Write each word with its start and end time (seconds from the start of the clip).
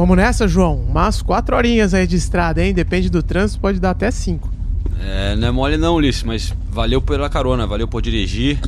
Vamos 0.00 0.16
nessa, 0.16 0.48
João. 0.48 0.76
Umas 0.76 1.20
quatro 1.20 1.54
horinhas 1.54 1.92
aí 1.92 2.06
de 2.06 2.16
estrada, 2.16 2.64
hein? 2.64 2.72
Depende 2.72 3.10
do 3.10 3.22
trânsito, 3.22 3.60
pode 3.60 3.78
dar 3.78 3.90
até 3.90 4.10
cinco. 4.10 4.50
É, 4.98 5.36
não 5.36 5.48
é 5.48 5.50
mole 5.50 5.76
não, 5.76 5.96
Ulisses, 5.96 6.22
mas 6.22 6.54
valeu 6.70 7.02
pela 7.02 7.28
carona, 7.28 7.66
valeu 7.66 7.86
por 7.86 8.00
dirigir. 8.00 8.58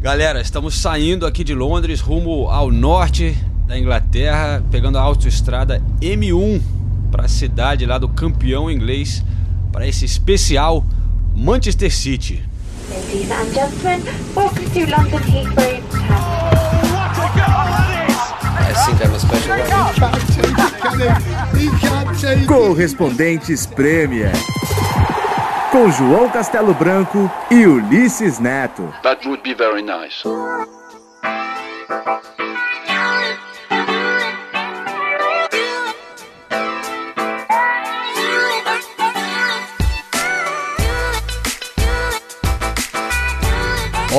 Galera, 0.00 0.40
estamos 0.40 0.74
saindo 0.74 1.26
aqui 1.26 1.44
de 1.44 1.54
Londres 1.54 2.00
rumo 2.00 2.48
ao 2.48 2.72
norte 2.72 3.36
da 3.66 3.78
Inglaterra, 3.78 4.64
pegando 4.70 4.96
a 4.96 5.02
autoestrada 5.02 5.82
M1 6.00 6.62
para 7.10 7.26
a 7.26 7.28
cidade 7.28 7.84
lá 7.84 7.98
do 7.98 8.08
campeão 8.08 8.70
inglês, 8.70 9.22
para 9.70 9.86
esse 9.86 10.06
especial 10.06 10.82
Manchester 11.36 11.94
City. 11.94 12.42
Ladies 12.88 13.30
and 13.30 13.52
gentlemen, 13.52 14.02
welcome 14.34 14.64
to 14.70 14.80
London 14.90 15.20
Heathrow. 15.28 15.88
Correspondentes 22.46 23.66
Premier. 23.66 24.32
Com 25.70 25.90
João 25.90 26.28
Castelo 26.30 26.74
Branco 26.74 27.30
e 27.50 27.66
Ulisses 27.66 28.38
Neto. 28.38 28.92
That 29.02 29.26
would 29.26 29.42
be 29.42 29.54
very 29.54 29.82
nice. 29.82 30.22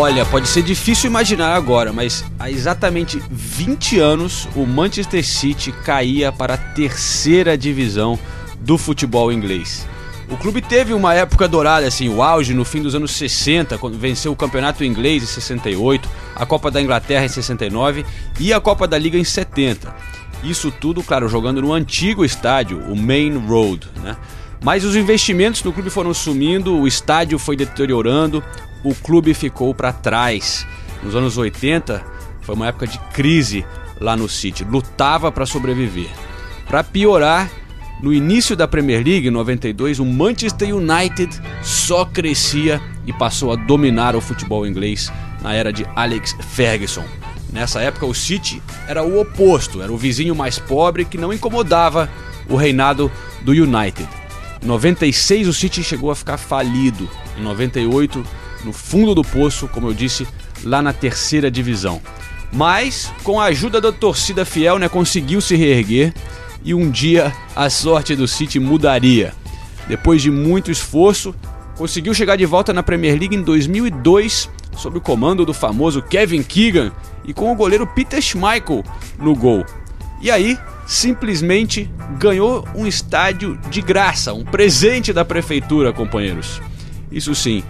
Olha, 0.01 0.25
pode 0.25 0.47
ser 0.47 0.63
difícil 0.63 1.09
imaginar 1.09 1.53
agora, 1.53 1.91
mas 1.91 2.23
há 2.39 2.49
exatamente 2.49 3.21
20 3.29 3.99
anos 3.99 4.47
o 4.55 4.65
Manchester 4.65 5.25
City 5.25 5.73
caía 5.73 6.31
para 6.31 6.53
a 6.53 6.57
terceira 6.57 7.57
divisão 7.57 8.17
do 8.61 8.77
futebol 8.77 9.29
inglês. 9.29 9.85
O 10.31 10.37
clube 10.37 10.61
teve 10.61 10.93
uma 10.93 11.13
época 11.13 11.49
dourada, 11.49 11.85
assim, 11.85 12.07
o 12.07 12.23
auge 12.23 12.53
no 12.53 12.63
fim 12.63 12.81
dos 12.81 12.95
anos 12.95 13.11
60, 13.11 13.77
quando 13.77 13.99
venceu 13.99 14.31
o 14.31 14.37
Campeonato 14.37 14.85
Inglês 14.85 15.21
em 15.21 15.25
68, 15.25 16.07
a 16.33 16.45
Copa 16.45 16.71
da 16.71 16.81
Inglaterra 16.81 17.25
em 17.25 17.29
69 17.29 18.05
e 18.39 18.53
a 18.53 18.61
Copa 18.61 18.87
da 18.87 18.97
Liga 18.97 19.17
em 19.17 19.25
70. 19.25 19.93
Isso 20.45 20.71
tudo, 20.71 21.03
claro, 21.03 21.27
jogando 21.27 21.61
no 21.61 21.73
antigo 21.73 22.23
estádio, 22.23 22.79
o 22.89 22.95
Main 22.95 23.37
Road, 23.37 23.85
né? 24.01 24.15
Mas 24.61 24.83
os 24.83 24.95
investimentos 24.95 25.63
no 25.63 25.71
clube 25.73 25.89
foram 25.89 26.13
sumindo, 26.13 26.75
o 26.75 26.87
estádio 26.87 27.39
foi 27.39 27.55
deteriorando, 27.55 28.43
o 28.83 28.93
clube 28.95 29.33
ficou 29.33 29.73
para 29.73 29.93
trás. 29.93 30.65
Nos 31.03 31.15
anos 31.15 31.37
80 31.37 32.03
foi 32.41 32.55
uma 32.55 32.67
época 32.67 32.87
de 32.87 32.97
crise 33.13 33.65
lá 33.99 34.15
no 34.15 34.29
City, 34.29 34.63
lutava 34.63 35.31
para 35.31 35.45
sobreviver. 35.45 36.09
Para 36.67 36.83
piorar, 36.83 37.49
no 38.01 38.13
início 38.13 38.55
da 38.55 38.67
Premier 38.67 39.03
League, 39.03 39.27
em 39.27 39.31
92, 39.31 39.99
o 39.99 40.05
Manchester 40.05 40.73
United 40.73 41.37
só 41.61 42.05
crescia 42.05 42.81
e 43.05 43.11
passou 43.11 43.51
a 43.51 43.55
dominar 43.55 44.15
o 44.15 44.21
futebol 44.21 44.65
inglês 44.65 45.11
na 45.41 45.53
era 45.53 45.73
de 45.73 45.85
Alex 45.95 46.35
Ferguson. 46.51 47.03
Nessa 47.51 47.81
época, 47.81 48.05
o 48.05 48.13
City 48.13 48.61
era 48.87 49.03
o 49.03 49.19
oposto, 49.19 49.81
era 49.81 49.91
o 49.91 49.97
vizinho 49.97 50.35
mais 50.35 50.59
pobre 50.59 51.03
que 51.03 51.17
não 51.17 51.33
incomodava 51.33 52.09
o 52.47 52.55
reinado 52.55 53.11
do 53.41 53.51
United. 53.51 54.07
Em 54.61 54.65
96, 54.65 55.47
o 55.47 55.53
City 55.53 55.83
chegou 55.83 56.11
a 56.11 56.15
ficar 56.15 56.37
falido. 56.37 57.09
Em 57.37 57.41
98, 57.41 58.23
no 58.63 58.73
fundo 58.73 59.15
do 59.15 59.23
poço, 59.23 59.67
como 59.67 59.87
eu 59.87 59.93
disse, 59.93 60.27
lá 60.63 60.81
na 60.81 60.93
terceira 60.93 61.49
divisão. 61.49 62.01
Mas, 62.51 63.11
com 63.23 63.39
a 63.39 63.45
ajuda 63.45 63.79
da 63.79 63.91
torcida 63.91 64.43
fiel, 64.43 64.79
né, 64.79 64.89
conseguiu 64.89 65.39
se 65.39 65.55
reerguer 65.55 66.13
e 66.63 66.73
um 66.73 66.89
dia 66.89 67.33
a 67.55 67.69
sorte 67.69 68.15
do 68.15 68.27
City 68.27 68.59
mudaria. 68.59 69.33
Depois 69.87 70.21
de 70.21 70.31
muito 70.31 70.71
esforço, 70.71 71.33
conseguiu 71.75 72.13
chegar 72.13 72.35
de 72.35 72.45
volta 72.45 72.73
na 72.73 72.83
Premier 72.83 73.17
League 73.17 73.35
em 73.35 73.41
2002, 73.41 74.49
sob 74.75 74.97
o 74.97 75.01
comando 75.01 75.45
do 75.45 75.53
famoso 75.53 76.01
Kevin 76.01 76.43
Keegan 76.43 76.91
e 77.25 77.33
com 77.33 77.51
o 77.51 77.55
goleiro 77.55 77.87
Peter 77.87 78.21
Schmeichel 78.21 78.83
no 79.19 79.35
gol. 79.35 79.65
E 80.21 80.29
aí, 80.29 80.57
simplesmente 80.85 81.89
ganhou 82.17 82.67
um 82.75 82.85
estádio 82.87 83.57
de 83.69 83.81
graça, 83.81 84.33
um 84.33 84.43
presente 84.43 85.13
da 85.13 85.23
prefeitura, 85.23 85.93
companheiros. 85.93 86.61
Isso 87.11 87.33
sim, 87.35 87.63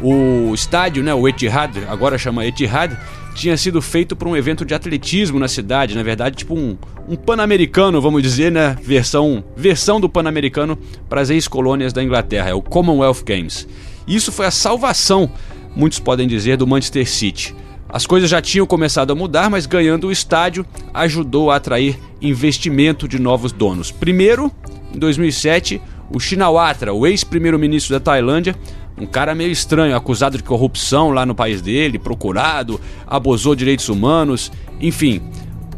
o 0.00 0.52
estádio, 0.54 1.02
né, 1.02 1.14
o 1.14 1.28
Etihad, 1.28 1.84
agora 1.88 2.18
chama 2.18 2.44
Etihad, 2.44 2.96
tinha 3.34 3.56
sido 3.56 3.82
feito 3.82 4.14
para 4.14 4.28
um 4.28 4.36
evento 4.36 4.64
de 4.64 4.74
atletismo 4.74 5.38
na 5.38 5.48
cidade, 5.48 5.94
na 5.94 6.02
verdade, 6.02 6.36
tipo 6.36 6.54
um, 6.54 6.76
um 7.08 7.16
pan-americano, 7.16 8.00
vamos 8.00 8.22
dizer, 8.22 8.50
né, 8.50 8.76
versão, 8.82 9.44
versão 9.56 10.00
do 10.00 10.08
pan-americano 10.08 10.78
para 11.08 11.20
as 11.20 11.30
ex-colônias 11.30 11.92
da 11.92 12.02
Inglaterra, 12.02 12.50
é 12.50 12.54
o 12.54 12.62
Commonwealth 12.62 13.24
Games. 13.24 13.66
Isso 14.06 14.30
foi 14.30 14.46
a 14.46 14.50
salvação, 14.50 15.30
muitos 15.74 15.98
podem 15.98 16.28
dizer, 16.28 16.56
do 16.56 16.66
Manchester 16.66 17.08
City. 17.08 17.54
As 17.88 18.06
coisas 18.06 18.28
já 18.28 18.42
tinham 18.42 18.66
começado 18.66 19.12
a 19.12 19.14
mudar, 19.14 19.48
mas 19.48 19.66
ganhando 19.66 20.08
o 20.08 20.12
estádio 20.12 20.66
ajudou 20.92 21.50
a 21.50 21.56
atrair 21.56 21.98
investimento 22.20 23.06
de 23.06 23.20
novos 23.20 23.52
donos. 23.52 23.92
Primeiro, 23.92 24.50
em 24.92 24.98
2007, 24.98 25.80
o 26.10 26.18
Shinawatra, 26.18 26.92
o 26.92 27.06
ex-primeiro-ministro 27.06 27.94
da 27.94 28.00
Tailândia, 28.00 28.56
um 28.98 29.06
cara 29.06 29.34
meio 29.34 29.50
estranho, 29.50 29.96
acusado 29.96 30.36
de 30.36 30.42
corrupção 30.42 31.10
lá 31.10 31.26
no 31.26 31.34
país 31.34 31.60
dele, 31.60 31.98
procurado, 31.98 32.80
abusou 33.06 33.54
direitos 33.54 33.88
humanos, 33.88 34.52
enfim. 34.80 35.20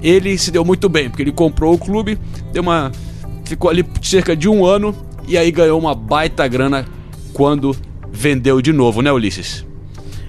Ele 0.03 0.37
se 0.37 0.51
deu 0.51 0.65
muito 0.65 0.89
bem, 0.89 1.09
porque 1.09 1.23
ele 1.23 1.33
comprou 1.33 1.75
o 1.75 1.79
clube, 1.79 2.19
deu 2.53 2.63
uma 2.63 2.93
ficou 3.45 3.71
ali 3.71 3.85
cerca 4.03 4.37
de 4.37 4.49
um 4.49 4.67
ano 4.67 4.95
e 5.27 5.39
aí 5.39 5.51
ganhou 5.51 5.79
uma 5.79 5.95
baita 5.95 6.47
grana 6.47 6.85
quando 7.33 7.75
vendeu 8.11 8.61
de 8.61 8.73
novo, 8.73 9.03
né, 9.03 9.13
Ulisses? 9.13 9.65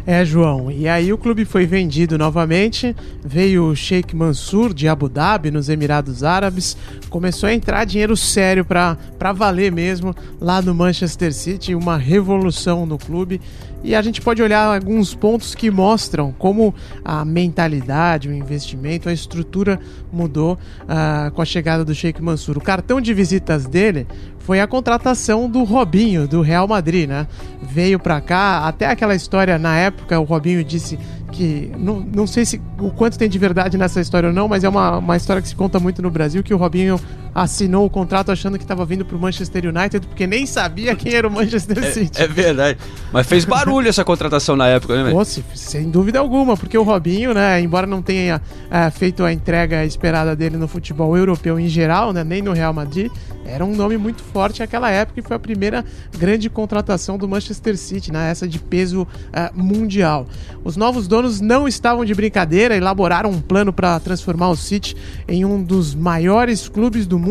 É, 0.09 0.23
João. 0.23 0.71
E 0.71 0.87
aí 0.87 1.11
o 1.11 1.17
clube 1.17 1.43
foi 1.43 1.65
vendido 1.65 2.17
novamente. 2.17 2.95
Veio 3.25 3.65
o 3.65 3.75
Sheikh 3.75 4.15
Mansur 4.15 4.73
de 4.73 4.87
Abu 4.87 5.09
Dhabi, 5.09 5.51
nos 5.51 5.67
Emirados 5.67 6.23
Árabes. 6.23 6.77
Começou 7.09 7.49
a 7.49 7.53
entrar 7.53 7.83
dinheiro 7.83 8.15
sério 8.15 8.63
para 8.63 9.33
valer 9.33 9.69
mesmo 9.69 10.15
lá 10.39 10.61
no 10.61 10.73
Manchester 10.73 11.33
City. 11.33 11.75
Uma 11.75 11.97
revolução 11.97 12.85
no 12.85 12.97
clube. 12.97 13.41
E 13.83 13.93
a 13.93 14.01
gente 14.01 14.21
pode 14.21 14.41
olhar 14.41 14.73
alguns 14.73 15.13
pontos 15.13 15.53
que 15.53 15.69
mostram 15.69 16.31
como 16.31 16.73
a 17.03 17.23
mentalidade, 17.23 18.29
o 18.29 18.33
investimento, 18.33 19.07
a 19.07 19.13
estrutura 19.13 19.79
mudou 20.11 20.57
uh, 20.83 21.31
com 21.31 21.41
a 21.41 21.45
chegada 21.45 21.85
do 21.85 21.93
Sheikh 21.93 22.21
Mansur. 22.21 22.57
O 22.57 22.61
cartão 22.61 22.99
de 22.99 23.13
visitas 23.13 23.65
dele 23.65 24.07
foi 24.47 24.61
a 24.61 24.65
contratação 24.65 25.49
do 25.49 25.65
Robinho, 25.65 26.25
do 26.25 26.41
Real 26.41 26.65
Madrid, 26.69 27.09
né? 27.09 27.27
Veio 27.61 27.99
para 27.99 28.21
cá, 28.21 28.65
até 28.65 28.85
aquela 28.85 29.13
história 29.13 29.59
na 29.59 29.75
época, 29.75 30.17
o 30.17 30.23
Robinho 30.23 30.63
disse 30.63 30.97
que. 31.33 31.69
Não, 31.77 31.99
não 31.99 32.25
sei 32.25 32.45
se 32.45 32.61
o 32.79 32.89
quanto 32.89 33.17
tem 33.17 33.27
de 33.27 33.37
verdade 33.37 33.77
nessa 33.77 33.99
história 33.99 34.29
ou 34.29 34.33
não, 34.33 34.47
mas 34.47 34.63
é 34.63 34.69
uma, 34.69 34.99
uma 34.99 35.17
história 35.17 35.41
que 35.41 35.49
se 35.49 35.55
conta 35.55 35.81
muito 35.81 36.01
no 36.01 36.09
Brasil, 36.09 36.41
que 36.43 36.53
o 36.53 36.57
Robinho 36.57 36.97
assinou 37.37 37.85
o 37.85 37.89
contrato 37.89 38.31
achando 38.31 38.57
que 38.57 38.63
estava 38.63 38.83
vindo 38.83 39.05
pro 39.05 39.19
Manchester 39.19 39.65
United, 39.67 40.07
porque 40.07 40.25
nem 40.25 40.47
sabia 40.47 40.95
quem 40.95 41.13
era 41.13 41.27
o 41.27 41.31
Manchester 41.31 41.77
é, 41.83 41.91
City. 41.91 42.19
É, 42.19 42.27
verdade. 42.27 42.79
Mas 43.13 43.27
fez 43.27 43.45
barulho 43.45 43.87
essa 43.87 44.03
contratação 44.03 44.55
na 44.55 44.67
época, 44.67 44.95
né, 44.95 45.03
velho? 45.03 45.25
Sem 45.53 45.87
dúvida 45.87 46.17
alguma, 46.17 46.57
porque 46.57 46.75
o 46.75 46.81
Robinho, 46.81 47.35
né, 47.35 47.61
embora 47.61 47.85
não 47.85 48.01
tenha 48.01 48.41
é, 48.71 48.89
feito 48.89 49.23
a 49.23 49.31
entrega 49.31 49.85
esperada 49.85 50.35
dele 50.35 50.57
no 50.57 50.67
futebol 50.67 51.15
europeu 51.15 51.59
em 51.59 51.67
geral, 51.67 52.11
né, 52.11 52.23
nem 52.23 52.41
no 52.41 52.53
Real 52.53 52.73
Madrid, 52.73 53.11
era 53.45 53.63
um 53.63 53.75
nome 53.75 53.97
muito 53.97 54.23
forte 54.23 54.59
naquela 54.59 54.89
época 54.89 55.19
e 55.19 55.23
foi 55.23 55.35
a 55.35 55.39
primeira 55.39 55.85
grande 56.17 56.49
contratação 56.49 57.19
do 57.19 57.27
Manchester 57.27 57.77
City, 57.77 58.11
né, 58.11 58.31
essa 58.31 58.47
de 58.47 58.57
peso 58.57 59.03
uh, 59.03 59.07
mundial. 59.53 60.25
Os 60.63 60.75
novos 60.75 61.07
donos 61.07 61.39
não 61.39 61.67
estavam 61.67 62.03
de 62.03 62.15
brincadeira, 62.15 62.75
elaboraram 62.75 63.29
um 63.29 63.39
plano 63.39 63.71
para 63.71 63.99
transformar 63.99 64.49
o 64.49 64.55
City 64.55 64.97
em 65.27 65.45
um 65.45 65.61
dos 65.61 65.93
maiores 65.93 66.67
clubes 66.67 67.05
do 67.05 67.19
mundo 67.19 67.26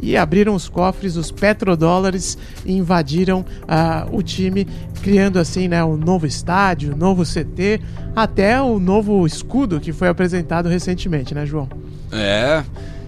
e 0.00 0.16
abriram 0.16 0.54
os 0.54 0.68
cofres, 0.68 1.16
os 1.16 1.30
petrodólares 1.30 2.36
e 2.64 2.72
invadiram 2.72 3.40
uh, 3.40 4.16
o 4.16 4.22
time, 4.22 4.66
criando 5.02 5.38
assim 5.38 5.68
né, 5.68 5.82
o 5.82 5.88
um 5.88 5.96
novo 5.96 6.26
estádio, 6.26 6.92
um 6.92 6.96
novo 6.96 7.22
CT, 7.24 7.80
até 8.14 8.60
o 8.60 8.78
novo 8.78 9.26
escudo 9.26 9.80
que 9.80 9.92
foi 9.92 10.08
apresentado 10.08 10.68
recentemente, 10.68 11.34
né, 11.34 11.46
João? 11.46 11.68
É. 12.10 12.62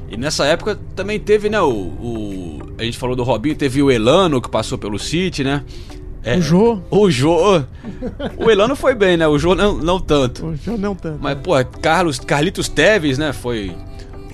E 0.09 0.17
nessa 0.17 0.47
época 0.47 0.79
também 0.94 1.19
teve, 1.19 1.49
né, 1.49 1.61
o, 1.61 1.71
o, 1.71 2.59
A 2.79 2.85
gente 2.85 2.99
falou 2.99 3.17
do 3.17 3.23
Robinho, 3.23 3.55
teve 3.55 3.82
o 3.82 3.91
Elano 3.91 4.41
que 4.41 4.49
passou 4.49 4.79
pelo 4.79 4.99
City, 4.99 5.43
né? 5.43 5.62
É, 6.23 6.38
o 6.38 6.41
Jô. 6.41 6.79
O 6.91 7.11
Jô. 7.11 7.62
O 8.38 8.50
Elano 8.50 8.75
foi 8.75 8.94
bem, 8.94 9.17
né? 9.17 9.29
O 9.29 9.38
Jô 9.38 9.55
não, 9.55 9.77
não 9.77 10.00
tanto. 10.00 10.47
O 10.47 10.56
Jô 10.56 10.79
não 10.79 10.94
tanto. 10.94 11.19
Mas, 11.20 11.37
pô, 11.38 11.53
Carlos, 11.82 12.19
Carlitos 12.19 12.67
Teves, 12.67 13.19
né? 13.19 13.32
Foi 13.35 13.77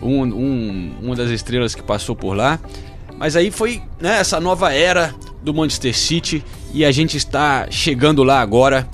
um, 0.03 0.23
um, 0.23 0.93
uma 1.03 1.17
das 1.17 1.31
estrelas 1.31 1.75
que 1.75 1.83
passou 1.83 2.15
por 2.15 2.35
lá. 2.35 2.59
Mas 3.19 3.37
aí 3.37 3.51
foi 3.51 3.83
né, 4.01 4.19
essa 4.19 4.41
nova 4.41 4.73
era 4.73 5.15
do 5.43 5.53
Manchester 5.53 5.97
City 5.97 6.45
e 6.73 6.85
a 6.85 6.91
gente 6.91 7.17
está 7.17 7.67
chegando 7.71 8.23
lá 8.23 8.41
agora, 8.41 8.89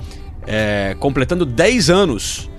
é, 0.47 0.97
completando 0.99 1.45
10 1.45 1.91
anos 1.91 2.51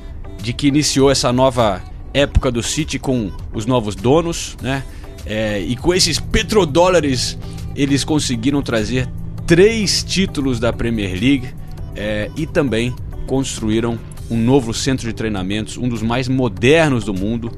de 0.41 0.53
que 0.53 0.67
iniciou 0.67 1.09
essa 1.09 1.31
nova 1.33 1.81
época 2.13 2.51
do 2.51 2.63
City 2.63 2.97
com 2.97 3.31
os 3.53 3.65
novos 3.65 3.95
donos, 3.95 4.55
né? 4.61 4.83
É, 5.25 5.59
e 5.59 5.75
com 5.75 5.93
esses 5.93 6.19
petrodólares, 6.19 7.37
eles 7.75 8.03
conseguiram 8.03 8.61
trazer 8.61 9.09
três 9.45 10.03
títulos 10.03 10.59
da 10.59 10.71
Premier 10.71 11.11
League 11.11 11.49
é, 11.95 12.31
e 12.37 12.45
também 12.45 12.95
construíram 13.25 13.99
um 14.29 14.37
novo 14.37 14.73
centro 14.73 15.07
de 15.07 15.13
treinamentos, 15.13 15.77
um 15.77 15.87
dos 15.87 16.01
mais 16.01 16.27
modernos 16.27 17.03
do 17.03 17.13
mundo, 17.13 17.51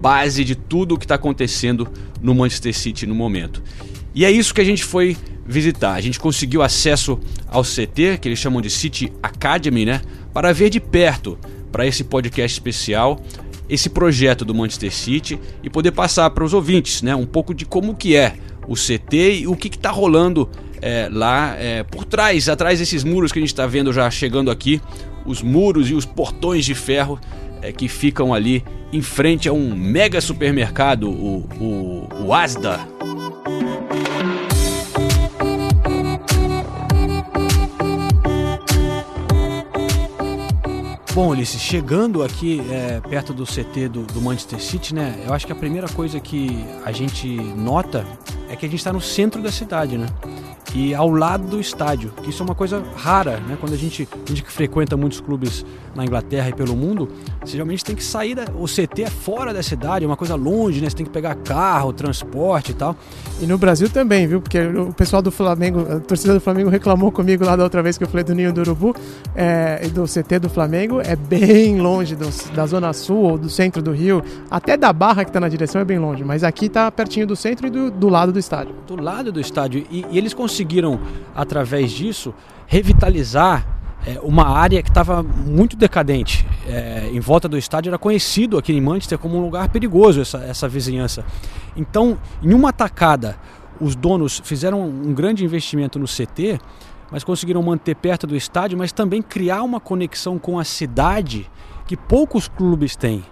base 0.00 0.44
de 0.44 0.54
tudo 0.54 0.94
o 0.94 0.98
que 0.98 1.04
está 1.04 1.14
acontecendo 1.14 1.88
no 2.20 2.34
Manchester 2.34 2.74
City 2.74 3.06
no 3.06 3.14
momento. 3.14 3.62
E 4.14 4.24
é 4.24 4.30
isso 4.30 4.54
que 4.54 4.60
a 4.60 4.64
gente 4.64 4.84
foi 4.84 5.16
visitar. 5.46 5.94
A 5.94 6.00
gente 6.00 6.18
conseguiu 6.18 6.62
acesso 6.62 7.18
ao 7.46 7.62
CT, 7.62 8.18
que 8.20 8.28
eles 8.28 8.38
chamam 8.38 8.60
de 8.60 8.70
City 8.70 9.12
Academy, 9.22 9.84
né? 9.84 10.00
Para 10.32 10.52
ver 10.52 10.70
de 10.70 10.80
perto, 10.80 11.38
para 11.70 11.86
esse 11.86 12.02
podcast 12.04 12.56
especial, 12.56 13.20
esse 13.68 13.88
projeto 13.88 14.44
do 14.44 14.54
Manchester 14.54 14.92
City 14.92 15.38
e 15.62 15.68
poder 15.68 15.92
passar 15.92 16.30
para 16.30 16.44
os 16.44 16.54
ouvintes, 16.54 17.02
né? 17.02 17.14
Um 17.14 17.26
pouco 17.26 17.54
de 17.54 17.64
como 17.64 17.94
que 17.94 18.16
é 18.16 18.36
o 18.66 18.74
CT 18.74 19.40
e 19.40 19.46
o 19.46 19.54
que 19.54 19.68
está 19.68 19.90
rolando 19.90 20.48
é, 20.80 21.08
lá 21.10 21.54
é, 21.58 21.82
por 21.82 22.04
trás, 22.04 22.48
atrás 22.48 22.78
desses 22.78 23.04
muros 23.04 23.32
que 23.32 23.38
a 23.38 23.42
gente 23.42 23.52
está 23.52 23.66
vendo 23.66 23.92
já 23.92 24.10
chegando 24.10 24.50
aqui, 24.50 24.80
os 25.24 25.42
muros 25.42 25.90
e 25.90 25.94
os 25.94 26.04
portões 26.04 26.64
de 26.64 26.74
ferro 26.74 27.18
é, 27.66 27.72
que 27.72 27.88
ficam 27.88 28.32
ali 28.32 28.64
em 28.92 29.02
frente 29.02 29.48
a 29.48 29.52
um 29.52 29.74
mega 29.74 30.20
supermercado, 30.20 31.10
o, 31.10 31.38
o, 31.60 32.26
o 32.26 32.32
Asda. 32.32 32.78
Bom, 41.12 41.30
Ulisses, 41.30 41.60
chegando 41.60 42.22
aqui 42.22 42.62
é, 42.70 43.00
perto 43.00 43.32
do 43.32 43.44
CT 43.44 43.88
do, 43.88 44.02
do, 44.02 44.20
Manchester 44.20 44.60
City, 44.60 44.94
né? 44.94 45.18
Eu 45.26 45.32
acho 45.32 45.46
que 45.46 45.52
a 45.52 45.56
primeira 45.56 45.88
coisa 45.88 46.20
que 46.20 46.62
a 46.84 46.92
gente 46.92 47.26
nota 47.26 48.06
que 48.56 48.66
a 48.66 48.68
gente 48.68 48.78
está 48.78 48.92
no 48.92 49.00
centro 49.00 49.42
da 49.42 49.52
cidade, 49.52 49.96
né? 49.98 50.06
e 50.76 50.94
ao 50.94 51.08
lado 51.08 51.46
do 51.46 51.58
estádio, 51.58 52.12
isso 52.28 52.42
é 52.42 52.44
uma 52.44 52.54
coisa 52.54 52.82
rara, 52.96 53.40
né? 53.48 53.56
Quando 53.58 53.72
a 53.72 53.76
gente, 53.78 54.06
a 54.12 54.28
gente 54.28 54.42
que 54.42 54.52
frequenta 54.52 54.94
muitos 54.94 55.20
clubes 55.20 55.64
na 55.94 56.04
Inglaterra 56.04 56.50
e 56.50 56.52
pelo 56.52 56.76
mundo, 56.76 57.08
você 57.40 57.52
geralmente 57.52 57.82
tem 57.82 57.96
que 57.96 58.04
sair 58.04 58.34
da, 58.34 58.44
o 58.54 58.66
CT 58.66 59.04
é 59.04 59.10
fora 59.10 59.54
da 59.54 59.62
cidade, 59.62 60.04
é 60.04 60.08
uma 60.08 60.18
coisa 60.18 60.34
longe, 60.34 60.82
né? 60.82 60.90
Você 60.90 60.96
tem 60.96 61.06
que 61.06 61.12
pegar 61.12 61.34
carro, 61.36 61.94
transporte 61.94 62.72
e 62.72 62.74
tal. 62.74 62.94
E 63.40 63.46
no 63.46 63.56
Brasil 63.56 63.88
também, 63.88 64.26
viu? 64.26 64.42
Porque 64.42 64.60
o 64.60 64.92
pessoal 64.92 65.22
do 65.22 65.30
Flamengo, 65.30 65.80
a 65.90 65.98
torcida 65.98 66.34
do 66.34 66.40
Flamengo 66.40 66.68
reclamou 66.68 67.10
comigo 67.10 67.42
lá 67.42 67.56
da 67.56 67.64
outra 67.64 67.82
vez 67.82 67.96
que 67.96 68.04
eu 68.04 68.08
falei 68.08 68.24
do 68.24 68.34
Ninho 68.34 68.52
do 68.52 68.60
Urubu 68.60 68.94
é, 69.34 69.80
e 69.82 69.88
do 69.88 70.04
CT 70.04 70.40
do 70.40 70.50
Flamengo, 70.50 71.00
é 71.00 71.16
bem 71.16 71.80
longe 71.80 72.14
do, 72.14 72.28
da 72.54 72.66
Zona 72.66 72.92
Sul 72.92 73.22
ou 73.22 73.38
do 73.38 73.48
centro 73.48 73.80
do 73.80 73.92
Rio, 73.92 74.22
até 74.50 74.76
da 74.76 74.92
Barra 74.92 75.24
que 75.24 75.30
está 75.30 75.40
na 75.40 75.48
direção 75.48 75.80
é 75.80 75.84
bem 75.86 75.98
longe, 75.98 76.22
mas 76.22 76.44
aqui 76.44 76.66
está 76.66 76.90
pertinho 76.90 77.26
do 77.26 77.34
centro 77.34 77.66
e 77.66 77.70
do, 77.70 77.90
do 77.90 78.10
lado 78.10 78.30
do 78.30 78.38
estádio. 78.46 78.74
Do 78.86 79.00
lado 79.00 79.32
do 79.32 79.40
estádio. 79.40 79.84
E, 79.90 80.06
e 80.10 80.18
eles 80.18 80.32
conseguiram, 80.32 81.00
através 81.34 81.90
disso, 81.90 82.32
revitalizar 82.66 83.66
é, 84.06 84.20
uma 84.22 84.48
área 84.48 84.82
que 84.82 84.88
estava 84.88 85.22
muito 85.22 85.76
decadente. 85.76 86.46
É, 86.66 87.10
em 87.12 87.20
volta 87.20 87.48
do 87.48 87.58
estádio 87.58 87.90
era 87.90 87.98
conhecido 87.98 88.56
aqui 88.56 88.72
em 88.72 88.80
Manchester 88.80 89.18
como 89.18 89.36
um 89.36 89.42
lugar 89.42 89.68
perigoso 89.68 90.20
essa, 90.20 90.38
essa 90.38 90.68
vizinhança. 90.68 91.24
Então, 91.76 92.18
em 92.42 92.54
uma 92.54 92.72
tacada, 92.72 93.36
os 93.80 93.94
donos 93.96 94.40
fizeram 94.44 94.82
um 94.88 95.12
grande 95.12 95.44
investimento 95.44 95.98
no 95.98 96.06
CT, 96.06 96.58
mas 97.10 97.24
conseguiram 97.24 97.62
manter 97.62 97.94
perto 97.96 98.26
do 98.26 98.36
estádio, 98.36 98.78
mas 98.78 98.92
também 98.92 99.22
criar 99.22 99.62
uma 99.62 99.80
conexão 99.80 100.38
com 100.38 100.58
a 100.58 100.64
cidade 100.64 101.50
que 101.86 101.96
poucos 101.96 102.48
clubes 102.48 102.96
têm. 102.96 103.24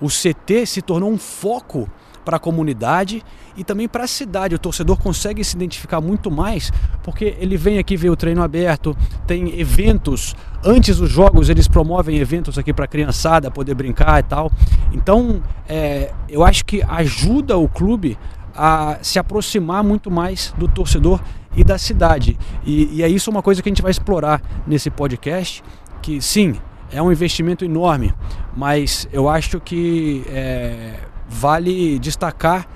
O 0.00 0.08
CT 0.08 0.64
se 0.66 0.82
tornou 0.82 1.10
um 1.10 1.18
foco 1.18 1.88
para 2.30 2.36
a 2.36 2.40
comunidade 2.40 3.24
e 3.56 3.64
também 3.64 3.88
para 3.88 4.04
a 4.04 4.06
cidade. 4.06 4.54
O 4.54 4.58
torcedor 4.58 4.96
consegue 4.96 5.42
se 5.42 5.56
identificar 5.56 6.00
muito 6.00 6.30
mais 6.30 6.72
porque 7.02 7.36
ele 7.40 7.56
vem 7.56 7.80
aqui 7.80 7.96
ver 7.96 8.08
o 8.08 8.14
treino 8.14 8.40
aberto, 8.40 8.96
tem 9.26 9.58
eventos. 9.58 10.36
Antes 10.64 10.98
dos 10.98 11.10
jogos, 11.10 11.48
eles 11.48 11.66
promovem 11.66 12.18
eventos 12.18 12.56
aqui 12.56 12.72
para 12.72 12.84
a 12.84 12.88
criançada 12.88 13.50
poder 13.50 13.74
brincar 13.74 14.20
e 14.20 14.22
tal. 14.22 14.52
Então, 14.92 15.42
é, 15.68 16.12
eu 16.28 16.44
acho 16.44 16.64
que 16.64 16.84
ajuda 16.88 17.58
o 17.58 17.68
clube 17.68 18.16
a 18.54 18.98
se 19.02 19.18
aproximar 19.18 19.82
muito 19.82 20.08
mais 20.08 20.54
do 20.56 20.68
torcedor 20.68 21.20
e 21.56 21.64
da 21.64 21.78
cidade. 21.78 22.38
E, 22.64 22.98
e 22.98 23.02
é 23.02 23.08
isso 23.08 23.28
uma 23.28 23.42
coisa 23.42 23.60
que 23.60 23.68
a 23.68 23.72
gente 23.72 23.82
vai 23.82 23.90
explorar 23.90 24.40
nesse 24.68 24.88
podcast. 24.88 25.64
Que 26.00 26.20
sim, 26.22 26.54
é 26.92 27.02
um 27.02 27.10
investimento 27.10 27.64
enorme, 27.64 28.14
mas 28.56 29.08
eu 29.12 29.28
acho 29.28 29.58
que 29.58 30.24
é, 30.28 30.94
vale 31.30 31.98
destacar 32.00 32.66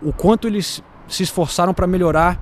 o 0.00 0.12
quanto 0.12 0.46
eles 0.46 0.82
se 1.08 1.24
esforçaram 1.24 1.74
para 1.74 1.86
melhorar 1.86 2.40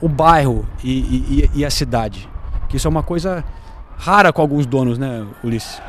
o 0.00 0.08
bairro 0.08 0.66
e, 0.82 0.90
e, 0.90 1.50
e, 1.54 1.64
a 1.64 1.70
cidade. 1.70 2.28
Que 2.68 2.76
isso 2.76 2.88
é 2.88 2.90
uma 2.90 3.02
coisa 3.02 3.44
rara 3.96 4.32
com 4.32 4.42
alguns 4.42 4.66
donos, 4.66 4.98
né, 4.98 5.24
Ulisses? 5.42 5.80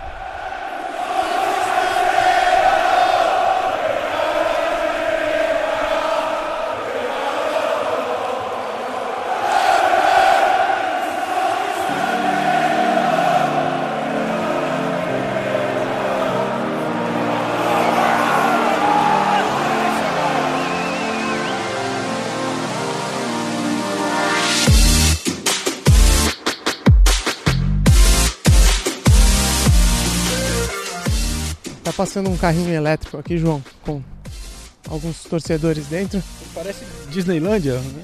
Passando 32.05 32.29
um 32.29 32.37
carrinho 32.37 32.71
elétrico 32.71 33.17
aqui, 33.17 33.35
João, 33.35 33.63
com 33.81 33.99
alguns 34.87 35.23
torcedores 35.23 35.87
dentro. 35.87 36.21
Parece 36.53 36.85
Disneylândia, 37.09 37.79
né? 37.79 38.03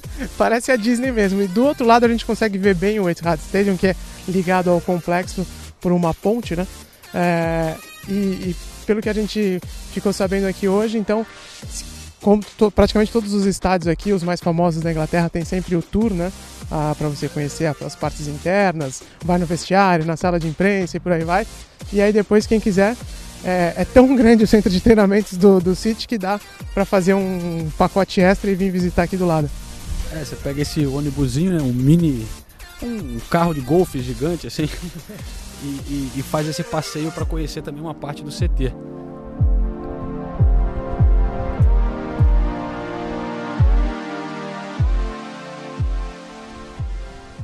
Parece 0.38 0.72
a 0.72 0.76
Disney 0.76 1.12
mesmo. 1.12 1.42
E 1.42 1.46
do 1.46 1.62
outro 1.62 1.86
lado 1.86 2.06
a 2.06 2.08
gente 2.08 2.24
consegue 2.24 2.56
ver 2.56 2.74
bem 2.74 2.98
o 2.98 3.08
Etihad 3.08 3.38
Stadium, 3.38 3.76
que 3.76 3.88
é 3.88 3.96
ligado 4.26 4.70
ao 4.70 4.80
complexo 4.80 5.46
por 5.78 5.92
uma 5.92 6.14
ponte, 6.14 6.56
né? 6.56 6.66
É, 7.12 7.74
e, 8.08 8.12
e, 8.12 8.56
pelo 8.86 9.02
que 9.02 9.10
a 9.10 9.12
gente 9.12 9.60
ficou 9.92 10.12
sabendo 10.12 10.46
aqui 10.46 10.66
hoje, 10.66 10.96
então, 10.96 11.26
como 12.22 12.42
to, 12.56 12.70
praticamente 12.70 13.12
todos 13.12 13.34
os 13.34 13.44
estádios 13.44 13.88
aqui, 13.88 14.10
os 14.14 14.22
mais 14.22 14.40
famosos 14.40 14.82
da 14.82 14.90
Inglaterra, 14.90 15.28
tem 15.28 15.44
sempre 15.44 15.76
o 15.76 15.82
tour, 15.82 16.10
né? 16.14 16.32
Ah, 16.70 16.94
para 16.96 17.08
você 17.08 17.28
conhecer 17.28 17.66
as 17.66 17.94
partes 17.94 18.26
internas, 18.26 19.02
vai 19.22 19.36
no 19.36 19.44
vestiário, 19.44 20.06
na 20.06 20.16
sala 20.16 20.40
de 20.40 20.48
imprensa 20.48 20.96
e 20.96 21.00
por 21.00 21.12
aí 21.12 21.24
vai. 21.24 21.46
E 21.92 22.00
aí 22.00 22.10
depois, 22.10 22.46
quem 22.46 22.58
quiser, 22.58 22.96
é, 23.44 23.74
é, 23.76 23.84
tão 23.84 24.16
grande 24.16 24.42
o 24.42 24.46
centro 24.46 24.70
de 24.70 24.80
treinamentos 24.80 25.36
do, 25.36 25.60
do 25.60 25.76
City 25.76 26.08
que 26.08 26.16
dá 26.16 26.40
para 26.72 26.84
fazer 26.84 27.12
um 27.14 27.70
pacote 27.76 28.20
extra 28.20 28.50
e 28.50 28.54
vir 28.54 28.70
visitar 28.70 29.02
aqui 29.02 29.16
do 29.16 29.26
lado. 29.26 29.50
É, 30.12 30.24
você 30.24 30.34
pega 30.36 30.62
esse 30.62 30.86
ônibusinho, 30.86 31.52
né, 31.52 31.62
um 31.62 31.72
mini, 31.72 32.26
um 32.82 33.18
carro 33.30 33.52
de 33.52 33.60
golfe 33.60 34.00
gigante 34.00 34.46
assim, 34.46 34.68
e, 35.62 35.66
e, 35.66 36.12
e 36.16 36.22
faz 36.22 36.48
esse 36.48 36.62
passeio 36.62 37.12
para 37.12 37.26
conhecer 37.26 37.62
também 37.62 37.82
uma 37.82 37.94
parte 37.94 38.22
do 38.22 38.30
CT. 38.30 38.72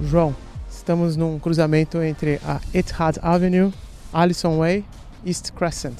João, 0.02 0.34
estamos 0.70 1.14
num 1.14 1.38
cruzamento 1.38 2.00
entre 2.02 2.40
a 2.42 2.58
Etihad 2.72 3.18
Avenue, 3.22 3.70
Allison 4.12 4.58
Way 4.58 4.82
East 5.24 5.52
Crescent. 5.52 5.94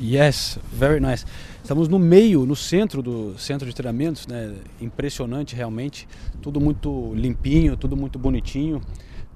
Yes, 0.00 0.58
very 0.72 0.98
nice. 0.98 1.26
Estamos 1.62 1.86
no 1.86 1.98
meio, 1.98 2.46
no 2.46 2.56
centro 2.56 3.02
do 3.02 3.38
centro 3.38 3.68
de 3.68 3.74
treinamentos, 3.74 4.26
né? 4.26 4.54
Impressionante 4.80 5.54
realmente. 5.54 6.08
Tudo 6.40 6.58
muito 6.58 7.12
limpinho, 7.14 7.76
tudo 7.76 7.96
muito 7.96 8.18
bonitinho. 8.18 8.80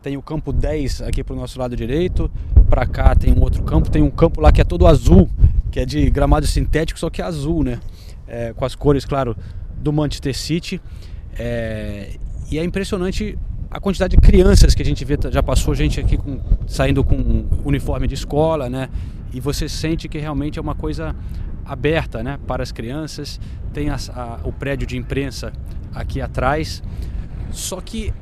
Tem 0.02 0.16
o 0.16 0.22
campo 0.22 0.52
10 0.52 1.02
aqui 1.02 1.22
para 1.22 1.34
o 1.34 1.38
nosso 1.38 1.58
lado 1.58 1.76
direito. 1.76 2.30
Para 2.68 2.86
cá 2.86 3.14
tem 3.14 3.32
um 3.32 3.42
outro 3.42 3.62
campo. 3.62 3.90
Tem 3.90 4.02
um 4.02 4.10
campo 4.10 4.40
lá 4.40 4.50
que 4.50 4.60
é 4.60 4.64
todo 4.64 4.86
azul, 4.86 5.28
que 5.70 5.80
é 5.80 5.84
de 5.84 6.08
gramado 6.10 6.46
sintético, 6.46 6.98
só 6.98 7.10
que 7.10 7.20
é 7.20 7.24
azul, 7.24 7.62
né? 7.62 7.78
É, 8.26 8.54
com 8.54 8.64
as 8.64 8.74
cores, 8.74 9.04
claro, 9.04 9.36
do 9.76 9.92
Manchester 9.92 10.34
City. 10.34 10.80
É, 11.38 12.16
e 12.50 12.58
é 12.58 12.64
impressionante 12.64 13.38
a 13.74 13.80
quantidade 13.80 14.16
de 14.16 14.22
crianças 14.22 14.72
que 14.72 14.82
a 14.82 14.84
gente 14.84 15.04
vê, 15.04 15.18
já 15.32 15.42
passou 15.42 15.74
gente 15.74 15.98
aqui 15.98 16.16
com, 16.16 16.38
saindo 16.64 17.02
com 17.02 17.44
uniforme 17.64 18.06
de 18.06 18.14
escola, 18.14 18.70
né? 18.70 18.88
E 19.32 19.40
você 19.40 19.68
sente 19.68 20.08
que 20.08 20.16
realmente 20.16 20.60
é 20.60 20.62
uma 20.62 20.76
coisa 20.76 21.12
aberta, 21.64 22.22
né? 22.22 22.38
Para 22.46 22.62
as 22.62 22.70
crianças. 22.70 23.40
Tem 23.72 23.90
a, 23.90 23.96
a, 24.14 24.38
o 24.44 24.52
prédio 24.52 24.86
de 24.86 24.96
imprensa 24.96 25.52
aqui 25.92 26.20
atrás. 26.20 26.84
Só 27.50 27.80
que 27.80 28.14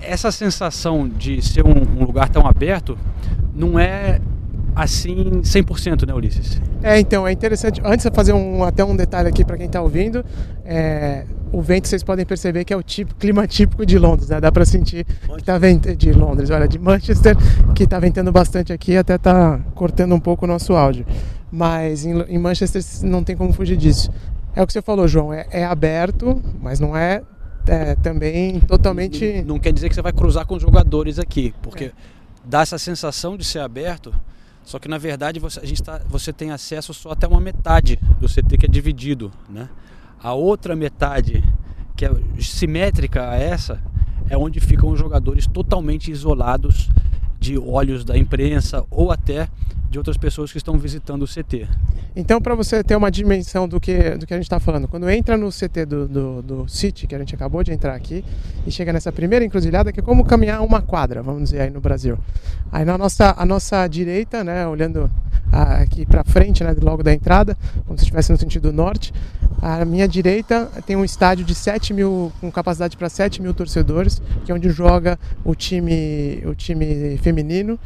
essa 0.00 0.32
sensação 0.32 1.06
de 1.06 1.42
ser 1.42 1.66
um, 1.66 2.00
um 2.00 2.04
lugar 2.04 2.30
tão 2.30 2.46
aberto 2.46 2.96
não 3.54 3.78
é 3.78 4.22
assim 4.74 5.40
100%, 5.42 6.06
né, 6.06 6.14
Ulisses? 6.14 6.60
É, 6.82 6.98
então, 6.98 7.26
é 7.26 7.32
interessante. 7.32 7.80
Antes 7.84 8.04
de 8.08 8.14
fazer 8.14 8.32
um, 8.32 8.64
até 8.64 8.84
um 8.84 8.96
detalhe 8.96 9.28
aqui 9.28 9.44
para 9.44 9.56
quem 9.56 9.66
está 9.66 9.80
ouvindo, 9.80 10.24
é, 10.64 11.24
o 11.52 11.62
vento 11.62 11.86
vocês 11.86 12.02
podem 12.02 12.26
perceber 12.26 12.64
que 12.64 12.72
é 12.72 12.76
o 12.76 12.82
tipo, 12.82 13.14
clima 13.14 13.46
típico 13.46 13.86
de 13.86 13.98
Londres, 13.98 14.28
né? 14.28 14.40
Dá 14.40 14.50
para 14.50 14.64
sentir 14.64 15.04
que 15.04 15.44
tá 15.44 15.56
ventando 15.56 15.96
de 15.96 16.12
Londres, 16.12 16.50
olha, 16.50 16.66
de 16.66 16.78
Manchester, 16.78 17.36
que 17.74 17.84
está 17.84 17.98
ventando 18.00 18.32
bastante 18.32 18.72
aqui, 18.72 18.96
até 18.96 19.16
tá 19.16 19.60
cortando 19.74 20.14
um 20.14 20.20
pouco 20.20 20.44
o 20.44 20.48
nosso 20.48 20.72
áudio. 20.72 21.06
Mas 21.50 22.04
em, 22.04 22.20
em 22.22 22.38
Manchester 22.38 22.82
não 23.02 23.22
tem 23.22 23.36
como 23.36 23.52
fugir 23.52 23.76
disso. 23.76 24.10
É 24.56 24.62
o 24.62 24.66
que 24.66 24.72
você 24.72 24.82
falou, 24.82 25.06
João, 25.06 25.32
é, 25.32 25.46
é 25.50 25.64
aberto, 25.64 26.42
mas 26.60 26.80
não 26.80 26.96
é, 26.96 27.22
é 27.66 27.94
também 27.96 28.60
totalmente. 28.60 29.38
Não, 29.38 29.54
não, 29.54 29.58
quer 29.58 29.72
dizer 29.72 29.88
que 29.88 29.94
você 29.94 30.02
vai 30.02 30.12
cruzar 30.12 30.46
com 30.46 30.56
os 30.56 30.62
jogadores 30.62 31.18
aqui, 31.18 31.54
porque 31.62 31.84
é. 31.84 31.92
dá 32.44 32.62
essa 32.62 32.78
sensação 32.78 33.36
de 33.36 33.44
ser 33.44 33.60
aberto, 33.60 34.12
só 34.64 34.78
que 34.78 34.88
na 34.88 34.98
verdade 34.98 35.38
você, 35.38 35.60
a 35.60 35.64
gente 35.64 35.82
tá, 35.82 36.00
você 36.08 36.32
tem 36.32 36.50
acesso 36.50 36.92
só 36.94 37.10
até 37.10 37.26
uma 37.26 37.40
metade 37.40 37.98
do 38.18 38.26
CT 38.26 38.58
que 38.58 38.66
é 38.66 38.68
dividido, 38.68 39.30
né? 39.48 39.68
A 40.22 40.32
outra 40.32 40.74
metade, 40.74 41.44
que 41.94 42.04
é 42.04 42.10
simétrica 42.40 43.28
a 43.28 43.36
essa, 43.36 43.80
é 44.28 44.36
onde 44.36 44.58
ficam 44.58 44.88
os 44.88 44.98
jogadores 44.98 45.46
totalmente 45.46 46.10
isolados 46.10 46.90
de 47.38 47.58
olhos 47.58 48.04
da 48.04 48.16
imprensa 48.16 48.84
ou 48.90 49.12
até 49.12 49.48
de 49.94 49.98
outras 49.98 50.16
pessoas 50.16 50.50
que 50.50 50.58
estão 50.58 50.76
visitando 50.76 51.22
o 51.22 51.26
CT. 51.26 51.68
Então, 52.16 52.40
para 52.40 52.56
você 52.56 52.82
ter 52.82 52.96
uma 52.96 53.12
dimensão 53.12 53.68
do 53.68 53.78
que, 53.80 54.10
do 54.10 54.26
que 54.26 54.34
a 54.34 54.36
gente 54.36 54.46
está 54.46 54.58
falando, 54.58 54.88
quando 54.88 55.08
entra 55.08 55.36
no 55.36 55.50
CT 55.50 55.86
do, 55.86 56.08
do, 56.08 56.42
do 56.42 56.68
City, 56.68 57.06
que 57.06 57.14
a 57.14 57.18
gente 57.18 57.32
acabou 57.32 57.62
de 57.62 57.70
entrar 57.70 57.94
aqui, 57.94 58.24
e 58.66 58.72
chega 58.72 58.92
nessa 58.92 59.12
primeira 59.12 59.44
encruzilhada, 59.44 59.92
que 59.92 60.00
é 60.00 60.02
como 60.02 60.24
caminhar 60.24 60.62
uma 60.62 60.82
quadra, 60.82 61.22
vamos 61.22 61.44
dizer, 61.44 61.60
aí 61.60 61.70
no 61.70 61.80
Brasil. 61.80 62.18
Aí 62.72 62.84
na 62.84 62.98
nossa, 62.98 63.36
a 63.38 63.46
nossa 63.46 63.86
direita, 63.86 64.42
né, 64.42 64.66
olhando 64.66 65.08
aqui 65.52 66.04
para 66.04 66.24
frente, 66.24 66.64
né, 66.64 66.74
logo 66.82 67.04
da 67.04 67.14
entrada, 67.14 67.56
como 67.86 67.96
se 67.96 68.02
estivesse 68.02 68.32
no 68.32 68.36
sentido 68.36 68.72
norte, 68.72 69.14
à 69.62 69.84
minha 69.84 70.08
direita 70.08 70.68
tem 70.84 70.96
um 70.96 71.04
estádio 71.04 71.44
de 71.44 71.54
7 71.54 71.94
mil, 71.94 72.32
com 72.40 72.50
capacidade 72.50 72.96
para 72.96 73.08
7 73.08 73.40
mil 73.40 73.54
torcedores, 73.54 74.20
que 74.44 74.50
é 74.50 74.54
onde 74.54 74.70
joga 74.70 75.16
o 75.44 75.54
time, 75.54 76.42
o 76.44 76.54
time 76.54 77.16
feminino 77.18 77.78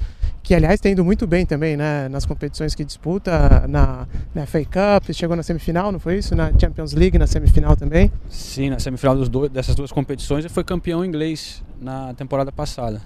que 0.48 0.54
aliás 0.54 0.80
tem 0.80 0.92
ido 0.92 1.04
muito 1.04 1.26
bem 1.26 1.44
também, 1.44 1.76
né, 1.76 2.08
nas 2.08 2.24
competições 2.24 2.74
que 2.74 2.82
disputa, 2.82 3.66
na, 3.68 4.08
na 4.34 4.46
FA 4.46 4.64
Cup, 4.64 5.12
chegou 5.12 5.36
na 5.36 5.42
semifinal, 5.42 5.92
não 5.92 6.00
foi 6.00 6.16
isso? 6.16 6.34
Na 6.34 6.50
Champions 6.58 6.94
League, 6.94 7.18
na 7.18 7.26
semifinal 7.26 7.76
também? 7.76 8.10
Sim, 8.30 8.70
na 8.70 8.78
semifinal 8.78 9.14
dois, 9.28 9.50
dessas 9.50 9.74
duas 9.74 9.92
competições 9.92 10.46
e 10.46 10.48
foi 10.48 10.64
campeão 10.64 11.04
inglês 11.04 11.62
na 11.78 12.14
temporada 12.14 12.50
passada 12.50 12.98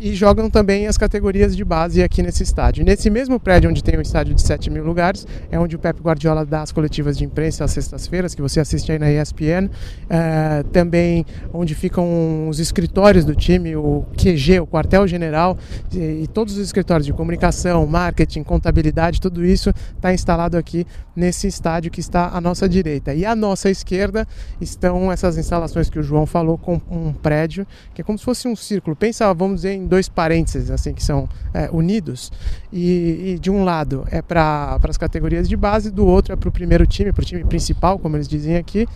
e 0.00 0.14
jogam 0.14 0.50
também 0.50 0.86
as 0.86 0.98
categorias 0.98 1.56
de 1.56 1.64
base 1.64 2.02
aqui 2.02 2.22
nesse 2.22 2.42
estádio. 2.42 2.84
Nesse 2.84 3.08
mesmo 3.08 3.40
prédio 3.40 3.70
onde 3.70 3.82
tem 3.82 3.98
um 3.98 4.02
estádio 4.02 4.34
de 4.34 4.42
7 4.42 4.70
mil 4.70 4.84
lugares, 4.84 5.26
é 5.50 5.58
onde 5.58 5.74
o 5.74 5.78
Pep 5.78 6.00
Guardiola 6.00 6.44
dá 6.44 6.62
as 6.62 6.72
coletivas 6.72 7.16
de 7.16 7.24
imprensa 7.24 7.64
às 7.64 7.70
sextas-feiras, 7.72 8.34
que 8.34 8.42
você 8.42 8.60
assiste 8.60 8.92
aí 8.92 8.98
na 8.98 9.10
ESPN. 9.10 9.70
É, 10.08 10.62
também 10.72 11.24
onde 11.52 11.74
ficam 11.74 12.48
os 12.48 12.60
escritórios 12.60 13.24
do 13.24 13.34
time, 13.34 13.76
o 13.76 14.04
QG, 14.16 14.60
o 14.60 14.66
quartel-general, 14.66 15.56
e, 15.92 16.22
e, 16.24 16.26
todos 16.26 16.56
os 16.56 16.60
escritórios 16.60 17.06
de 17.06 17.12
comunicação, 17.12 17.86
marketing, 17.86 18.42
contabilidade, 18.42 19.20
tudo 19.20 19.44
isso 19.44 19.70
está 19.94 20.12
instalado 20.12 20.56
aqui 20.56 20.86
nesse 21.14 21.46
estádio 21.46 21.90
que 21.90 22.00
está 22.00 22.28
à 22.28 22.40
nossa 22.40 22.68
direita. 22.68 23.14
E 23.14 23.24
à 23.24 23.34
nossa 23.34 23.70
esquerda 23.70 24.26
estão 24.60 25.10
essas 25.10 25.38
instalações 25.38 25.88
que 25.88 25.98
o 25.98 26.02
João 26.02 26.26
falou, 26.26 26.58
com 26.58 26.80
um 26.90 27.12
prédio, 27.12 27.66
que 27.94 28.02
é 28.02 28.04
como 28.04 28.18
se 28.18 28.24
fosse 28.24 28.46
um 28.46 28.54
círculo. 28.54 28.94
Pensa, 28.94 29.32
vamos 29.32 29.56
dizer, 29.56 29.72
em 29.72 29.85
dois 29.86 30.08
parênteses 30.08 30.70
assim 30.70 30.92
que 30.92 31.02
são 31.02 31.28
é, 31.54 31.68
unidos 31.72 32.32
e, 32.72 33.34
e, 33.34 33.38
de 33.38 33.50
um 33.50 33.64
lado 33.64 34.06
é 34.10 34.20
para 34.20 34.78
as 34.82 34.96
categorias 34.96 35.48
de 35.48 35.56
base, 35.56 35.90
do 35.90 36.06
outro 36.06 36.32
é 36.32 36.36
para 36.36 36.48
o 36.48 36.52
primeiro 36.52 36.86
time, 36.86 37.12
para 37.12 37.22
o 37.22 37.24
time 37.24 37.44
principal, 37.44 37.98
como 37.98 38.16
eles 38.16 38.28
dizem 38.28 38.56
aqui, 38.56 38.86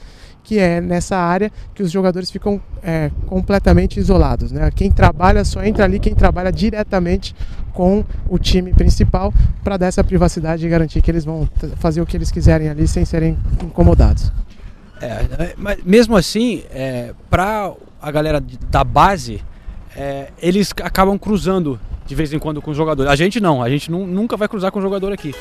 que 0.43 0.59
é 0.59 0.81
nessa 0.81 1.17
área 1.17 1.51
que 1.75 1.83
os 1.83 1.91
jogadores 1.91 2.31
ficam 2.31 2.61
é, 2.83 3.11
completamente 3.27 3.99
isolados. 4.01 4.51
Né? 4.53 4.71
Quem 4.75 4.91
trabalha 4.91 5.45
só 5.45 5.63
entra 5.63 5.85
ali 5.85 5.99
quem 5.99 6.15
trabalha 6.15 6.51
diretamente 6.51 7.35
com 7.73 8.05
o 8.29 8.39
time 8.39 8.73
principal 8.73 9.33
para 9.63 9.77
dar 9.77 9.87
essa 9.87 10.03
privacidade 10.03 10.67
e 10.67 10.69
garantir 10.69 11.01
que 11.03 11.11
eles 11.11 11.25
vão 11.25 11.49
fazer 11.77 12.01
o 12.01 12.07
que 12.07 12.17
eles 12.17 12.31
quiserem 12.31 12.69
ali 12.69 12.89
sem 12.89 13.05
serem 13.05 13.39
incomodados. 13.63 14.33
É, 15.01 15.55
mas 15.57 15.83
mesmo 15.83 16.17
assim, 16.17 16.63
é, 16.71 17.15
para 17.31 17.73
a 18.03 18.11
galera 18.11 18.43
da 18.71 18.85
base, 18.85 19.43
é, 20.01 20.29
eles 20.41 20.73
acabam 20.83 21.19
cruzando 21.19 21.79
de 22.07 22.15
vez 22.15 22.33
em 22.33 22.39
quando 22.39 22.63
com 22.63 22.71
o 22.71 22.75
jogador. 22.75 23.07
A 23.07 23.15
gente 23.15 23.39
não, 23.39 23.63
a 23.63 23.69
gente 23.69 23.91
nunca 23.91 24.35
vai 24.35 24.49
cruzar 24.49 24.73
com 24.73 24.79
o 24.79 24.83
jogador 24.83 25.13
aqui. 25.13 25.35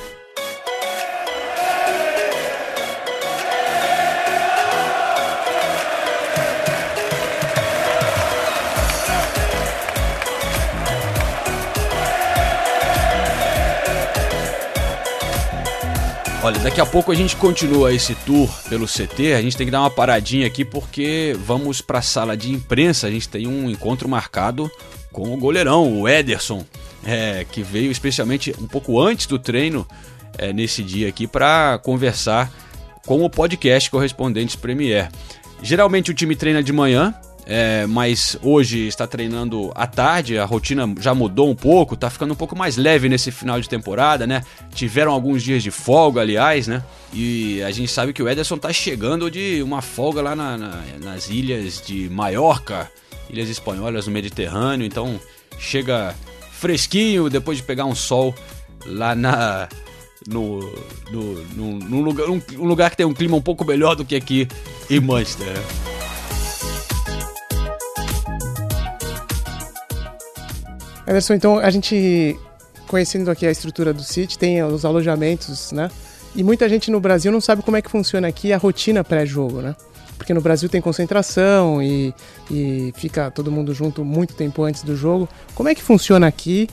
Olha, 16.41 16.57
daqui 16.59 16.79
a 16.79 16.85
pouco 16.85 17.11
a 17.11 17.15
gente 17.15 17.35
continua 17.35 17.93
esse 17.93 18.15
tour 18.15 18.49
pelo 18.69 18.85
CT. 18.85 19.33
A 19.33 19.41
gente 19.41 19.57
tem 19.57 19.67
que 19.67 19.71
dar 19.71 19.81
uma 19.81 19.89
paradinha 19.89 20.47
aqui 20.47 20.63
porque 20.63 21.35
vamos 21.45 21.81
para 21.81 21.99
a 21.99 22.01
sala 22.01 22.37
de 22.37 22.49
imprensa. 22.49 23.07
A 23.07 23.11
gente 23.11 23.27
tem 23.27 23.45
um 23.45 23.69
encontro 23.69 24.07
marcado 24.07 24.71
com 25.11 25.33
o 25.33 25.37
goleirão, 25.37 25.99
o 25.99 26.07
Ederson, 26.07 26.65
é, 27.03 27.45
que 27.51 27.61
veio 27.61 27.91
especialmente 27.91 28.55
um 28.57 28.67
pouco 28.67 29.01
antes 29.01 29.25
do 29.25 29.37
treino 29.37 29.85
é, 30.37 30.53
nesse 30.53 30.81
dia 30.81 31.09
aqui 31.09 31.27
para 31.27 31.77
conversar 31.83 32.49
com 33.05 33.25
o 33.25 33.29
podcast 33.29 33.91
Correspondentes 33.91 34.55
Premier. 34.55 35.09
Geralmente 35.61 36.09
o 36.09 36.13
time 36.13 36.37
treina 36.37 36.63
de 36.63 36.71
manhã, 36.71 37.13
é, 37.51 37.87
mas 37.87 38.37
hoje 38.43 38.85
está 38.85 39.07
treinando 39.07 39.71
à 39.73 39.87
tarde, 39.87 40.37
a 40.37 40.45
rotina 40.45 40.87
já 40.99 41.15
mudou 41.15 41.49
um 41.49 41.55
pouco, 41.55 41.95
está 41.95 42.07
ficando 42.07 42.31
um 42.31 42.35
pouco 42.35 42.55
mais 42.55 42.77
leve 42.77 43.09
nesse 43.09 43.31
final 43.31 43.59
de 43.59 43.67
temporada, 43.67 44.27
né? 44.27 44.43
Tiveram 44.71 45.11
alguns 45.11 45.41
dias 45.41 45.63
de 45.63 45.71
folga, 45.71 46.21
aliás, 46.21 46.67
né? 46.67 46.83
E 47.11 47.59
a 47.63 47.71
gente 47.71 47.91
sabe 47.91 48.13
que 48.13 48.21
o 48.21 48.29
Ederson 48.29 48.53
está 48.53 48.71
chegando 48.71 49.31
de 49.31 49.63
uma 49.63 49.81
folga 49.81 50.21
lá 50.21 50.35
na, 50.35 50.59
na, 50.59 50.83
nas 51.03 51.31
ilhas 51.31 51.81
de 51.83 52.07
Maiorca, 52.07 52.87
ilhas 53.31 53.49
espanholas 53.49 54.05
no 54.05 54.13
Mediterrâneo, 54.13 54.85
então 54.85 55.19
chega 55.57 56.13
fresquinho 56.51 57.31
depois 57.31 57.57
de 57.57 57.63
pegar 57.63 57.85
um 57.85 57.95
sol 57.95 58.35
lá 58.85 59.15
na 59.15 59.67
no, 60.27 60.59
no, 61.09 61.43
no, 61.55 61.79
no 61.79 62.01
lugar, 62.01 62.29
um, 62.29 62.39
um, 62.59 62.65
lugar 62.65 62.91
que 62.91 62.97
tem 62.97 63.07
um 63.07 63.13
clima 63.13 63.35
um 63.35 63.41
pouco 63.41 63.65
melhor 63.65 63.95
do 63.95 64.05
que 64.05 64.15
aqui 64.15 64.47
em 64.87 64.99
Manchester. 64.99 65.57
Anderson, 71.09 71.33
então 71.33 71.57
a 71.57 71.71
gente, 71.71 72.39
conhecendo 72.87 73.31
aqui 73.31 73.47
a 73.47 73.49
estrutura 73.51 73.91
do 73.91 74.03
City, 74.03 74.37
tem 74.37 74.63
os 74.63 74.85
alojamentos, 74.85 75.71
né? 75.71 75.89
E 76.35 76.43
muita 76.43 76.69
gente 76.69 76.91
no 76.91 76.99
Brasil 76.99 77.31
não 77.31 77.41
sabe 77.41 77.63
como 77.63 77.75
é 77.75 77.81
que 77.81 77.89
funciona 77.89 78.27
aqui 78.27 78.53
a 78.53 78.57
rotina 78.57 79.03
pré-jogo, 79.03 79.59
né? 79.59 79.75
Porque 80.15 80.35
no 80.35 80.41
Brasil 80.41 80.69
tem 80.69 80.79
concentração 80.79 81.81
e, 81.81 82.13
e 82.51 82.93
fica 82.95 83.31
todo 83.31 83.51
mundo 83.51 83.73
junto 83.73 84.05
muito 84.05 84.35
tempo 84.35 84.61
antes 84.61 84.83
do 84.83 84.95
jogo. 84.95 85.27
Como 85.55 85.67
é 85.67 85.73
que 85.73 85.81
funciona 85.81 86.27
aqui? 86.27 86.69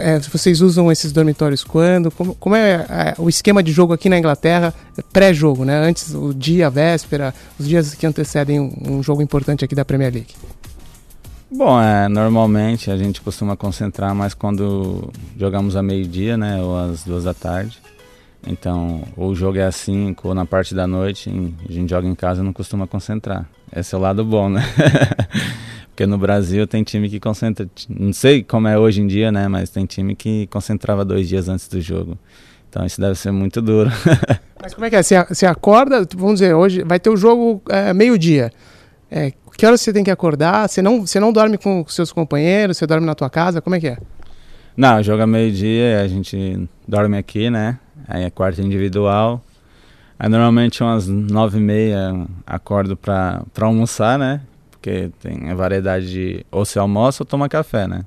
É, 0.00 0.20
vocês 0.20 0.60
usam 0.60 0.90
esses 0.92 1.10
dormitórios 1.10 1.64
quando? 1.64 2.12
Como, 2.12 2.36
como 2.36 2.54
é, 2.54 2.86
é, 2.88 3.14
o 3.18 3.28
esquema 3.28 3.64
de 3.64 3.72
jogo 3.72 3.92
aqui 3.92 4.08
na 4.08 4.18
Inglaterra, 4.18 4.72
pré-jogo, 5.12 5.64
né? 5.64 5.76
Antes, 5.76 6.14
o 6.14 6.32
dia, 6.32 6.68
a 6.68 6.70
véspera, 6.70 7.34
os 7.58 7.66
dias 7.66 7.94
que 7.94 8.06
antecedem 8.06 8.60
um, 8.60 8.98
um 8.98 9.02
jogo 9.02 9.22
importante 9.22 9.64
aqui 9.64 9.74
da 9.74 9.84
Premier 9.84 10.12
League. 10.12 10.34
Bom, 11.50 11.80
é, 11.80 12.08
normalmente 12.08 12.90
a 12.90 12.96
gente 12.96 13.20
costuma 13.20 13.56
concentrar 13.56 14.14
mais 14.14 14.34
quando 14.34 15.12
jogamos 15.38 15.76
a 15.76 15.82
meio-dia, 15.82 16.36
né, 16.36 16.60
ou 16.60 16.76
às 16.76 17.04
duas 17.04 17.24
da 17.24 17.32
tarde. 17.32 17.78
Então, 18.46 19.02
ou 19.16 19.30
o 19.30 19.34
jogo 19.34 19.58
é 19.58 19.64
às 19.64 19.76
5 19.76 20.28
ou 20.28 20.34
na 20.34 20.44
parte 20.44 20.74
da 20.74 20.86
noite, 20.86 21.30
a 21.68 21.72
gente 21.72 21.90
joga 21.90 22.06
em 22.06 22.14
casa 22.14 22.42
e 22.42 22.44
não 22.44 22.52
costuma 22.52 22.86
concentrar. 22.86 23.48
Esse 23.74 23.94
é 23.94 23.98
o 23.98 24.00
lado 24.00 24.24
bom, 24.24 24.48
né? 24.48 24.62
Porque 25.88 26.04
no 26.04 26.18
Brasil 26.18 26.66
tem 26.66 26.82
time 26.82 27.08
que 27.08 27.18
concentra, 27.18 27.68
não 27.88 28.12
sei 28.12 28.42
como 28.42 28.68
é 28.68 28.78
hoje 28.78 29.00
em 29.00 29.06
dia, 29.06 29.32
né, 29.32 29.48
mas 29.48 29.70
tem 29.70 29.86
time 29.86 30.14
que 30.14 30.46
concentrava 30.48 31.04
dois 31.04 31.28
dias 31.28 31.48
antes 31.48 31.68
do 31.68 31.80
jogo. 31.80 32.18
Então 32.68 32.84
isso 32.84 33.00
deve 33.00 33.14
ser 33.14 33.30
muito 33.30 33.62
duro. 33.62 33.90
mas 34.60 34.74
como 34.74 34.84
é 34.84 34.90
que 34.90 34.96
é? 34.96 35.02
Você 35.02 35.46
acorda, 35.46 36.06
vamos 36.14 36.34
dizer, 36.40 36.54
hoje 36.54 36.82
vai 36.84 37.00
ter 37.00 37.08
o 37.08 37.16
jogo 37.16 37.62
é, 37.68 37.94
meio-dia. 37.94 38.52
É, 39.10 39.32
que 39.56 39.66
horas 39.66 39.80
você 39.80 39.92
tem 39.92 40.04
que 40.04 40.10
acordar? 40.10 40.68
Você 40.68 40.82
não, 40.82 41.06
você 41.06 41.18
não 41.18 41.32
dorme 41.32 41.56
com 41.56 41.84
seus 41.88 42.12
companheiros? 42.12 42.76
Você 42.76 42.86
dorme 42.86 43.06
na 43.06 43.14
tua 43.14 43.30
casa? 43.30 43.60
Como 43.60 43.74
é 43.74 43.80
que 43.80 43.88
é? 43.88 43.98
Não, 44.76 45.02
joga 45.02 45.26
meio-dia, 45.26 46.02
a 46.02 46.08
gente 46.08 46.68
dorme 46.86 47.16
aqui, 47.16 47.48
né? 47.48 47.78
Aí 48.06 48.24
é 48.24 48.30
quarto 48.30 48.60
individual. 48.60 49.42
Aí 50.18 50.28
normalmente 50.28 50.82
umas 50.82 51.06
nove 51.08 51.58
e 51.58 51.60
meia 51.60 52.26
acordo 52.46 52.96
pra, 52.96 53.42
pra 53.54 53.66
almoçar, 53.66 54.18
né? 54.18 54.42
Porque 54.70 55.10
tem 55.20 55.50
a 55.50 55.54
variedade 55.54 56.10
de 56.10 56.46
ou 56.50 56.64
se 56.64 56.78
almoça 56.78 57.22
ou 57.22 57.26
toma 57.26 57.48
café, 57.48 57.86
né? 57.88 58.04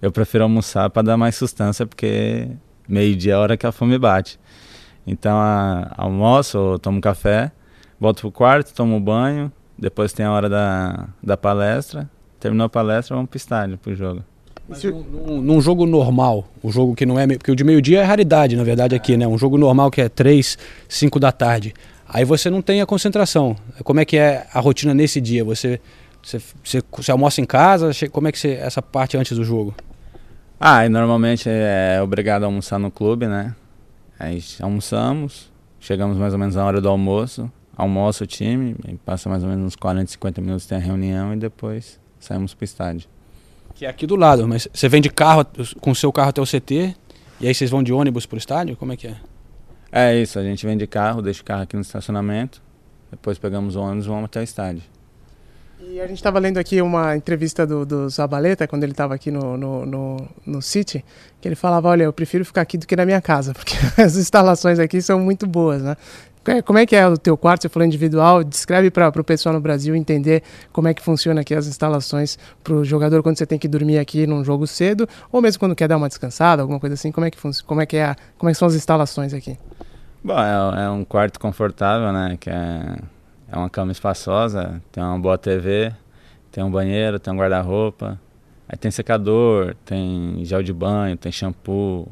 Eu 0.00 0.10
prefiro 0.10 0.44
almoçar 0.44 0.90
para 0.90 1.02
dar 1.02 1.16
mais 1.16 1.36
sustância, 1.36 1.86
porque 1.86 2.48
meio-dia 2.88 3.32
é 3.32 3.36
a 3.36 3.38
hora 3.38 3.56
que 3.56 3.66
a 3.66 3.72
fome 3.72 3.98
bate. 3.98 4.38
Então, 5.06 5.36
a, 5.36 5.92
almoço, 5.96 6.78
tomo 6.80 7.00
café, 7.00 7.52
volto 8.00 8.20
pro 8.22 8.30
quarto, 8.30 8.74
tomo 8.74 8.98
banho, 9.00 9.52
depois 9.82 10.12
tem 10.12 10.24
a 10.24 10.30
hora 10.30 10.48
da, 10.48 11.08
da 11.20 11.36
palestra, 11.36 12.08
terminou 12.38 12.66
a 12.66 12.68
palestra, 12.68 13.16
vamos 13.16 13.28
pro 13.28 13.36
estádio, 13.36 13.76
pro 13.76 13.92
jogo. 13.96 14.22
Mas 14.68 14.84
num, 14.84 15.42
num, 15.42 15.60
jogo 15.60 15.84
normal, 15.86 16.48
o 16.62 16.68
um 16.68 16.70
jogo 16.70 16.94
que 16.94 17.04
não 17.04 17.18
é. 17.18 17.26
Porque 17.26 17.50
o 17.50 17.56
de 17.56 17.64
meio-dia 17.64 18.00
é 18.00 18.04
raridade, 18.04 18.54
na 18.54 18.62
verdade, 18.62 18.94
aqui, 18.94 19.16
né? 19.16 19.26
Um 19.26 19.36
jogo 19.36 19.58
normal 19.58 19.90
que 19.90 20.00
é 20.00 20.08
3, 20.08 20.56
5 20.88 21.18
da 21.18 21.32
tarde. 21.32 21.74
Aí 22.08 22.24
você 22.24 22.48
não 22.48 22.62
tem 22.62 22.80
a 22.80 22.86
concentração. 22.86 23.56
Como 23.82 23.98
é 23.98 24.04
que 24.04 24.16
é 24.16 24.46
a 24.54 24.60
rotina 24.60 24.94
nesse 24.94 25.20
dia? 25.20 25.44
Você, 25.44 25.80
você, 26.22 26.40
você, 26.62 26.80
você 26.92 27.10
almoça 27.10 27.40
em 27.40 27.44
casa? 27.44 27.90
Como 28.12 28.28
é 28.28 28.32
que 28.32 28.38
você. 28.38 28.52
essa 28.52 28.80
parte 28.80 29.16
antes 29.16 29.36
do 29.36 29.42
jogo? 29.42 29.74
Ah, 30.60 30.86
e 30.86 30.88
normalmente 30.88 31.48
é 31.48 32.00
obrigado 32.00 32.44
a 32.44 32.46
almoçar 32.46 32.78
no 32.78 32.88
clube, 32.88 33.26
né? 33.26 33.52
Aí 34.16 34.40
almoçamos, 34.60 35.50
chegamos 35.80 36.16
mais 36.16 36.32
ou 36.32 36.38
menos 36.38 36.54
na 36.54 36.64
hora 36.64 36.80
do 36.80 36.88
almoço, 36.88 37.50
almoça 37.76 38.24
o 38.24 38.26
time, 38.26 38.76
passa 39.04 39.28
mais 39.28 39.42
ou 39.42 39.48
menos 39.48 39.64
uns 39.64 39.76
40, 39.76 40.10
50 40.12 40.40
minutos 40.40 40.66
tem 40.66 40.78
a 40.78 40.80
reunião 40.80 41.32
e 41.32 41.36
depois 41.36 41.98
saímos 42.20 42.54
para 42.54 42.62
o 42.62 42.64
estádio. 42.64 43.08
Que 43.74 43.86
é 43.86 43.88
aqui 43.88 44.06
do 44.06 44.16
lado, 44.16 44.46
mas 44.46 44.68
você 44.72 44.88
vem 44.88 45.00
de 45.00 45.08
carro, 45.08 45.46
com 45.80 45.90
o 45.90 45.94
seu 45.94 46.12
carro 46.12 46.28
até 46.28 46.40
o 46.40 46.46
CT, 46.46 46.94
e 47.40 47.48
aí 47.48 47.54
vocês 47.54 47.70
vão 47.70 47.82
de 47.82 47.92
ônibus 47.92 48.26
para 48.26 48.36
o 48.36 48.38
estádio? 48.38 48.76
Como 48.76 48.92
é 48.92 48.96
que 48.96 49.08
é? 49.08 49.16
É 49.90 50.16
isso, 50.16 50.38
a 50.38 50.42
gente 50.42 50.64
vem 50.64 50.76
de 50.76 50.86
carro, 50.86 51.20
deixa 51.20 51.42
o 51.42 51.44
carro 51.44 51.62
aqui 51.62 51.76
no 51.76 51.82
estacionamento, 51.82 52.62
depois 53.10 53.38
pegamos 53.38 53.76
o 53.76 53.80
ônibus 53.80 54.06
e 54.06 54.08
vamos 54.08 54.24
até 54.24 54.40
o 54.40 54.42
estádio. 54.42 54.82
E 55.80 56.00
a 56.00 56.06
gente 56.06 56.18
estava 56.18 56.38
lendo 56.38 56.58
aqui 56.58 56.80
uma 56.80 57.16
entrevista 57.16 57.66
do, 57.66 57.84
do 57.84 58.08
Zabaleta, 58.08 58.68
quando 58.68 58.84
ele 58.84 58.92
estava 58.92 59.14
aqui 59.14 59.30
no, 59.32 59.56
no, 59.56 59.84
no, 59.84 60.28
no 60.46 60.62
City, 60.62 61.04
que 61.40 61.48
ele 61.48 61.56
falava, 61.56 61.88
olha, 61.88 62.04
eu 62.04 62.12
prefiro 62.12 62.44
ficar 62.44 62.60
aqui 62.60 62.78
do 62.78 62.86
que 62.86 62.94
na 62.94 63.04
minha 63.04 63.20
casa, 63.20 63.52
porque 63.52 63.74
as 64.00 64.16
instalações 64.16 64.78
aqui 64.78 65.02
são 65.02 65.18
muito 65.18 65.46
boas, 65.46 65.82
né? 65.82 65.96
Como 66.64 66.76
é 66.76 66.84
que 66.84 66.96
é 66.96 67.06
o 67.06 67.16
teu 67.16 67.36
quarto? 67.36 67.62
Você 67.62 67.68
falou 67.68 67.86
individual. 67.86 68.42
Descreve 68.42 68.90
para 68.90 69.08
o 69.08 69.24
pessoal 69.24 69.54
no 69.54 69.60
Brasil 69.60 69.94
entender 69.94 70.42
como 70.72 70.88
é 70.88 70.94
que 70.94 71.00
funciona 71.00 71.40
aqui 71.40 71.54
as 71.54 71.68
instalações 71.68 72.36
para 72.64 72.74
o 72.74 72.84
jogador 72.84 73.22
quando 73.22 73.38
você 73.38 73.46
tem 73.46 73.58
que 73.58 73.68
dormir 73.68 73.98
aqui 73.98 74.26
num 74.26 74.44
jogo 74.44 74.66
cedo, 74.66 75.08
ou 75.30 75.40
mesmo 75.40 75.60
quando 75.60 75.76
quer 75.76 75.86
dar 75.86 75.96
uma 75.96 76.08
descansada, 76.08 76.60
alguma 76.62 76.80
coisa 76.80 76.94
assim. 76.94 77.12
Como 77.12 77.24
é 77.26 77.30
que? 77.30 77.38
Como 77.64 77.80
é 77.80 77.86
que 77.86 77.96
é? 77.96 78.06
A, 78.06 78.16
como 78.36 78.50
é 78.50 78.52
que 78.52 78.58
são 78.58 78.66
as 78.66 78.74
instalações 78.74 79.32
aqui? 79.32 79.56
Bom, 80.24 80.38
é, 80.38 80.84
é 80.84 80.90
um 80.90 81.04
quarto 81.04 81.38
confortável, 81.38 82.12
né? 82.12 82.36
Que 82.40 82.50
é, 82.50 82.96
é 83.52 83.56
uma 83.56 83.70
cama 83.70 83.92
espaçosa, 83.92 84.82
tem 84.90 85.02
uma 85.02 85.18
boa 85.18 85.38
TV, 85.38 85.92
tem 86.50 86.64
um 86.64 86.70
banheiro, 86.70 87.20
tem 87.20 87.32
um 87.32 87.36
guarda-roupa, 87.36 88.20
aí 88.68 88.76
tem 88.76 88.90
secador, 88.90 89.76
tem 89.84 90.44
gel 90.44 90.62
de 90.62 90.72
banho, 90.72 91.16
tem 91.16 91.30
shampoo, 91.30 92.08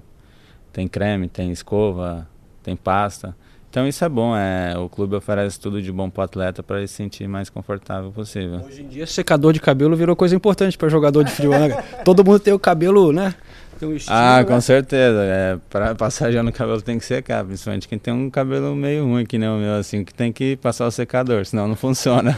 tem 0.73 0.87
creme, 0.87 1.29
tem 1.29 1.51
escova, 1.51 2.29
tem 2.63 2.77
pasta. 2.77 3.35
Então 3.71 3.87
isso 3.87 4.05
é 4.05 4.09
bom, 4.09 4.37
é, 4.37 4.77
o 4.77 4.89
clube 4.89 5.15
oferece 5.15 5.59
tudo 5.59 5.81
de 5.81 5.93
bom 5.93 6.11
para 6.11 6.23
o 6.23 6.25
atleta 6.25 6.61
para 6.61 6.79
ele 6.79 6.89
se 6.89 6.95
sentir 6.95 7.29
mais 7.29 7.49
confortável 7.49 8.11
possível. 8.11 8.63
Hoje 8.67 8.83
em 8.83 8.89
dia 8.89 9.07
secador 9.07 9.53
de 9.53 9.61
cabelo 9.61 9.95
virou 9.95 10.17
coisa 10.17 10.35
importante 10.35 10.77
para 10.77 10.89
jogador 10.89 11.23
de 11.23 11.31
futebol. 11.31 11.57
Né? 11.57 11.81
Todo 12.05 12.25
mundo 12.25 12.41
tem 12.41 12.53
o 12.53 12.59
cabelo, 12.59 13.13
né? 13.13 13.33
Um 13.81 13.95
estilo, 13.95 14.17
ah, 14.17 14.39
né? 14.39 14.45
com 14.45 14.61
certeza. 14.61 15.23
É, 15.23 15.59
para 15.71 15.95
passar 15.95 16.33
já 16.33 16.43
no 16.43 16.53
cabelo 16.53 16.83
tem 16.83 16.99
que 16.99 17.05
secar, 17.05 17.45
principalmente 17.45 17.87
quem 17.87 17.97
tem 17.97 18.13
um 18.13 18.29
cabelo 18.29 18.75
meio 18.75 19.05
ruim 19.05 19.25
que 19.25 19.39
nem 19.39 19.49
o 19.49 19.57
meu, 19.57 19.75
assim, 19.75 20.05
que 20.05 20.13
tem 20.13 20.33
que 20.33 20.57
passar 20.57 20.89
o 20.89 20.91
secador, 20.91 21.47
senão 21.47 21.69
não 21.69 21.77
funciona. 21.77 22.37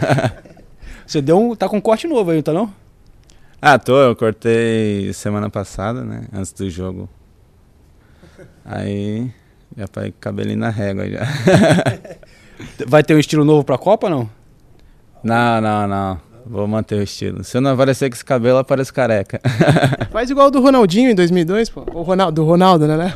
Você 1.06 1.22
deu 1.22 1.38
um, 1.38 1.56
tá 1.56 1.66
com 1.66 1.78
um 1.78 1.80
corte 1.80 2.06
novo 2.06 2.30
aí, 2.30 2.42
tá 2.42 2.52
não? 2.52 2.72
Ah, 3.60 3.78
tô, 3.78 3.98
eu 3.98 4.14
cortei 4.14 5.10
semana 5.14 5.48
passada, 5.48 6.04
né, 6.04 6.26
antes 6.30 6.52
do 6.52 6.68
jogo. 6.68 7.08
Aí 8.64 9.32
já 9.76 9.86
vai 9.92 10.12
cabelinho 10.20 10.58
na 10.58 10.70
régua 10.70 11.08
já. 11.08 11.20
vai 12.86 13.02
ter 13.02 13.14
um 13.14 13.18
estilo 13.18 13.44
novo 13.44 13.64
pra 13.64 13.78
Copa 13.78 14.08
não? 14.08 14.28
Não, 15.22 15.60
não, 15.60 15.86
não. 15.86 16.20
Vou 16.44 16.66
manter 16.66 16.96
o 16.96 17.02
estilo. 17.02 17.44
Se 17.44 17.56
eu 17.56 17.60
não 17.60 17.72
aparecer 17.72 18.10
com 18.10 18.14
esse 18.14 18.24
cabelo, 18.24 18.58
aparece 18.58 18.92
careca. 18.92 19.40
Faz 20.10 20.28
igual 20.28 20.50
do 20.50 20.60
Ronaldinho 20.60 21.10
em 21.10 21.14
2002, 21.14 21.70
pô. 21.70 21.84
O 21.92 22.02
Ronaldo, 22.02 22.42
do 22.42 22.44
Ronaldo, 22.46 22.86
né? 22.86 23.14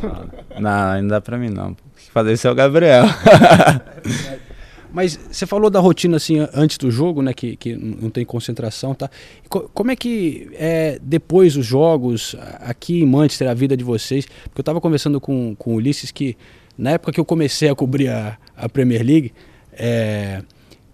Não, 0.59 1.03
não 1.03 1.09
dá 1.09 1.21
pra 1.21 1.37
mim 1.37 1.51
não. 1.51 1.77
Fazer 2.12 2.35
isso 2.35 2.47
é 2.47 2.51
o 2.51 2.55
Gabriel. 2.55 3.05
Mas 4.97 5.21
você 5.31 5.45
falou 5.45 5.69
da 5.69 5.79
rotina 5.79 6.17
assim 6.17 6.39
antes 6.55 6.79
do 6.79 6.91
jogo, 6.91 7.21
né? 7.21 7.35
Que, 7.35 7.55
que 7.55 7.77
não 7.77 8.09
tem 8.09 8.25
concentração, 8.25 8.95
tá? 8.95 9.11
Como 9.47 9.91
é 9.91 9.95
que 9.95 10.49
é 10.55 10.99
depois 11.03 11.53
dos 11.53 11.67
jogos 11.67 12.35
aqui 12.61 13.03
em 13.03 13.07
Manchester 13.07 13.51
a 13.51 13.53
vida 13.53 13.77
de 13.77 13.85
vocês? 13.85 14.25
Porque 14.45 14.59
eu 14.59 14.63
estava 14.63 14.81
conversando 14.81 15.21
com, 15.21 15.55
com 15.57 15.73
o 15.73 15.75
Ulisses 15.75 16.11
que 16.11 16.35
na 16.79 16.93
época 16.93 17.13
que 17.13 17.21
eu 17.21 17.27
comecei 17.27 17.69
a 17.69 17.75
cobrir 17.75 18.09
a, 18.09 18.39
a 18.57 18.71
Premier 18.71 19.05
League, 19.05 19.35
é, 19.75 20.43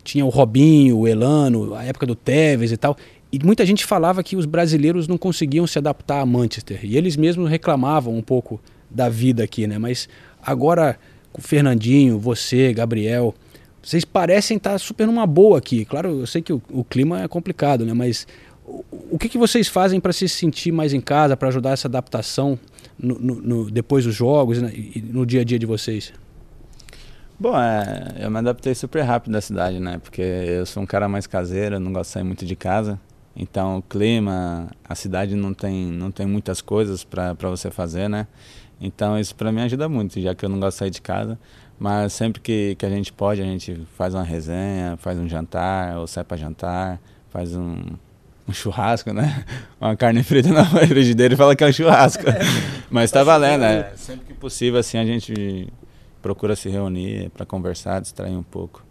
tinha 0.03 0.27
o 0.27 0.31
Robinho, 0.31 0.99
o 0.99 1.07
Elano, 1.07 1.73
a 1.77 1.85
época 1.85 2.05
do 2.05 2.17
Tevez 2.17 2.73
e 2.73 2.77
tal. 2.77 2.97
E 3.31 3.39
muita 3.39 3.65
gente 3.65 3.85
falava 3.85 4.21
que 4.25 4.35
os 4.35 4.47
brasileiros 4.47 5.07
não 5.07 5.17
conseguiam 5.17 5.65
se 5.65 5.79
adaptar 5.79 6.23
a 6.23 6.27
Manchester. 6.27 6.81
E 6.83 6.97
eles 6.97 7.17
mesmos 7.17 7.49
reclamavam 7.49 8.17
um 8.17 8.23
pouco 8.23 8.61
da 8.91 9.09
vida 9.09 9.45
aqui, 9.45 9.65
né? 9.69 9.79
Mas 9.79 10.09
agora 10.45 10.99
com 11.33 11.41
o 11.41 11.45
Fernandinho, 11.45 12.19
você, 12.19 12.73
Gabriel, 12.75 13.33
vocês 13.83 14.05
parecem 14.05 14.57
estar 14.57 14.79
super 14.79 15.07
numa 15.07 15.27
boa 15.27 15.59
aqui. 15.59 15.85
Claro, 15.85 16.21
eu 16.21 16.27
sei 16.27 16.41
que 16.41 16.53
o, 16.53 16.63
o 16.71 16.85
clima 16.85 17.23
é 17.23 17.29
complicado, 17.29 17.85
né? 17.85 17.93
Mas 17.93 18.27
o, 18.65 18.85
o 19.13 19.19
que, 19.19 19.29
que 19.29 19.37
vocês 19.37 19.67
fazem 19.69 20.01
para 20.01 20.13
se 20.13 20.29
sentir 20.29 20.71
mais 20.71 20.93
em 20.93 21.01
casa, 21.01 21.37
para 21.37 21.49
ajudar 21.49 21.71
essa 21.71 21.89
adaptação 21.89 22.59
no, 22.99 23.19
no, 23.19 23.35
no, 23.35 23.71
depois 23.71 24.05
dos 24.05 24.15
jogos 24.15 24.63
né? 24.63 24.71
e 24.75 25.03
no 25.03 25.27
dia 25.27 25.41
a 25.41 25.45
dia 25.45 25.59
de 25.59 25.67
vocês? 25.67 26.13
Bom, 27.39 27.59
é, 27.59 28.19
eu 28.21 28.31
me 28.31 28.39
adaptei 28.39 28.73
super 28.73 29.03
rápido 29.03 29.33
na 29.33 29.41
cidade, 29.41 29.81
né? 29.81 29.99
Porque 29.99 30.23
eu 30.23 30.65
sou 30.65 30.81
um 30.81 30.87
cara 30.87 31.09
mais 31.09 31.27
caseiro, 31.27 31.81
não 31.81 31.93
gosto 31.93 32.11
de 32.11 32.13
sair 32.13 32.25
muito 32.25 32.47
de 32.47 32.55
casa. 32.55 33.01
Então, 33.35 33.79
o 33.79 33.83
clima, 33.83 34.71
a 34.85 34.95
cidade 34.95 35.35
não 35.35 35.53
tem, 35.53 35.87
não 35.87 36.13
tem 36.13 36.25
muitas 36.25 36.61
coisas 36.61 37.03
para 37.03 37.35
você 37.35 37.69
fazer, 37.71 38.09
né? 38.09 38.29
Então, 38.81 39.19
isso 39.19 39.35
para 39.35 39.51
mim 39.51 39.63
ajuda 39.63 39.89
muito, 39.89 40.21
já 40.21 40.35
que 40.35 40.45
eu 40.45 40.49
não 40.49 40.61
gosto 40.61 40.77
de 40.77 40.79
sair 40.79 40.91
de 40.91 41.01
casa. 41.01 41.39
Mas 41.83 42.13
sempre 42.13 42.41
que, 42.41 42.77
que 42.77 42.87
a 42.87 42.89
gente 42.89 43.13
pode, 43.13 43.43
a 43.43 43.45
gente 43.45 43.85
faz 43.99 44.15
uma 44.15 44.23
resenha, 44.23 44.97
faz 44.99 45.19
um 45.19 45.29
jantar, 45.29 45.99
ou 45.99 46.07
sai 46.07 46.23
para 46.23 46.37
jantar, 46.37 47.01
faz 47.29 47.57
um, 47.57 47.77
um 48.47 48.53
churrasco, 48.53 49.13
né? 49.13 49.45
Uma 49.81 49.97
carne 49.97 50.23
frita 50.23 50.49
na 50.51 50.65
frigideira 50.87 51.35
e 51.35 51.37
fala 51.37 51.57
que 51.57 51.65
é 51.65 51.67
um 51.67 51.73
churrasco. 51.73 52.23
Mas 52.89 53.11
tá 53.11 53.25
valendo, 53.25 53.63
né? 53.63 53.91
Sempre 53.97 54.27
que 54.27 54.33
possível, 54.33 54.79
assim, 54.79 54.97
a 54.97 55.05
gente 55.05 55.73
procura 56.23 56.55
se 56.55 56.69
reunir 56.69 57.31
para 57.31 57.45
conversar, 57.45 58.01
distrair 58.01 58.37
um 58.37 58.45
pouco. 58.45 58.87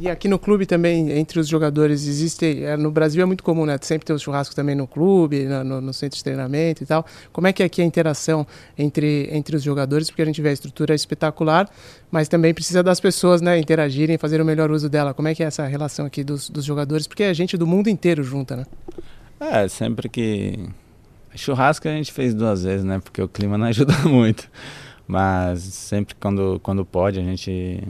E 0.00 0.08
aqui 0.08 0.28
no 0.28 0.38
clube 0.38 0.64
também, 0.64 1.10
entre 1.10 1.40
os 1.40 1.48
jogadores, 1.48 2.06
existe. 2.06 2.62
É, 2.62 2.76
no 2.76 2.88
Brasil 2.88 3.20
é 3.20 3.24
muito 3.24 3.42
comum, 3.42 3.66
né? 3.66 3.76
Sempre 3.80 4.06
ter 4.06 4.12
os 4.12 4.22
churrascos 4.22 4.54
também 4.54 4.76
no 4.76 4.86
clube, 4.86 5.44
no, 5.44 5.80
no, 5.80 5.92
centro 5.92 6.16
de 6.16 6.22
treinamento 6.22 6.84
e 6.84 6.86
tal. 6.86 7.04
Como 7.32 7.48
é 7.48 7.52
que 7.52 7.64
é 7.64 7.66
aqui 7.66 7.82
a 7.82 7.84
interação 7.84 8.46
entre, 8.78 9.28
entre 9.32 9.56
os 9.56 9.62
jogadores? 9.62 10.08
Porque 10.08 10.22
a 10.22 10.24
gente 10.24 10.40
vê 10.40 10.50
a 10.50 10.52
estrutura 10.52 10.94
espetacular, 10.94 11.68
mas 12.12 12.28
também 12.28 12.54
precisa 12.54 12.80
das 12.80 13.00
pessoas 13.00 13.40
né, 13.40 13.58
interagirem, 13.58 14.16
fazer 14.16 14.40
o 14.40 14.44
melhor 14.44 14.70
uso 14.70 14.88
dela. 14.88 15.12
Como 15.12 15.26
é 15.26 15.34
que 15.34 15.42
é 15.42 15.46
essa 15.46 15.66
relação 15.66 16.06
aqui 16.06 16.22
dos, 16.22 16.48
dos 16.48 16.64
jogadores? 16.64 17.08
Porque 17.08 17.24
é 17.24 17.34
gente 17.34 17.56
do 17.56 17.66
mundo 17.66 17.88
inteiro 17.88 18.22
junta, 18.22 18.56
né? 18.56 18.66
É, 19.40 19.66
sempre 19.66 20.08
que. 20.08 20.58
Churrasco 21.34 21.88
a 21.88 21.92
gente 21.92 22.12
fez 22.12 22.34
duas 22.34 22.62
vezes, 22.62 22.84
né? 22.84 23.00
Porque 23.00 23.20
o 23.20 23.28
clima 23.28 23.58
não 23.58 23.66
ajuda 23.68 23.94
muito. 24.04 24.48
Mas 25.08 25.60
sempre 25.60 26.14
quando, 26.14 26.60
quando 26.62 26.84
pode, 26.84 27.18
a 27.18 27.22
gente. 27.22 27.82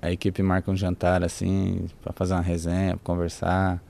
A 0.00 0.10
equipe 0.10 0.42
marca 0.42 0.70
um 0.70 0.76
jantar 0.76 1.22
assim, 1.22 1.86
para 2.02 2.12
fazer 2.12 2.34
uma 2.34 2.40
resenha, 2.40 2.98
conversar, 3.04 3.82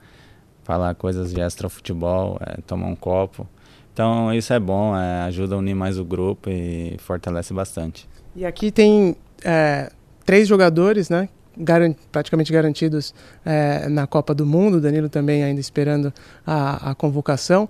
falar 0.63 0.93
coisas 0.95 1.33
de 1.33 1.41
extra 1.41 1.69
futebol, 1.69 2.37
é, 2.41 2.61
tomar 2.61 2.87
um 2.87 2.95
copo. 2.95 3.47
Então 3.93 4.33
isso 4.33 4.53
é 4.53 4.59
bom, 4.59 4.95
é, 4.95 5.21
ajuda 5.23 5.55
a 5.55 5.57
unir 5.57 5.75
mais 5.75 5.97
o 5.97 6.05
grupo 6.05 6.49
e 6.49 6.95
fortalece 6.99 7.53
bastante. 7.53 8.07
E 8.35 8.45
aqui 8.45 8.71
tem 8.71 9.15
é, 9.43 9.91
três 10.25 10.47
jogadores, 10.47 11.09
né? 11.09 11.27
Praticamente 12.11 12.51
garantidos 12.51 13.13
é, 13.45 13.89
na 13.89 14.07
Copa 14.07 14.33
do 14.33 14.45
Mundo. 14.45 14.79
Danilo 14.79 15.09
também 15.09 15.43
ainda 15.43 15.59
esperando 15.59 16.13
a, 16.47 16.91
a 16.91 16.95
convocação. 16.95 17.69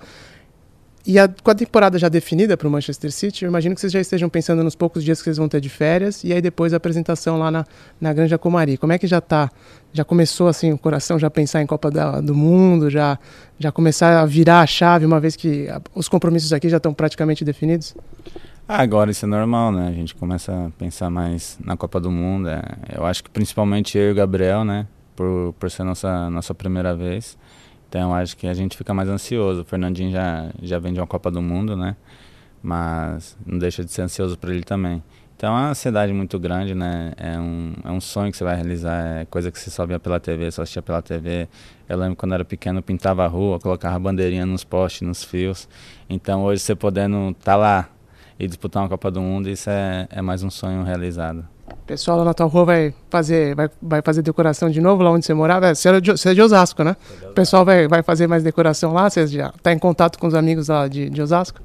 E 1.06 1.18
a, 1.18 1.28
com 1.28 1.50
a 1.50 1.56
temporada 1.56 1.98
já 1.98 2.08
definida 2.10 2.56
para 2.56 2.68
o 2.68 2.72
Manchester 2.72 3.12
City, 3.12 3.44
eu 3.44 3.50
imagino 3.50 3.74
que 3.74 3.82
vocês 3.82 3.92
já 3.92 4.00
estejam 4.00 4.30
pensando 4.30 4.64
nos 4.64 4.76
poucos 4.76 5.04
dias 5.04 5.20
que 5.20 5.24
vocês 5.24 5.38
vão 5.38 5.50
ter 5.50 5.60
de 5.60 5.70
férias 5.70 6.24
e 6.24 6.32
aí 6.32 6.42
depois 6.42 6.74
a 6.74 6.78
apresentação 6.78 7.40
lá 7.40 7.50
na, 7.50 7.66
na 8.00 8.14
Granja 8.14 8.38
Comari. 8.38 8.78
Como 8.78 8.94
é 8.94 9.00
que 9.00 9.08
já 9.08 9.18
está? 9.18 9.50
Já 9.92 10.06
começou 10.06 10.48
assim 10.48 10.72
o 10.72 10.78
coração 10.78 11.18
já 11.18 11.30
pensar 11.30 11.62
em 11.62 11.66
Copa 11.66 11.90
da, 11.90 12.22
do 12.22 12.36
Mundo, 12.36 12.90
já 12.90 13.18
já 13.58 13.72
começar 13.72 14.22
a 14.22 14.26
virar 14.26 14.62
a 14.62 14.68
chave 14.68 15.06
uma 15.06 15.20
vez 15.20 15.36
que 15.36 15.68
a, 15.70 15.82
os 15.96 16.08
compromissos 16.08 16.54
aqui 16.54 16.70
já 16.70 16.78
estão 16.78 16.94
praticamente 16.94 17.44
definidos? 17.44 17.96
Ah, 18.68 18.84
agora 18.84 19.12
isso 19.12 19.26
é 19.26 19.28
normal, 19.28 19.72
né? 19.72 19.88
A 19.88 19.92
gente 19.92 20.14
começa 20.16 20.68
a 20.68 20.70
pensar 20.78 21.10
mais 21.10 21.58
na 21.64 21.76
Copa 21.76 22.00
do 22.00 22.12
Mundo. 22.12 22.48
É, 22.48 22.62
eu 22.96 23.06
acho 23.06 23.24
que 23.24 23.30
principalmente 23.30 23.98
eu 23.98 24.10
e 24.10 24.12
o 24.12 24.16
Gabriel, 24.16 24.64
né? 24.64 24.88
Por, 25.16 25.54
por 25.60 25.70
ser 25.70 25.84
nossa 25.84 26.30
nossa 26.30 26.54
primeira 26.54 26.96
vez. 26.96 27.38
Então 27.91 28.15
acho 28.15 28.38
que 28.38 28.47
a 28.47 28.54
gente 28.54 28.77
fica 28.77 28.93
mais 28.93 29.10
ansioso. 29.10 29.63
O 29.63 29.65
Fernandinho 29.65 30.12
já, 30.12 30.49
já 30.62 30.80
vem 30.80 30.93
de 30.93 31.01
uma 31.01 31.08
Copa 31.08 31.30
do 31.30 31.41
Mundo, 31.41 31.75
né? 31.75 31.97
mas 32.62 33.38
não 33.45 33.58
deixa 33.58 33.84
de 33.84 33.91
ser 33.91 34.04
ansioso 34.04 34.38
para 34.38 34.54
ele 34.54 34.63
também. 34.63 35.04
Então 35.36 35.58
é 35.58 35.60
uma 35.60 35.69
ansiedade 35.69 36.13
muito 36.13 36.38
grande, 36.38 36.75
né? 36.75 37.13
É 37.17 37.39
um, 37.39 37.73
é 37.84 37.91
um 37.91 37.99
sonho 37.99 38.32
que 38.32 38.38
você 38.38 38.43
vai 38.43 38.56
realizar, 38.56 39.21
é 39.21 39.25
coisa 39.25 39.51
que 39.51 39.60
você 39.60 39.71
só 39.71 39.86
via 39.88 39.99
pela 39.99 40.19
TV, 40.19 40.51
só 40.51 40.62
assistia 40.62 40.84
pela 40.84 41.01
TV. 41.01 41.49
Eu 41.89 41.97
lembro 41.97 42.15
quando 42.15 42.34
era 42.34 42.45
pequeno, 42.45 42.82
pintava 42.82 43.25
a 43.25 43.27
rua, 43.27 43.60
colocava 43.60 43.97
bandeirinha 43.97 44.45
nos 44.45 44.63
postes, 44.63 45.01
nos 45.01 45.23
fios. 45.23 45.67
Então 46.08 46.43
hoje 46.43 46.62
você 46.62 46.75
podendo 46.75 47.32
estar 47.32 47.54
tá 47.54 47.56
lá 47.56 47.89
e 48.39 48.47
disputar 48.47 48.84
uma 48.84 48.89
Copa 48.89 49.10
do 49.10 49.19
Mundo, 49.21 49.49
isso 49.49 49.69
é, 49.69 50.08
é 50.12 50.21
mais 50.21 50.43
um 50.43 50.49
sonho 50.51 50.84
realizado. 50.84 51.47
O 51.71 51.86
pessoal 51.86 52.17
lá 52.17 52.25
na 52.25 52.34
tua 52.34 52.45
rua 52.45 52.65
vai 52.65 52.93
fazer, 53.10 53.55
vai, 53.55 53.69
vai 53.81 54.01
fazer 54.01 54.21
decoração 54.21 54.69
de 54.69 54.79
novo 54.79 55.03
lá 55.03 55.12
onde 55.12 55.25
você 55.25 55.34
morava? 55.34 55.73
Você 55.73 55.89
é 55.89 55.99
de, 55.99 56.12
você 56.12 56.29
é 56.29 56.34
de 56.34 56.41
Osasco, 56.41 56.84
né? 56.84 56.95
O 57.23 57.34
pessoal 57.34 57.65
vai, 57.65 57.88
vai 57.88 58.03
fazer 58.03 58.27
mais 58.27 58.43
decoração 58.43 58.93
lá? 58.93 59.10
Você 59.10 59.27
já 59.27 59.49
está 59.49 59.71
em 59.71 59.79
contato 59.79 60.17
com 60.17 60.27
os 60.27 60.34
amigos 60.34 60.67
lá 60.67 60.88
de, 60.88 61.10
de 61.10 61.21
Osasco? 61.21 61.60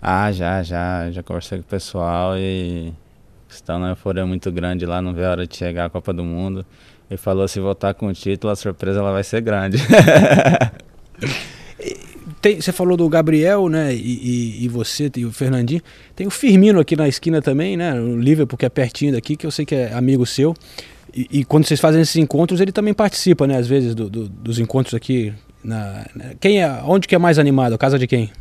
Ah, 0.00 0.30
já, 0.32 0.62
já. 0.62 1.10
Já 1.10 1.22
conversei 1.22 1.58
com 1.58 1.64
o 1.64 1.68
pessoal 1.68 2.36
e 2.36 2.92
estão 3.48 3.78
na 3.78 3.90
euforia 3.90 4.26
muito 4.26 4.50
grande 4.50 4.86
lá, 4.86 5.02
não 5.02 5.12
vê 5.12 5.24
a 5.24 5.30
hora 5.30 5.46
de 5.46 5.56
chegar 5.56 5.86
a 5.86 5.90
Copa 5.90 6.12
do 6.12 6.24
Mundo. 6.24 6.64
E 7.10 7.16
falou 7.16 7.46
se 7.46 7.60
voltar 7.60 7.94
com 7.94 8.06
o 8.06 8.12
título, 8.12 8.52
a 8.52 8.56
surpresa 8.56 9.00
ela 9.00 9.12
vai 9.12 9.22
ser 9.22 9.40
grande. 9.42 9.78
Tem, 12.42 12.60
você 12.60 12.72
falou 12.72 12.96
do 12.96 13.08
Gabriel, 13.08 13.68
né? 13.68 13.94
E, 13.94 13.98
e, 13.98 14.64
e, 14.64 14.68
você 14.68 15.08
e 15.16 15.24
o 15.24 15.30
Fernandinho. 15.30 15.80
Tem 16.16 16.26
o 16.26 16.30
Firmino 16.30 16.80
aqui 16.80 16.96
na 16.96 17.06
esquina 17.06 17.40
também, 17.40 17.76
né? 17.76 17.94
O 17.94 18.18
Liverpool, 18.18 18.58
que 18.58 18.66
é 18.66 18.68
pertinho 18.68 19.12
daqui, 19.12 19.36
que 19.36 19.46
eu 19.46 19.50
sei 19.52 19.64
que 19.64 19.76
é 19.76 19.92
amigo 19.92 20.26
seu. 20.26 20.52
E, 21.14 21.28
e 21.30 21.44
quando 21.44 21.64
vocês 21.64 21.78
fazem 21.78 22.02
esses 22.02 22.16
encontros, 22.16 22.60
ele 22.60 22.72
também 22.72 22.92
participa, 22.92 23.46
né? 23.46 23.56
Às 23.56 23.68
vezes, 23.68 23.94
do, 23.94 24.10
do, 24.10 24.28
dos 24.28 24.58
encontros 24.58 24.92
aqui. 24.92 25.32
Na, 25.62 26.04
quem 26.40 26.60
é, 26.60 26.82
onde 26.84 27.06
que 27.06 27.14
é 27.14 27.18
mais 27.18 27.38
animado? 27.38 27.74
A 27.74 27.78
casa 27.78 27.96
de 27.96 28.08
quem? 28.08 28.32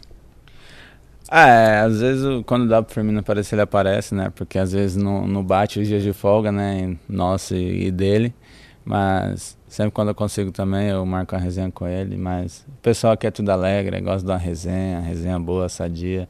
Ah, 1.29 1.47
é, 1.47 1.79
às 1.81 2.01
vezes 2.01 2.25
quando 2.47 2.67
dá 2.67 2.81
pro 2.81 2.93
Firmino 2.93 3.19
aparecer, 3.19 3.53
ele 3.53 3.61
aparece, 3.61 4.15
né? 4.15 4.31
Porque 4.33 4.57
às 4.57 4.71
vezes 4.71 4.97
não, 4.97 5.27
não 5.27 5.43
bate 5.43 5.79
os 5.79 5.87
dias 5.87 6.01
de 6.01 6.11
folga, 6.11 6.51
né? 6.51 6.97
Nosso 7.07 7.55
e, 7.55 7.85
e 7.85 7.91
dele. 7.91 8.33
Mas 8.83 9.55
sempre 9.71 9.91
quando 9.91 10.09
eu 10.09 10.15
consigo 10.15 10.51
também, 10.51 10.89
eu 10.89 11.05
marco 11.05 11.33
uma 11.33 11.41
resenha 11.41 11.71
com 11.71 11.87
ele. 11.87 12.17
Mas 12.17 12.65
o 12.67 12.81
pessoal 12.81 13.13
aqui 13.13 13.25
é 13.25 13.31
tudo 13.31 13.49
alegre, 13.49 13.99
gosta 14.01 14.25
de 14.25 14.31
uma 14.31 14.37
resenha, 14.37 14.99
resenha 14.99 15.39
boa, 15.39 15.69
sadia. 15.69 16.27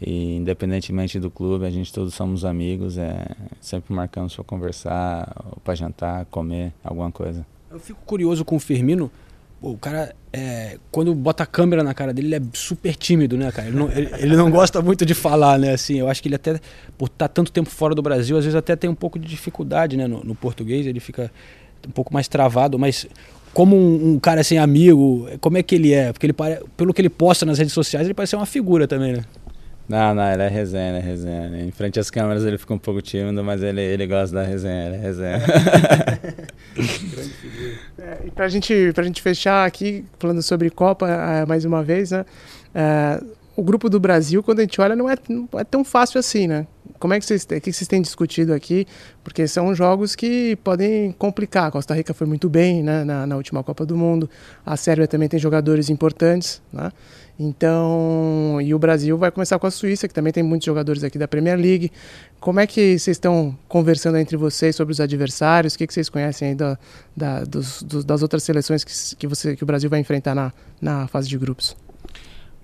E 0.00 0.36
independentemente 0.36 1.20
do 1.20 1.30
clube, 1.30 1.66
a 1.66 1.70
gente 1.70 1.92
todos 1.92 2.14
somos 2.14 2.44
amigos, 2.44 2.96
é 2.96 3.26
sempre 3.60 3.92
marcamos 3.92 4.34
para 4.34 4.44
conversar, 4.44 5.36
para 5.62 5.74
jantar, 5.74 6.24
comer, 6.26 6.72
alguma 6.82 7.10
coisa. 7.10 7.44
Eu 7.70 7.78
fico 7.78 8.00
curioso 8.06 8.44
com 8.44 8.56
o 8.56 8.60
Firmino, 8.60 9.10
o 9.60 9.76
cara, 9.76 10.14
é, 10.32 10.78
quando 10.90 11.12
bota 11.14 11.42
a 11.42 11.46
câmera 11.46 11.82
na 11.82 11.92
cara 11.92 12.14
dele, 12.14 12.28
ele 12.28 12.36
é 12.36 12.42
super 12.54 12.94
tímido, 12.94 13.36
né, 13.36 13.50
cara? 13.50 13.68
Ele 13.68 13.76
não, 13.76 13.90
ele, 13.90 14.08
ele, 14.18 14.36
não 14.36 14.50
gosta 14.50 14.80
muito 14.80 15.04
de 15.04 15.14
falar, 15.14 15.58
né? 15.58 15.72
Assim, 15.72 15.98
eu 15.98 16.08
acho 16.08 16.22
que 16.22 16.28
ele 16.28 16.36
até, 16.36 16.60
por 16.96 17.06
estar 17.06 17.26
tá 17.26 17.28
tanto 17.28 17.50
tempo 17.50 17.68
fora 17.68 17.92
do 17.92 18.00
Brasil, 18.00 18.38
às 18.38 18.44
vezes 18.44 18.56
até 18.56 18.76
tem 18.76 18.88
um 18.88 18.94
pouco 18.94 19.18
de 19.18 19.26
dificuldade, 19.26 19.96
né? 19.96 20.06
No, 20.06 20.22
no 20.22 20.34
português, 20.34 20.86
ele 20.86 21.00
fica 21.00 21.30
um 21.86 21.90
pouco 21.90 22.12
mais 22.12 22.28
travado, 22.28 22.78
mas 22.78 23.06
como 23.54 23.76
um, 23.76 24.12
um, 24.12 24.18
cara 24.18 24.40
assim, 24.40 24.58
amigo, 24.58 25.28
como 25.40 25.58
é 25.58 25.62
que 25.62 25.74
ele 25.74 25.92
é? 25.92 26.12
Porque 26.12 26.26
ele 26.26 26.32
pare... 26.32 26.60
pelo 26.76 26.92
que 26.94 27.00
ele 27.00 27.08
posta 27.08 27.44
nas 27.44 27.58
redes 27.58 27.72
sociais, 27.72 28.06
ele 28.06 28.14
parece 28.14 28.30
ser 28.30 28.36
uma 28.36 28.46
figura 28.46 28.86
também, 28.86 29.12
né? 29.14 29.24
Não, 29.88 30.14
não, 30.14 30.30
ele 30.30 30.42
é 30.42 30.48
resenha, 30.48 30.90
ele 30.90 30.98
é 30.98 31.00
resenha. 31.00 31.62
Em 31.62 31.70
frente 31.70 31.98
às 31.98 32.10
câmeras 32.10 32.44
ele 32.44 32.58
fica 32.58 32.74
um 32.74 32.78
pouco 32.78 33.00
tímido, 33.00 33.42
mas 33.42 33.62
ele, 33.62 33.80
ele 33.80 34.06
gosta 34.06 34.36
da 34.36 34.42
resenha, 34.42 34.86
ele 34.86 34.96
é 34.96 34.98
resenha. 34.98 35.38
é, 37.98 38.18
e 38.26 38.30
pra 38.30 38.48
gente, 38.48 38.92
pra 38.94 39.02
gente 39.02 39.22
fechar 39.22 39.66
aqui, 39.66 40.04
falando 40.18 40.42
sobre 40.42 40.68
Copa 40.68 41.08
é, 41.08 41.46
mais 41.46 41.64
uma 41.64 41.82
vez, 41.82 42.10
né? 42.10 42.26
É, 42.74 43.18
o 43.58 43.62
grupo 43.64 43.90
do 43.90 43.98
Brasil, 43.98 44.40
quando 44.40 44.60
a 44.60 44.62
gente 44.62 44.80
olha, 44.80 44.94
não 44.94 45.10
é, 45.10 45.16
não 45.28 45.48
é 45.54 45.64
tão 45.64 45.82
fácil 45.82 46.20
assim, 46.20 46.46
né? 46.46 46.64
Como 47.00 47.12
é 47.12 47.18
que 47.18 47.26
vocês, 47.26 47.44
que 47.44 47.72
vocês 47.72 47.88
têm 47.88 48.00
discutido 48.00 48.54
aqui? 48.54 48.86
Porque 49.24 49.48
são 49.48 49.74
jogos 49.74 50.14
que 50.14 50.54
podem 50.62 51.10
complicar. 51.10 51.66
A 51.66 51.70
Costa 51.72 51.92
Rica 51.92 52.14
foi 52.14 52.24
muito 52.24 52.48
bem 52.48 52.84
né, 52.84 53.02
na, 53.02 53.26
na 53.26 53.36
última 53.36 53.64
Copa 53.64 53.84
do 53.84 53.96
Mundo. 53.96 54.30
A 54.64 54.76
Sérvia 54.76 55.08
também 55.08 55.28
tem 55.28 55.40
jogadores 55.40 55.90
importantes, 55.90 56.62
né? 56.72 56.92
Então, 57.36 58.60
e 58.62 58.72
o 58.72 58.78
Brasil 58.78 59.18
vai 59.18 59.32
começar 59.32 59.58
com 59.58 59.66
a 59.66 59.72
Suíça, 59.72 60.06
que 60.06 60.14
também 60.14 60.32
tem 60.32 60.42
muitos 60.44 60.66
jogadores 60.66 61.02
aqui 61.02 61.18
da 61.18 61.26
Premier 61.26 61.58
League. 61.58 61.90
Como 62.38 62.60
é 62.60 62.66
que 62.66 62.96
vocês 62.96 63.16
estão 63.16 63.58
conversando 63.66 64.18
entre 64.18 64.36
vocês 64.36 64.76
sobre 64.76 64.92
os 64.92 65.00
adversários? 65.00 65.74
O 65.74 65.78
que, 65.78 65.86
que 65.88 65.92
vocês 65.92 66.08
conhecem 66.08 66.50
aí 66.50 66.54
da, 66.54 66.78
da 67.16 67.42
dos, 67.42 67.82
das 67.82 68.22
outras 68.22 68.44
seleções 68.44 68.84
que, 68.84 69.16
que, 69.16 69.26
você, 69.26 69.56
que 69.56 69.64
o 69.64 69.66
Brasil 69.66 69.90
vai 69.90 69.98
enfrentar 69.98 70.36
na, 70.36 70.52
na 70.80 71.08
fase 71.08 71.28
de 71.28 71.36
grupos? 71.36 71.76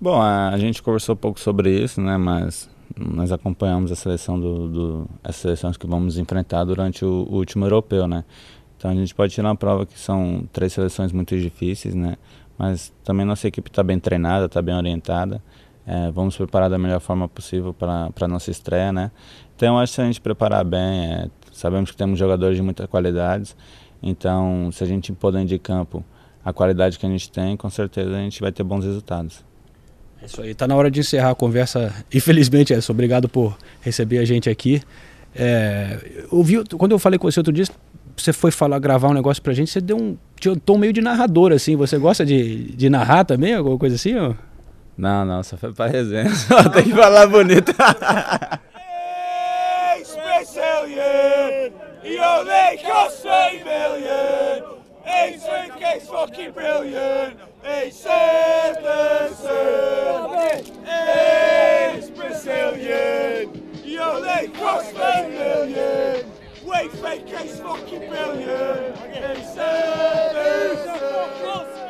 Bom, 0.04 0.20
a, 0.20 0.58
gente 0.58 0.82
conversou 0.82 1.14
um 1.14 1.16
pouco 1.16 1.40
sobre 1.40 1.82
isso, 1.82 1.98
né? 1.98 2.18
Mas 2.18 2.68
nós 2.94 3.32
acompanhamos 3.32 3.90
a 3.90 3.96
seleção 3.96 4.38
do, 4.38 4.68
do 4.68 5.10
as 5.24 5.34
seleções 5.34 5.78
que 5.78 5.86
vamos 5.86 6.18
enfrentar 6.18 6.62
durante 6.64 7.06
o, 7.06 7.26
o 7.26 7.36
último 7.36 7.64
europeu, 7.64 8.06
né? 8.06 8.22
Então 8.76 8.90
a 8.90 8.94
gente 8.94 9.14
pode 9.14 9.32
tirar 9.32 9.48
uma 9.48 9.56
prova 9.56 9.86
que 9.86 9.98
são 9.98 10.46
três 10.52 10.74
seleções 10.74 11.10
muito 11.10 11.34
difíceis, 11.40 11.94
né? 11.94 12.18
mas 12.58 12.92
também 13.02 13.24
nossa 13.24 13.48
equipe 13.48 13.70
está 13.70 13.82
bem 13.82 13.98
treinada, 13.98 14.44
está 14.44 14.60
bem 14.60 14.74
orientada. 14.74 15.42
É, 15.86 16.10
vamos 16.10 16.36
preparar 16.36 16.68
da 16.68 16.76
melhor 16.76 17.00
forma 17.00 17.26
possível 17.26 17.72
para 17.72 18.10
a 18.14 18.28
nossa 18.28 18.50
estreia, 18.50 18.92
né? 18.92 19.10
Então, 19.56 19.78
acho 19.78 19.92
que 19.92 19.96
se 19.96 20.02
a 20.02 20.04
gente 20.04 20.20
preparar 20.20 20.66
bem, 20.66 21.14
é, 21.14 21.30
sabemos 21.50 21.90
que 21.90 21.96
temos 21.96 22.18
jogadores 22.18 22.58
de 22.58 22.62
muitas 22.62 22.86
qualidades, 22.88 23.56
então, 24.02 24.68
se 24.70 24.84
a 24.84 24.86
gente 24.86 25.12
impor 25.12 25.32
dentro 25.32 25.48
de 25.48 25.58
campo 25.58 26.04
a 26.44 26.52
qualidade 26.52 26.98
que 26.98 27.06
a 27.06 27.08
gente 27.08 27.30
tem, 27.30 27.56
com 27.56 27.70
certeza 27.70 28.14
a 28.14 28.20
gente 28.20 28.42
vai 28.42 28.52
ter 28.52 28.64
bons 28.64 28.84
resultados. 28.84 29.42
É 30.24 30.26
isso 30.26 30.40
aí, 30.40 30.50
está 30.52 30.66
na 30.66 30.74
hora 30.74 30.90
de 30.90 31.00
encerrar 31.00 31.30
a 31.32 31.34
conversa. 31.34 31.92
Infelizmente, 32.12 32.72
Edson, 32.72 32.94
obrigado 32.94 33.28
por 33.28 33.54
receber 33.82 34.16
a 34.18 34.24
gente 34.24 34.48
aqui. 34.48 34.80
É, 35.36 35.98
ouvi, 36.30 36.64
quando 36.78 36.92
eu 36.92 36.98
falei 36.98 37.18
com 37.18 37.30
você 37.30 37.40
outro 37.40 37.52
dia, 37.52 37.66
você 38.16 38.32
foi 38.32 38.50
falar, 38.50 38.78
gravar 38.78 39.08
um 39.08 39.12
negócio 39.12 39.42
pra 39.42 39.52
gente, 39.52 39.70
você 39.70 39.82
deu 39.82 39.98
um, 39.98 40.16
um 40.46 40.54
tom 40.54 40.78
meio 40.78 40.94
de 40.94 41.02
narrador, 41.02 41.52
assim. 41.52 41.76
Você 41.76 41.98
gosta 41.98 42.24
de, 42.24 42.72
de 42.74 42.88
narrar 42.88 43.24
também, 43.24 43.52
alguma 43.52 43.76
coisa 43.76 43.96
assim? 43.96 44.16
Ó? 44.16 44.32
Não, 44.96 45.26
não, 45.26 45.42
só 45.42 45.58
foi 45.58 45.74
pra 45.74 45.88
resenha. 45.88 46.32
Só 46.34 46.70
tem 46.70 46.84
que 46.84 46.94
falar 46.94 47.26
bonito. 47.26 47.74
hey, 48.76 50.04
Brazilian! 50.14 51.70
You 52.02 52.44
they 52.46 52.78
cost 52.78 53.26
a 53.26 53.50
million! 53.52 54.53
Ace 55.06 55.44
Cake's 55.78 56.08
fucking 56.08 56.52
brilliant. 56.52 57.38
Ace 57.64 58.00
is 58.00 58.06
Ace 60.86 62.10
Brazilian. 62.10 63.62
Yo, 63.84 64.20
they 64.22 64.48
cross 64.48 64.90
fake 64.92 65.30
million. 65.30 66.26
Wait, 66.64 66.90
fake 66.92 67.26
case 67.26 67.60
fucking 67.60 68.08
brilliant. 68.08 68.96
Ace 69.14 69.54
Benson. 69.54 71.83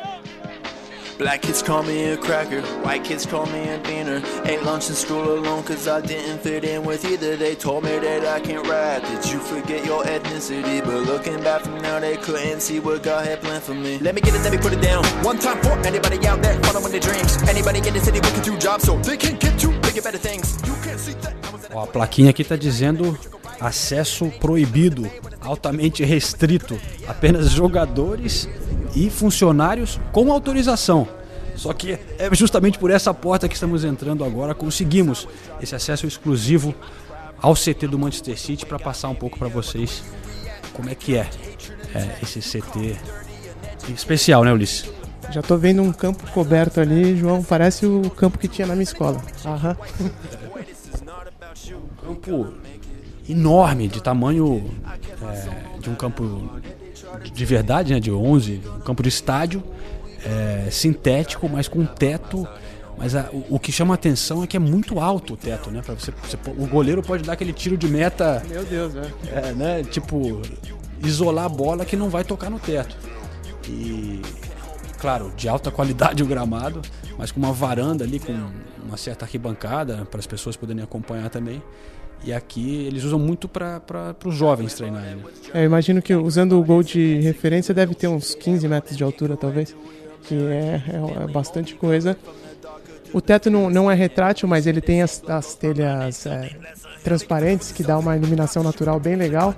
Black 1.18 1.42
kids 1.42 1.62
call 1.62 1.84
me 1.84 2.06
a 2.06 2.16
cracker, 2.16 2.60
white 2.82 3.04
kids 3.04 3.24
call 3.24 3.46
me 3.46 3.68
a 3.68 3.78
beaner. 3.78 4.20
Ate 4.46 4.62
lunch 4.64 4.88
in 4.88 4.96
school 4.96 5.38
alone 5.38 5.62
cause 5.62 5.86
I 5.86 6.00
didn't 6.00 6.40
fit 6.40 6.64
in 6.64 6.84
with 6.84 7.04
either. 7.04 7.36
They 7.36 7.54
told 7.54 7.84
me 7.84 7.96
that 7.98 8.26
I 8.26 8.40
can't 8.40 8.66
rap, 8.66 9.02
Did 9.02 9.32
you 9.32 9.38
forget 9.38 9.84
your 9.84 10.02
ethnicity. 10.02 10.84
But 10.84 11.06
looking 11.06 11.40
back 11.44 11.62
from 11.62 11.80
now, 11.82 12.00
they 12.00 12.16
couldn't 12.16 12.60
see 12.60 12.80
what 12.80 13.04
God 13.04 13.26
had 13.26 13.40
planned 13.40 13.62
for 13.62 13.74
me. 13.74 13.98
Let 13.98 14.16
me 14.16 14.22
get 14.22 14.34
it, 14.34 14.42
let 14.42 14.50
me 14.50 14.58
put 14.58 14.72
it 14.72 14.80
down. 14.80 15.04
One 15.22 15.38
time 15.38 15.62
for 15.62 15.78
anybody 15.86 16.26
out 16.26 16.42
there 16.42 16.60
following 16.64 16.90
their 16.90 17.00
dreams. 17.00 17.36
Anybody 17.48 17.78
in 17.78 17.94
the 17.94 18.00
city 18.00 18.18
working 18.18 18.42
through 18.42 18.58
jobs 18.58 18.84
so 18.84 18.98
they 18.98 19.16
can 19.16 19.36
get 19.36 19.56
to 19.60 19.68
bigger, 19.82 20.02
better 20.02 20.18
things. 20.18 20.60
You 20.66 20.74
can't 20.82 20.98
see 20.98 21.12
that. 21.22 21.43
Ó, 21.74 21.82
a 21.82 21.86
plaquinha 21.86 22.30
aqui 22.30 22.44
tá 22.44 22.54
dizendo 22.54 23.18
acesso 23.60 24.30
proibido, 24.40 25.10
altamente 25.40 26.04
restrito, 26.04 26.80
apenas 27.06 27.50
jogadores 27.50 28.48
e 28.94 29.10
funcionários 29.10 30.00
com 30.12 30.32
autorização. 30.32 31.08
Só 31.56 31.72
que 31.72 31.92
é 31.92 32.32
justamente 32.32 32.78
por 32.78 32.90
essa 32.90 33.12
porta 33.12 33.48
que 33.48 33.54
estamos 33.54 33.84
entrando 33.84 34.24
agora, 34.24 34.54
conseguimos 34.54 35.28
esse 35.60 35.74
acesso 35.74 36.06
exclusivo 36.06 36.74
ao 37.40 37.54
CT 37.54 37.88
do 37.88 37.98
Manchester 37.98 38.38
City 38.38 38.64
para 38.64 38.78
passar 38.78 39.08
um 39.08 39.14
pouco 39.14 39.38
para 39.38 39.48
vocês 39.48 40.02
como 40.72 40.90
é 40.90 40.94
que 40.94 41.16
é, 41.16 41.28
é, 41.94 42.18
esse 42.22 42.40
CT 42.40 42.96
especial, 43.92 44.44
né, 44.44 44.52
Ulisses? 44.52 44.90
Já 45.30 45.40
tô 45.40 45.56
vendo 45.56 45.82
um 45.82 45.92
campo 45.92 46.30
coberto 46.32 46.80
ali, 46.80 47.16
João, 47.16 47.42
parece 47.42 47.86
o 47.86 48.10
campo 48.10 48.38
que 48.38 48.46
tinha 48.46 48.66
na 48.66 48.74
minha 48.74 48.84
escola. 48.84 49.20
Aham. 49.44 49.76
campo 52.14 52.54
enorme, 53.28 53.88
de 53.88 54.02
tamanho 54.02 54.70
é, 55.22 55.78
de 55.80 55.90
um 55.90 55.94
campo 55.94 56.50
de 57.32 57.44
verdade, 57.44 57.94
né, 57.94 58.00
de 58.00 58.10
11, 58.10 58.60
um 58.76 58.80
campo 58.80 59.02
de 59.02 59.08
estádio, 59.08 59.62
é, 60.24 60.68
sintético, 60.70 61.48
mas 61.48 61.68
com 61.68 61.84
teto. 61.84 62.46
Mas 62.96 63.16
a, 63.16 63.28
o, 63.32 63.56
o, 63.56 63.58
que 63.58 63.72
chama 63.72 63.94
atenção 63.94 64.44
é 64.44 64.46
que 64.46 64.56
é 64.56 64.60
muito 64.60 65.00
alto 65.00 65.34
o 65.34 65.36
teto, 65.36 65.70
né? 65.70 65.82
Pra 65.82 65.94
você, 65.94 66.12
você, 66.12 66.38
o 66.46 66.66
goleiro 66.66 67.02
pode 67.02 67.24
dar 67.24 67.32
aquele 67.32 67.52
tiro 67.52 67.76
de 67.76 67.88
meta. 67.88 68.40
Meu 68.48 68.64
Deus, 68.64 68.94
né? 68.94 69.10
É, 69.32 69.52
né? 69.52 69.82
Tipo, 69.82 70.40
isolar 71.02 71.46
a 71.46 71.48
bola 71.48 71.84
que 71.84 71.96
não 71.96 72.08
vai 72.08 72.22
tocar 72.22 72.48
no 72.48 72.60
teto. 72.60 72.96
E 73.68 74.22
claro, 75.04 75.32
de 75.36 75.48
alta 75.48 75.70
qualidade 75.70 76.22
o 76.22 76.26
gramado, 76.26 76.80
mas 77.18 77.30
com 77.30 77.38
uma 77.38 77.52
varanda 77.52 78.04
ali, 78.04 78.18
com 78.18 78.32
uma 78.82 78.96
certa 78.96 79.26
arquibancada 79.26 80.06
para 80.10 80.18
as 80.18 80.26
pessoas 80.26 80.56
poderem 80.56 80.82
acompanhar 80.82 81.28
também. 81.28 81.62
E 82.22 82.32
aqui 82.32 82.86
eles 82.86 83.04
usam 83.04 83.18
muito 83.18 83.48
para 83.48 84.16
os 84.24 84.34
jovens 84.34 84.74
treinarem. 84.74 85.16
Né? 85.16 85.22
É, 85.52 85.60
eu 85.60 85.64
imagino 85.64 86.00
que 86.00 86.14
usando 86.14 86.58
o 86.58 86.64
gol 86.64 86.82
de 86.82 87.18
referência 87.20 87.74
deve 87.74 87.94
ter 87.94 88.08
uns 88.08 88.34
15 88.34 88.66
metros 88.68 88.96
de 88.96 89.04
altura, 89.04 89.36
talvez, 89.36 89.76
que 90.22 90.34
é, 90.34 90.82
é, 90.88 91.24
é 91.24 91.26
bastante 91.26 91.74
coisa. 91.74 92.16
O 93.12 93.20
teto 93.20 93.50
não, 93.50 93.70
não 93.70 93.90
é 93.90 93.94
retrátil, 93.94 94.48
mas 94.48 94.66
ele 94.66 94.80
tem 94.80 95.02
as, 95.02 95.22
as 95.28 95.54
telhas 95.54 96.26
é, 96.26 96.50
transparentes 97.04 97.70
que 97.70 97.82
dá 97.82 97.96
uma 97.98 98.16
iluminação 98.16 98.62
natural 98.62 98.98
bem 98.98 99.14
legal. 99.14 99.54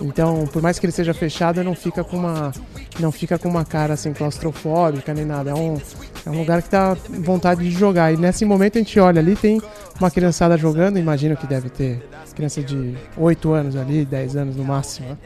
Então, 0.00 0.46
por 0.46 0.60
mais 0.60 0.78
que 0.78 0.86
ele 0.86 0.92
seja 0.92 1.14
fechado, 1.14 1.62
não 1.62 1.74
fica 1.74 2.02
com 2.02 2.16
uma 2.16 2.52
não 2.98 3.12
fica 3.12 3.38
com 3.38 3.48
uma 3.48 3.64
cara 3.64 3.94
assim 3.94 4.12
claustrofóbica 4.12 5.14
nem 5.14 5.24
nada. 5.24 5.50
É 5.50 5.54
um, 5.54 5.78
é 6.26 6.30
um 6.30 6.38
lugar 6.38 6.60
que 6.60 6.68
dá 6.68 6.94
vontade 7.20 7.62
de 7.62 7.70
jogar. 7.70 8.12
E 8.12 8.16
nesse 8.16 8.44
momento 8.44 8.76
a 8.76 8.80
gente 8.80 8.98
olha 8.98 9.20
ali, 9.20 9.36
tem 9.36 9.62
uma 9.98 10.10
criançada 10.10 10.58
jogando, 10.58 10.98
imagino 10.98 11.36
que 11.36 11.46
deve 11.46 11.70
ter 11.70 12.02
criança 12.34 12.62
de 12.62 12.94
8 13.16 13.52
anos 13.52 13.76
ali, 13.76 14.04
10 14.04 14.36
anos 14.36 14.56
no 14.56 14.64
máximo. 14.64 15.08
Né? 15.08 15.16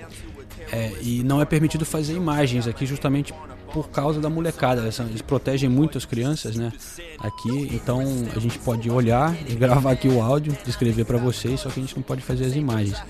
É, 0.73 0.93
e 1.01 1.25
não 1.25 1.43
é 1.43 1.45
permitido 1.45 1.85
fazer 1.85 2.15
imagens 2.15 2.69
aqui 2.69 2.87
justamente 2.87 3.35
por 3.73 3.89
causa 3.89 4.21
da 4.21 4.29
molecada. 4.29 4.83
Eles 4.83 5.23
protegem 5.23 5.69
muito 5.69 5.99
as 5.99 6.05
crianças, 6.05 6.55
né? 6.55 6.73
Aqui, 7.19 7.71
então 7.73 8.01
a 8.35 8.39
gente 8.39 8.59
pode 8.59 8.89
olhar 8.91 9.35
e 9.49 9.55
gravar 9.57 9.93
aqui 9.93 10.07
o 10.07 10.23
áudio, 10.23 10.57
descrever 10.65 11.05
para 11.05 11.19
vocês, 11.19 11.61
só 11.61 11.71
que 11.71 11.81
a 11.81 11.83
gente 11.83 11.97
não 11.97 12.03
pode 12.03 12.23
fazer 12.23 12.45
as 12.45 12.55
imagens. 12.55 13.03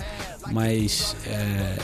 Mas 0.50 1.14
é, 1.26 1.76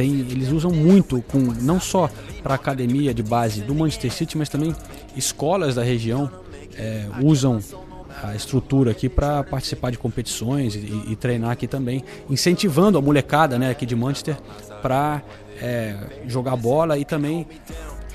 tem, 0.00 0.20
eles 0.20 0.50
usam 0.50 0.70
muito 0.70 1.20
com 1.28 1.38
não 1.60 1.78
só 1.78 2.08
para 2.42 2.54
academia 2.54 3.12
de 3.12 3.22
base 3.22 3.60
do 3.60 3.74
Manchester 3.74 4.10
City, 4.10 4.38
mas 4.38 4.48
também 4.48 4.74
escolas 5.14 5.74
da 5.74 5.82
região 5.82 6.30
é, 6.74 7.04
usam 7.22 7.60
a 8.22 8.34
estrutura 8.34 8.92
aqui 8.92 9.10
para 9.10 9.44
participar 9.44 9.90
de 9.90 9.98
competições 9.98 10.74
e, 10.74 11.04
e, 11.08 11.16
treinar 11.16 11.50
aqui 11.50 11.66
também, 11.66 12.02
incentivando 12.30 12.96
a 12.96 13.02
molecada 13.02 13.58
né, 13.58 13.70
aqui 13.70 13.84
de 13.84 13.94
Manchester 13.94 14.38
para 14.80 15.22
é, 15.60 15.94
jogar 16.26 16.56
bola 16.56 16.96
e 16.96 17.04
também 17.04 17.46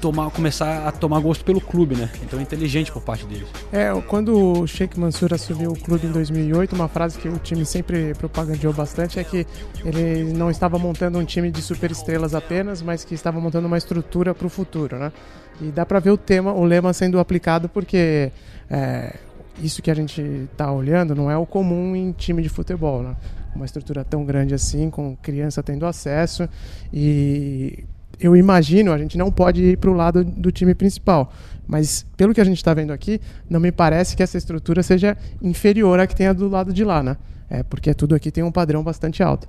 tomar, 0.06 0.30
começar 0.30 0.88
a 0.88 0.92
tomar 0.92 1.20
gosto 1.20 1.44
pelo 1.44 1.60
clube, 1.60 1.96
né? 1.96 2.08
Então 2.22 2.38
é 2.38 2.42
inteligente 2.44 2.92
por 2.92 3.02
parte 3.02 3.26
deles. 3.26 3.48
É, 3.72 3.90
quando 4.08 4.62
o 4.62 4.68
Sheikh 4.68 5.00
Mansur 5.00 5.34
assumiu 5.34 5.72
o 5.72 5.80
clube 5.80 6.06
em 6.06 6.12
2008, 6.12 6.76
uma 6.76 6.88
frase 6.88 7.18
que 7.18 7.28
o 7.28 7.40
time 7.40 7.66
sempre 7.66 8.14
propagandeou 8.14 8.72
bastante 8.72 9.18
é 9.18 9.24
que 9.24 9.48
ele 9.84 10.32
não 10.32 10.52
estava 10.52 10.78
montando 10.78 11.18
um 11.18 11.26
time 11.26 11.50
de 11.50 11.60
superestrelas 11.60 12.36
apenas, 12.36 12.84
mas 12.84 13.04
que 13.04 13.16
estava 13.16 13.40
montando 13.42 13.66
uma 13.66 13.80
estrutura 13.80 14.36
para 14.36 14.46
o 14.46 14.50
futuro, 14.50 15.00
né? 15.00 15.12
E 15.60 15.72
dá 15.72 15.84
para 15.88 16.00
ver 16.00 16.12
o 16.12 16.18
tema, 16.18 16.54
o 16.54 16.64
lema 16.64 16.94
sendo 16.94 17.18
aplicado 17.18 17.68
porque 17.68 18.32
é, 18.70 19.16
isso 19.60 19.82
que 19.82 19.90
a 19.90 19.96
gente 19.96 20.22
está 20.52 20.72
olhando 20.72 21.16
não 21.16 21.32
é 21.32 21.38
o 21.38 21.48
comum 21.48 21.96
em 21.96 22.12
time 22.12 22.44
de 22.44 22.50
futebol, 22.50 23.02
né? 23.02 23.16
Uma 23.56 23.66
estrutura 23.66 24.04
tão 24.04 24.24
grande 24.24 24.54
assim, 24.54 24.92
com 24.92 25.16
criança 25.16 25.64
tendo 25.64 25.88
acesso 25.88 26.48
e 26.94 27.86
eu 28.20 28.36
imagino, 28.36 28.92
a 28.92 28.98
gente 28.98 29.18
não 29.18 29.32
pode 29.32 29.64
ir 29.64 29.78
para 29.78 29.90
o 29.90 29.94
lado 29.94 30.24
do 30.24 30.52
time 30.52 30.74
principal. 30.74 31.32
Mas 31.68 32.06
pelo 32.16 32.34
que 32.34 32.42
a 32.42 32.44
gente 32.44 32.58
está 32.58 32.74
vendo 32.74 32.92
aqui, 32.92 33.20
não 33.50 33.60
me 33.60 33.72
parece 33.72 34.16
que 34.16 34.22
essa 34.22 34.38
estrutura 34.38 34.84
seja 34.84 35.18
inferior 35.42 36.00
à 36.00 36.08
que 36.08 36.16
tem 36.16 36.28
a 36.28 36.34
do 36.34 36.48
lado 36.48 36.72
de 36.72 36.84
lá, 36.84 37.02
né? 37.02 37.18
É 37.50 37.64
porque 37.64 37.94
tudo 37.94 38.16
aqui 38.16 38.32
tem 38.32 38.44
um 38.44 38.52
padrão 38.52 38.84
bastante 38.84 39.24
alto. 39.24 39.48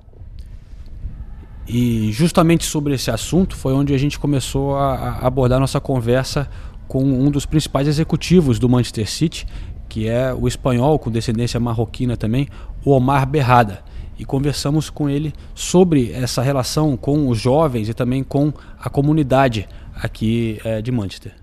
E 1.67 2.11
justamente 2.13 2.65
sobre 2.65 2.93
esse 2.93 3.11
assunto 3.11 3.55
foi 3.55 3.73
onde 3.73 3.93
a 3.93 3.97
gente 3.97 4.17
começou 4.17 4.77
a, 4.77 5.19
abordar 5.19 5.59
nossa 5.59 5.79
conversa 5.79 6.47
com 6.87 7.03
um 7.03 7.29
dos 7.29 7.45
principais 7.45 7.87
executivos 7.87 8.57
do 8.57 8.69
Manchester 8.69 9.09
City, 9.09 9.45
que 9.89 10.07
é 10.07 10.33
o 10.33 10.47
espanhol 10.47 10.97
com 10.97 11.11
descendência 11.11 11.59
marroquina 11.59 12.15
também, 12.15 12.47
o 12.85 12.91
Omar 12.91 13.27
Berrada. 13.27 13.83
E 14.17 14.25
conversamos 14.25 14.89
com 14.89 15.09
ele 15.09 15.33
sobre 15.53 16.11
essa 16.11 16.41
relação 16.41 16.97
com 16.97 17.27
os 17.29 17.39
jovens 17.39 17.89
e 17.89 17.93
também 17.93 18.23
com 18.23 18.51
a 18.79 18.89
comunidade 18.89 19.67
aqui 19.95 20.59
eh, 20.63 20.81
de 20.81 20.91
Manchester. 20.91 21.33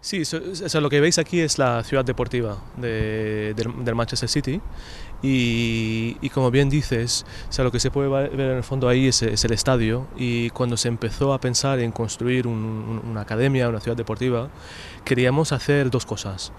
Sí, 0.00 0.18
eso, 0.18 0.36
eso, 0.36 0.80
lo 0.80 0.88
que 0.88 1.00
veis 1.00 1.18
aquí 1.18 1.40
es 1.40 1.58
la 1.58 1.82
ciudad 1.82 2.04
deportiva 2.04 2.56
de, 2.76 3.52
del, 3.54 3.84
del, 3.84 3.94
Manchester 3.96 4.28
City 4.28 4.60
y, 5.22 6.16
y, 6.20 6.30
como 6.30 6.52
bien 6.52 6.70
dices, 6.70 7.26
o 7.48 7.52
sea, 7.52 7.64
lo 7.64 7.72
que 7.72 7.80
se 7.80 7.90
puede 7.90 8.08
ver 8.08 8.32
en 8.32 8.56
el 8.58 8.62
fondo 8.62 8.88
ahí 8.88 9.08
es, 9.08 9.22
es 9.22 9.44
el 9.44 9.52
estadio 9.52 10.06
y 10.16 10.50
cuando 10.50 10.76
se 10.76 10.86
empezó 10.86 11.32
a 11.32 11.40
pensar 11.40 11.80
en 11.80 11.90
construir 11.90 12.46
un, 12.46 13.02
una 13.04 13.22
academia, 13.22 13.68
una 13.68 13.80
ciudad 13.80 13.96
deportiva, 13.96 14.48
queríamos 15.04 15.52
hacer 15.52 15.90
dos 15.90 16.06
cosas. 16.06 16.52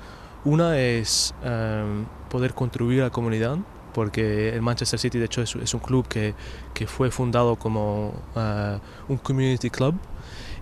Una 0.43 0.77
es 0.77 1.33
um, 1.43 2.05
poder 2.29 2.53
contribuir 2.53 3.01
a 3.01 3.05
la 3.05 3.09
comunidad 3.09 3.57
porque 3.93 4.49
el 4.49 4.61
Manchester 4.61 4.99
City 4.99 5.19
de 5.19 5.25
hecho 5.25 5.41
es, 5.41 5.55
es 5.55 5.73
un 5.73 5.79
club 5.79 6.07
que, 6.07 6.33
que, 6.73 6.87
fue 6.87 7.11
fundado 7.11 7.55
como 7.55 8.13
uh, 8.35 9.11
un 9.11 9.17
community 9.17 9.69
club 9.69 9.95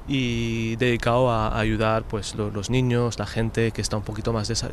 y 0.08 0.76
dedicado 0.78 1.30
a, 1.30 1.60
ayudar 1.60 2.04
pues 2.04 2.36
los, 2.36 2.54
los, 2.54 2.70
niños, 2.70 3.20
la 3.20 3.26
gente 3.26 3.72
que 3.72 3.82
está 3.82 3.98
un 3.98 4.04
poquito 4.04 4.32
más 4.32 4.48
desa, 4.48 4.70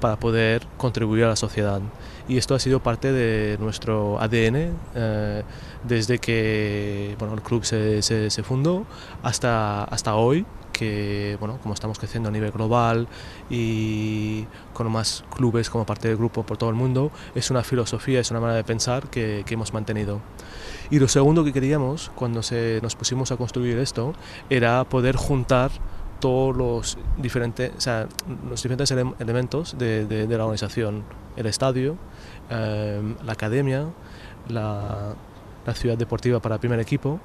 para 0.00 0.16
poder 0.16 0.66
contribuir 0.76 1.24
a 1.24 1.28
la 1.28 1.36
sociedad. 1.36 1.80
Y 2.28 2.36
esto 2.38 2.54
ha 2.54 2.60
sido 2.60 2.80
parte 2.80 3.12
de 3.12 3.58
nuestro 3.58 4.20
ADN 4.20 4.70
eh, 4.94 5.42
desde 5.84 6.18
que 6.18 7.16
bueno, 7.18 7.34
el 7.34 7.42
club 7.42 7.64
se, 7.64 8.02
se, 8.02 8.30
se 8.30 8.42
fundó 8.42 8.86
hasta, 9.22 9.84
hasta 9.84 10.14
hoy 10.14 10.46
que, 10.76 11.38
bueno, 11.40 11.58
como 11.62 11.72
estamos 11.72 11.98
creciendo 11.98 12.28
a 12.28 12.32
nivel 12.32 12.50
global 12.50 13.08
y 13.48 14.44
con 14.74 14.92
más 14.92 15.24
clubes 15.34 15.70
como 15.70 15.86
parte 15.86 16.08
del 16.08 16.18
grupo 16.18 16.42
por 16.44 16.58
todo 16.58 16.68
el 16.68 16.76
mundo, 16.76 17.10
es 17.34 17.50
una 17.50 17.62
filosofía, 17.62 18.20
es 18.20 18.30
una 18.30 18.40
manera 18.40 18.58
de 18.58 18.64
pensar 18.64 19.08
que, 19.08 19.42
que 19.46 19.54
hemos 19.54 19.72
mantenido. 19.72 20.20
Y 20.90 20.98
lo 20.98 21.08
segundo 21.08 21.44
que 21.44 21.52
queríamos 21.54 22.10
cuando 22.14 22.42
se, 22.42 22.80
nos 22.82 22.94
pusimos 22.94 23.32
a 23.32 23.38
construir 23.38 23.78
esto 23.78 24.12
era 24.50 24.84
poder 24.84 25.16
juntar 25.16 25.70
todos 26.20 26.54
los 26.54 26.98
diferentes, 27.16 27.72
o 27.76 27.80
sea, 27.80 28.06
los 28.48 28.62
diferentes 28.62 28.90
ele 28.90 29.04
elementos 29.18 29.78
de, 29.78 30.04
de, 30.06 30.26
de, 30.26 30.38
la 30.38 30.44
organización, 30.44 31.04
el 31.36 31.46
estadio, 31.46 31.96
eh, 32.50 33.00
la 33.24 33.32
academia, 33.32 33.86
la, 34.48 35.14
la 35.66 35.74
ciudad 35.74 35.98
deportiva 35.98 36.40
para 36.40 36.54
el 36.54 36.60
primer 36.60 36.80
equipo 36.80 37.20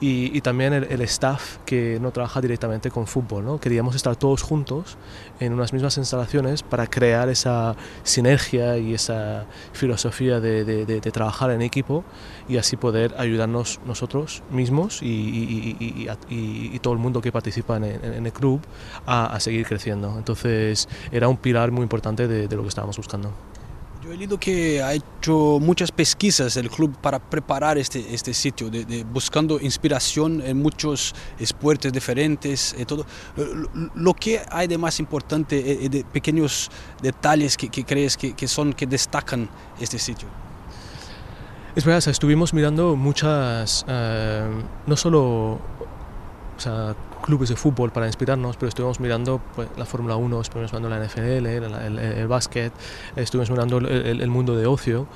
y, 0.00 0.36
y 0.36 0.40
también 0.40 0.72
el, 0.72 0.84
el, 0.90 1.00
staff 1.02 1.58
que 1.64 1.98
no 2.00 2.10
trabaja 2.10 2.40
directamente 2.40 2.90
con 2.90 3.06
fútbol. 3.06 3.44
¿no? 3.44 3.60
Queríamos 3.60 3.94
estar 3.94 4.16
todos 4.16 4.42
juntos 4.42 4.98
en 5.40 5.52
unas 5.52 5.72
mismas 5.72 5.96
instalaciones 5.96 6.62
para 6.62 6.86
crear 6.86 7.28
esa 7.28 7.76
sinergia 8.02 8.76
y 8.78 8.94
esa 8.94 9.46
filosofía 9.72 10.40
de, 10.40 10.64
de, 10.64 10.86
de, 10.86 11.00
de 11.00 11.10
trabajar 11.12 11.50
en 11.52 11.62
equipo 11.62 12.04
y 12.48 12.56
así 12.56 12.76
poder 12.76 13.14
ayudarnos 13.18 13.80
nosotros 13.86 14.42
mismos 14.50 15.00
y, 15.02 15.06
y, 15.06 16.08
y 16.28 16.78
todo 16.80 16.94
el 16.94 17.00
mundo 17.00 17.20
que 17.20 17.30
participa 17.30 17.76
en, 17.76 17.84
en, 17.84 18.04
en 18.04 18.26
el 18.26 18.32
club 18.32 18.60
a, 19.06 19.26
a, 19.26 19.40
seguir 19.40 19.66
creciendo. 19.66 20.14
Entonces 20.18 20.88
era 21.12 21.28
un 21.28 21.36
pilar 21.36 21.70
muy 21.70 21.82
importante 21.82 22.26
de 22.26 22.56
lo 22.56 22.62
que 22.62 22.68
estábamos 22.68 22.96
buscando. 22.96 23.32
Yo 24.04 24.12
he 24.12 24.18
leído 24.18 24.38
que 24.38 24.82
ha 24.82 24.92
hecho 24.92 25.58
muchas 25.62 25.90
pesquisas 25.90 26.58
el 26.58 26.68
club 26.68 26.94
para 27.00 27.18
preparar 27.18 27.78
este, 27.78 28.14
este 28.14 28.34
sitio, 28.34 28.68
de, 28.68 28.84
de 28.84 29.02
buscando 29.02 29.58
inspiración 29.58 30.42
en 30.44 30.60
muchos 30.60 31.14
esportes 31.38 31.90
diferentes 31.90 32.76
y 32.78 32.84
todo. 32.84 33.06
Lo, 33.94 34.12
que 34.12 34.42
hay 34.50 34.66
de 34.66 34.76
más 34.76 35.00
importante, 35.00 35.86
eh, 35.86 35.88
de 35.88 36.04
pequeños 36.04 36.70
detalles 37.00 37.56
que, 37.56 37.70
que 37.70 37.84
crees 37.84 38.18
que, 38.18 38.34
que, 38.34 38.46
son, 38.46 38.74
que 38.74 38.86
destacan 38.86 39.48
este 39.80 39.98
sitio? 39.98 40.28
Es 41.74 41.86
verdad, 41.86 41.98
o 41.98 42.02
sea, 42.02 42.10
estuvimos 42.10 42.52
mirando 42.52 42.96
muchas, 42.96 43.86
uh, 43.88 44.64
no 44.86 44.96
solo 44.98 45.60
o 46.56 46.60
sea, 46.60 46.94
clubes 47.24 47.48
de 47.48 47.56
fútbol 47.56 47.90
para 47.90 48.06
inspirarnos, 48.06 48.56
pero 48.56 48.68
estuvimos 48.68 49.00
mirando 49.00 49.40
pues, 49.54 49.68
la 49.76 49.86
Fórmula 49.86 50.16
1, 50.16 50.40
estuvimos 50.40 50.72
mirando 50.72 50.90
la 50.90 51.04
NFL, 51.04 51.46
el, 51.46 51.64
el, 51.64 51.98
el 51.98 52.28
básquet, 52.28 52.72
estuvimos 53.16 53.50
mirando 53.50 53.78
el, 53.78 54.20
el, 54.20 54.30
mundo 54.30 54.56
de 54.56 54.66
ocio 54.66 55.06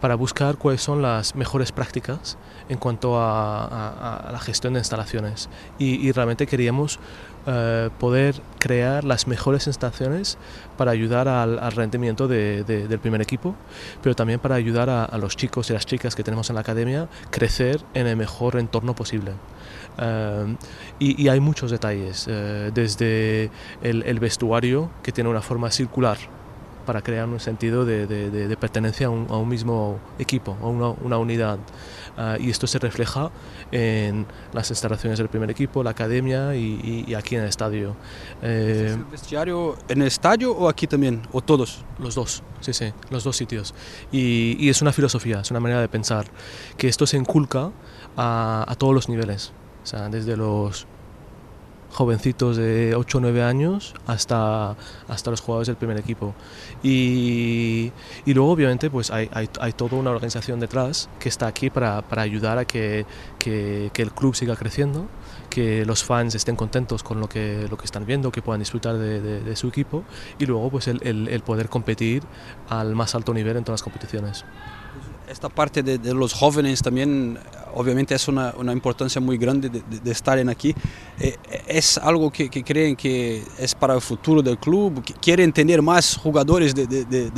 para 0.00 0.14
buscar 0.14 0.56
cuáles 0.56 0.80
son 0.80 1.02
las 1.02 1.34
mejores 1.34 1.72
prácticas 1.72 2.38
en 2.68 2.78
cuanto 2.78 3.18
a, 3.18 3.64
a, 3.64 4.16
a 4.28 4.32
la 4.32 4.38
gestión 4.38 4.74
de 4.74 4.80
instalaciones. 4.80 5.48
Y, 5.78 6.06
y 6.06 6.12
realmente 6.12 6.46
queríamos 6.46 6.98
uh, 7.46 7.90
poder 7.98 8.40
crear 8.58 9.04
las 9.04 9.26
mejores 9.26 9.66
instalaciones 9.66 10.38
para 10.76 10.92
ayudar 10.92 11.26
al, 11.26 11.58
al 11.58 11.72
rendimiento 11.72 12.28
de, 12.28 12.62
de, 12.64 12.86
del 12.86 12.98
primer 13.00 13.20
equipo, 13.22 13.56
pero 14.02 14.14
también 14.14 14.38
para 14.38 14.54
ayudar 14.54 14.88
a, 14.88 15.04
a, 15.04 15.18
los 15.18 15.36
chicos 15.36 15.68
y 15.70 15.72
las 15.72 15.86
chicas 15.86 16.14
que 16.14 16.22
tenemos 16.22 16.48
en 16.50 16.54
la 16.54 16.60
academia 16.60 17.08
crecer 17.30 17.80
en 17.94 18.06
el 18.06 18.16
mejor 18.16 18.56
entorno 18.56 18.94
posible. 18.94 19.32
Uh, 19.98 20.54
y, 20.98 21.22
y, 21.22 21.28
hay 21.28 21.40
muchos 21.40 21.70
detalles, 21.70 22.26
uh, 22.26 22.70
desde 22.74 23.50
el, 23.82 24.02
el, 24.02 24.18
vestuario, 24.20 24.90
que 25.02 25.10
tiene 25.12 25.30
una 25.30 25.40
forma 25.42 25.70
circular, 25.70 26.18
para 26.84 27.02
crear 27.02 27.26
un 27.26 27.40
sentido 27.40 27.84
de, 27.84 28.06
de- 28.06 28.30
de- 28.30 28.46
de 28.46 28.56
pertenencia 28.56 29.08
a 29.08 29.10
un, 29.10 29.26
a 29.28 29.36
un 29.36 29.48
mismo 29.48 29.98
equipo, 30.18 30.56
a 30.62 30.66
una, 30.66 30.90
una 30.90 31.18
unidad. 31.18 31.58
Ah, 32.18 32.36
y 32.40 32.48
esto 32.48 32.66
se 32.66 32.78
refleja 32.78 33.30
en 33.72 34.24
las 34.54 34.70
instalaciones 34.70 35.18
del 35.18 35.28
primer 35.28 35.50
equipo, 35.50 35.82
la 35.82 35.90
academia 35.90 36.54
y, 36.54 36.60
y- 36.82 37.10
y 37.10 37.14
aquí 37.14 37.34
en 37.34 37.42
el 37.42 37.48
estadio. 37.48 37.96
Eh, 38.40 38.92
¿El 38.96 39.04
vestiario 39.04 39.76
en 39.88 40.00
el 40.02 40.06
estadio 40.08 40.52
o 40.52 40.68
aquí 40.68 40.86
también? 40.86 41.22
¿O 41.32 41.40
todos? 41.42 41.84
los 41.98 42.14
dos, 42.14 42.42
sí, 42.60 42.72
sí, 42.72 42.92
los 43.10 43.24
dos 43.24 43.36
sitios. 43.36 43.74
Y, 44.12 44.56
y 44.60 44.68
es 44.70 44.80
una 44.80 44.92
filosofía, 44.92 45.40
es 45.40 45.50
una 45.50 45.60
manera 45.60 45.80
de 45.80 45.88
pensar, 45.88 46.26
que 46.78 46.86
esto 46.88 47.06
se 47.06 47.16
inculca 47.16 47.70
a, 48.16 48.64
a 48.68 48.74
todos 48.76 48.94
los 48.94 49.08
niveles, 49.08 49.52
o 49.86 49.88
sea, 49.88 50.08
desde 50.08 50.36
los 50.36 50.84
jovencitos 51.92 52.56
de 52.56 52.96
8 52.96 53.18
o 53.18 53.20
9 53.20 53.44
años 53.44 53.94
hasta, 54.08 54.74
hasta 55.06 55.30
los 55.30 55.40
jugadores 55.40 55.68
del 55.68 55.76
primer 55.76 55.96
equipo. 55.96 56.34
Y, 56.82 57.92
y 58.24 58.34
luego, 58.34 58.50
obviamente, 58.50 58.90
pues 58.90 59.12
hay, 59.12 59.30
hay, 59.32 59.48
hay 59.60 59.72
toda 59.72 59.96
una 59.96 60.10
organización 60.10 60.58
detrás 60.58 61.08
que 61.20 61.28
está 61.28 61.46
aquí 61.46 61.70
para, 61.70 62.02
para 62.02 62.22
ayudar 62.22 62.58
a 62.58 62.64
que, 62.64 63.06
que, 63.38 63.90
que 63.94 64.02
el 64.02 64.10
club 64.10 64.34
siga 64.34 64.56
creciendo, 64.56 65.06
que 65.50 65.86
los 65.86 66.02
fans 66.02 66.34
estén 66.34 66.56
contentos 66.56 67.04
con 67.04 67.20
lo 67.20 67.28
que, 67.28 67.68
lo 67.70 67.78
que 67.78 67.84
están 67.84 68.04
viendo, 68.06 68.32
que 68.32 68.42
puedan 68.42 68.58
disfrutar 68.58 68.98
de, 68.98 69.20
de- 69.20 69.40
de 69.40 69.56
su 69.56 69.68
equipo 69.68 70.02
y 70.40 70.46
luego 70.46 70.68
pues 70.70 70.88
el, 70.88 70.98
el- 71.04 71.28
el 71.28 71.42
poder 71.42 71.68
competir 71.68 72.24
al 72.68 72.96
más 72.96 73.14
alto 73.14 73.32
nivel 73.32 73.56
en 73.56 73.62
todas 73.62 73.80
las 73.80 73.84
competiciones. 73.84 74.44
Esta 75.28 75.48
parte 75.48 75.82
de, 75.82 75.98
de 75.98 76.14
los 76.14 76.32
jóvenes 76.32 76.80
también, 76.82 77.36
obviamente, 77.74 78.14
es 78.14 78.28
una, 78.28 78.54
una 78.56 78.72
importancia 78.72 79.20
muy 79.20 79.36
grande 79.36 79.68
de, 79.68 79.82
de- 79.82 79.98
de 79.98 80.10
estar 80.12 80.38
en 80.38 80.48
aquí. 80.48 80.72
Eh, 81.18 81.36
¿Es 81.66 81.98
algo 81.98 82.30
que, 82.30 82.48
que 82.48 82.62
creen 82.62 82.94
que 82.94 83.42
es 83.58 83.74
para 83.74 83.94
el 83.94 84.00
futuro 84.00 84.40
del 84.40 84.56
club? 84.58 85.02
¿Que 85.02 85.14
¿Quieren 85.14 85.52
tener 85.52 85.82
más 85.82 86.16
jugadores 86.16 86.74
de, 86.74 86.86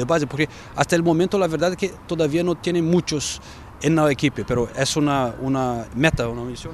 base? 0.06 0.26
Porque 0.26 0.48
hasta 0.76 0.96
el 0.96 1.02
momento 1.02 1.38
la 1.38 1.46
verdad 1.46 1.70
es 1.72 1.78
que 1.78 1.88
todavía 2.06 2.44
no 2.44 2.54
tienen 2.56 2.84
muchos 2.84 3.40
en 3.80 3.94
la 3.96 4.10
equipe, 4.10 4.44
pero 4.44 4.68
es 4.76 4.96
una, 4.96 5.34
una 5.40 5.86
meta, 5.94 6.28
una 6.28 6.42
misión. 6.42 6.72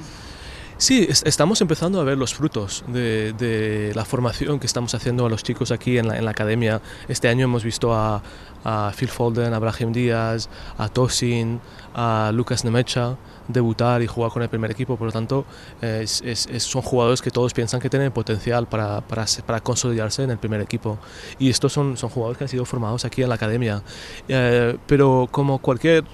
Sí, 0.77 1.07
es- 1.09 1.23
estamos 1.25 1.61
empezando 1.61 2.01
a 2.01 2.05
ver 2.05 2.19
los 2.19 2.35
frutos 2.35 2.85
de, 2.89 3.33
de 3.35 3.93
la 3.95 4.05
formación 4.05 4.59
que 4.59 4.67
estamos 4.67 4.95
haciendo 4.95 5.25
a 5.25 5.29
los 5.29 5.43
chicos 5.43 5.71
aquí 5.71 5.99
en 5.99 6.09
la, 6.09 6.19
en 6.19 6.25
la 6.25 6.33
academia. 6.33 6.81
Este 7.09 7.29
año 7.29 7.45
hemos 7.45 7.63
visto 7.63 7.95
a, 7.95 8.23
a 8.65 8.93
Phil 8.99 9.09
Foden, 9.09 9.55
a 9.55 9.59
Brahim 9.61 9.93
Díaz, 9.93 10.49
a 10.77 10.89
Tosin, 10.89 11.61
a 11.95 12.31
Lucas 12.35 12.65
Nemecha 12.65 13.17
debutar 13.47 14.01
y 14.03 14.07
jugar 14.07 14.33
con 14.33 14.43
el 14.43 14.49
primer 14.49 14.71
equipo. 14.73 14.97
Por 14.97 15.07
lo 15.07 15.13
tanto, 15.13 15.45
es- 15.81 16.23
es- 16.23 16.49
son 16.65 16.83
jugadores 16.83 17.23
que 17.23 17.31
todos 17.31 17.55
piensan 17.55 17.79
que 17.81 17.89
tienen 17.89 18.11
potencial 18.11 18.67
para, 18.67 19.01
para, 19.01 19.27
para 19.47 19.61
consolidarse 19.61 20.25
en 20.25 20.31
el 20.31 20.39
primer 20.39 20.61
equipo. 20.61 20.99
Y 21.39 21.51
estos 21.51 21.73
son, 21.73 21.97
son 21.97 22.11
jugadores 22.11 22.37
que 22.39 22.45
han 22.45 22.49
sido 22.49 22.65
formados 22.65 23.05
aquí 23.05 23.23
en 23.23 23.29
la 23.29 23.37
academia. 23.37 23.83
Eh, 24.29 24.77
pero 24.89 25.29
como 25.31 25.59
cualquier 25.59 26.05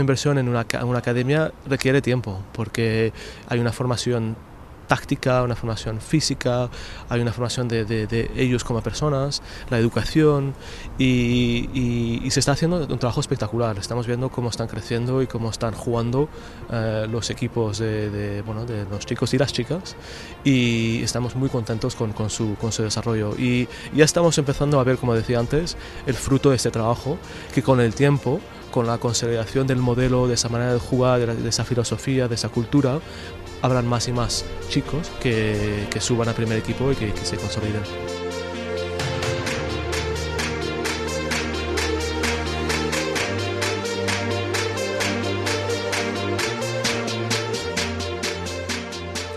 inversión 0.00 0.38
en 0.38 0.48
una, 0.48 0.66
una 0.84 0.98
academia 0.98 1.52
requiere 1.66 2.00
tiempo, 2.02 2.40
porque 2.52 3.12
hay 3.48 3.58
una 3.60 3.72
formación 3.72 4.36
táctica, 4.88 5.42
una 5.42 5.54
formación 5.54 6.00
física, 6.00 6.70
hay 7.10 7.20
una 7.20 7.30
formación 7.30 7.68
de, 7.68 7.84
de- 7.84 8.06
de 8.06 8.30
ellos 8.36 8.64
como 8.64 8.80
personas, 8.80 9.42
la 9.68 9.78
educación 9.78 10.54
y, 10.96 11.68
y- 11.74 12.22
y 12.24 12.30
se 12.30 12.40
está 12.40 12.52
haciendo 12.52 12.78
un 12.86 12.98
trabajo 12.98 13.20
espectacular. 13.20 13.76
Estamos 13.76 14.06
viendo 14.06 14.30
cómo 14.30 14.48
están 14.48 14.66
creciendo 14.66 15.20
y 15.20 15.26
cómo 15.26 15.50
están 15.50 15.74
jugando 15.74 16.30
eh, 16.72 17.06
los 17.10 17.28
equipos 17.28 17.76
de, 17.78 18.08
de, 18.08 18.40
bueno, 18.40 18.64
de 18.64 18.86
los 18.86 19.04
chicos 19.04 19.34
y 19.34 19.36
las 19.38 19.52
chicas 19.52 19.94
y 20.42 21.02
estamos 21.02 21.36
muy 21.36 21.50
contentos 21.50 21.94
con, 21.94 22.14
con 22.14 22.30
su, 22.30 22.54
con 22.58 22.72
su 22.72 22.82
desarrollo. 22.82 23.34
Y 23.38 23.68
ya 23.94 24.06
estamos 24.06 24.38
empezando 24.38 24.80
a 24.80 24.84
ver, 24.84 24.96
como 24.96 25.14
decía 25.14 25.38
antes, 25.38 25.76
el 26.06 26.14
fruto 26.14 26.48
de 26.48 26.56
este 26.56 26.70
trabajo 26.70 27.18
que 27.54 27.62
con 27.62 27.80
el 27.82 27.94
tiempo 27.94 28.40
con 28.70 28.86
la 28.86 28.98
consolidación 28.98 29.66
del 29.66 29.78
modelo, 29.78 30.28
de 30.28 30.34
esa 30.34 30.48
manera 30.48 30.72
de 30.72 30.78
jugar, 30.78 31.26
de, 31.26 31.48
esa 31.48 31.64
filosofía, 31.64 32.28
de 32.28 32.34
esa 32.34 32.48
cultura, 32.48 33.00
habrán 33.62 33.86
más 33.86 34.08
y 34.08 34.12
más 34.12 34.44
chicos 34.68 35.10
que, 35.20 35.86
que 35.90 36.00
suban 36.00 36.28
al 36.28 36.34
primer 36.34 36.58
equipo 36.58 36.92
y 36.92 36.94
que 36.94 37.12
se 37.24 37.36
consoliden. 37.36 38.27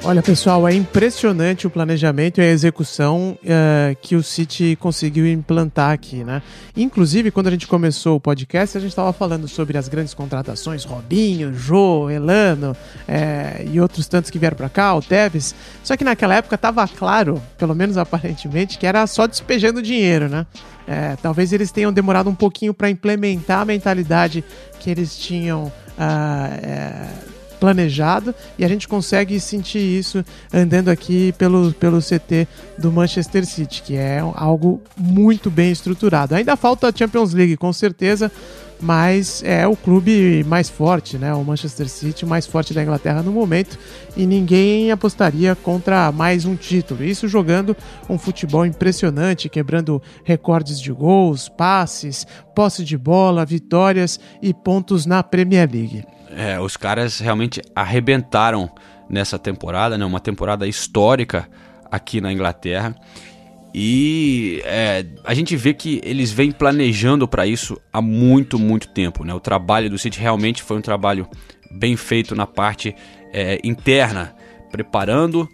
Olha, 0.03 0.23
pessoal, 0.23 0.67
é 0.67 0.73
impressionante 0.73 1.67
o 1.67 1.69
planejamento 1.69 2.41
e 2.41 2.43
a 2.43 2.47
execução 2.47 3.37
eh, 3.45 3.95
que 4.01 4.15
o 4.15 4.23
City 4.23 4.75
conseguiu 4.75 5.27
implantar 5.27 5.91
aqui, 5.91 6.23
né? 6.23 6.41
Inclusive, 6.75 7.29
quando 7.29 7.47
a 7.47 7.51
gente 7.51 7.67
começou 7.67 8.15
o 8.15 8.19
podcast, 8.19 8.75
a 8.75 8.81
gente 8.81 8.89
estava 8.89 9.13
falando 9.13 9.47
sobre 9.47 9.77
as 9.77 9.87
grandes 9.87 10.15
contratações, 10.15 10.85
Robinho, 10.85 11.53
Jô, 11.53 12.09
Elano 12.09 12.75
eh, 13.07 13.63
e 13.71 13.79
outros 13.79 14.07
tantos 14.07 14.31
que 14.31 14.39
vieram 14.39 14.57
para 14.57 14.69
cá, 14.69 14.95
o 14.95 15.03
Tevez. 15.03 15.53
Só 15.83 15.95
que 15.95 16.03
naquela 16.03 16.33
época 16.33 16.55
estava 16.55 16.87
claro, 16.87 17.39
pelo 17.55 17.75
menos 17.75 17.95
aparentemente, 17.95 18.79
que 18.79 18.87
era 18.87 19.05
só 19.05 19.27
despejando 19.27 19.83
dinheiro, 19.83 20.27
né? 20.27 20.47
Eh, 20.87 21.15
talvez 21.21 21.53
eles 21.53 21.71
tenham 21.71 21.93
demorado 21.93 22.27
um 22.27 22.35
pouquinho 22.35 22.73
para 22.73 22.89
implementar 22.89 23.59
a 23.61 23.65
mentalidade 23.65 24.43
que 24.79 24.89
eles 24.89 25.15
tinham 25.15 25.71
ah, 25.95 26.49
eh, 26.59 27.07
planejado 27.62 28.34
e 28.58 28.65
a 28.65 28.67
gente 28.67 28.88
consegue 28.88 29.39
sentir 29.39 29.78
isso 29.78 30.26
andando 30.52 30.89
aqui 30.89 31.32
pelo, 31.38 31.71
pelo 31.74 32.00
CT 32.00 32.47
do 32.76 32.91
Manchester 32.91 33.45
City, 33.45 33.84
que 33.84 33.95
é 33.95 34.17
algo 34.34 34.82
muito 34.97 35.52
bem 35.52 35.71
estruturado. 35.71 36.34
Ainda 36.34 36.58
falta 36.58 36.89
a 36.89 36.91
Champions 36.93 37.36
League, 37.36 37.56
com 37.58 37.71
certeza, 37.71 38.32
mas 38.82 39.43
é 39.45 39.67
o 39.67 39.76
clube 39.76 40.43
mais 40.47 40.71
forte, 40.71 41.19
né? 41.19 41.32
O 41.36 41.43
Manchester 41.43 41.88
City, 41.88 42.26
mais 42.26 42.47
forte 42.47 42.74
da 42.74 42.82
Inglaterra 42.82 43.21
no 43.21 43.32
momento, 43.32 43.78
e 44.17 44.26
ninguém 44.26 44.89
apostaria 44.89 45.56
contra 45.56 46.12
mais 46.12 46.45
um 46.45 46.56
título. 46.56 47.04
Isso 47.04 47.28
jogando 47.28 47.78
um 48.10 48.17
futebol 48.17 48.65
impressionante, 48.65 49.50
quebrando 49.50 50.02
recordes 50.24 50.82
de 50.82 50.91
gols, 50.91 51.47
passes, 51.47 52.26
posse 52.56 52.84
de 52.84 52.97
bola, 52.97 53.45
vitórias 53.45 54.19
e 54.41 54.52
pontos 54.52 55.06
na 55.06 55.21
Premier 55.21 55.69
League. 55.71 56.04
É, 56.36 56.60
os 56.60 56.78
caras 56.78 57.20
realmente 57.20 57.62
arrebentaram 57.76 58.70
nessa 59.10 59.38
temporada, 59.38 59.98
né? 59.98 60.06
Uma 60.06 60.20
temporada 60.20 60.67
histórica 60.67 61.50
aqui 61.91 62.22
na 62.22 62.32
Inglaterra. 62.32 62.96
E 63.74 64.62
é, 64.65 65.06
a 65.24 65.34
gente 65.34 65.56
vê 65.56 65.74
que 65.74 66.02
eles 66.04 66.32
vêm 66.32 66.52
planejando 66.52 67.28
para 67.28 67.48
isso 67.48 67.80
há 67.91 68.02
muito, 68.02 68.60
muito 68.60 68.89
tempo. 68.89 69.24
Né? 69.24 69.34
O 69.34 69.39
trabalho 69.39 69.89
do 69.89 69.98
City 69.98 70.20
realmente 70.20 70.62
foi 70.62 70.78
um 70.78 70.82
trabalho 70.82 71.28
bem 71.70 71.96
feito 71.96 72.36
na 72.36 72.46
parte 72.46 72.94
é, 73.32 73.60
interna, 73.63 74.36
preparando 74.72 75.48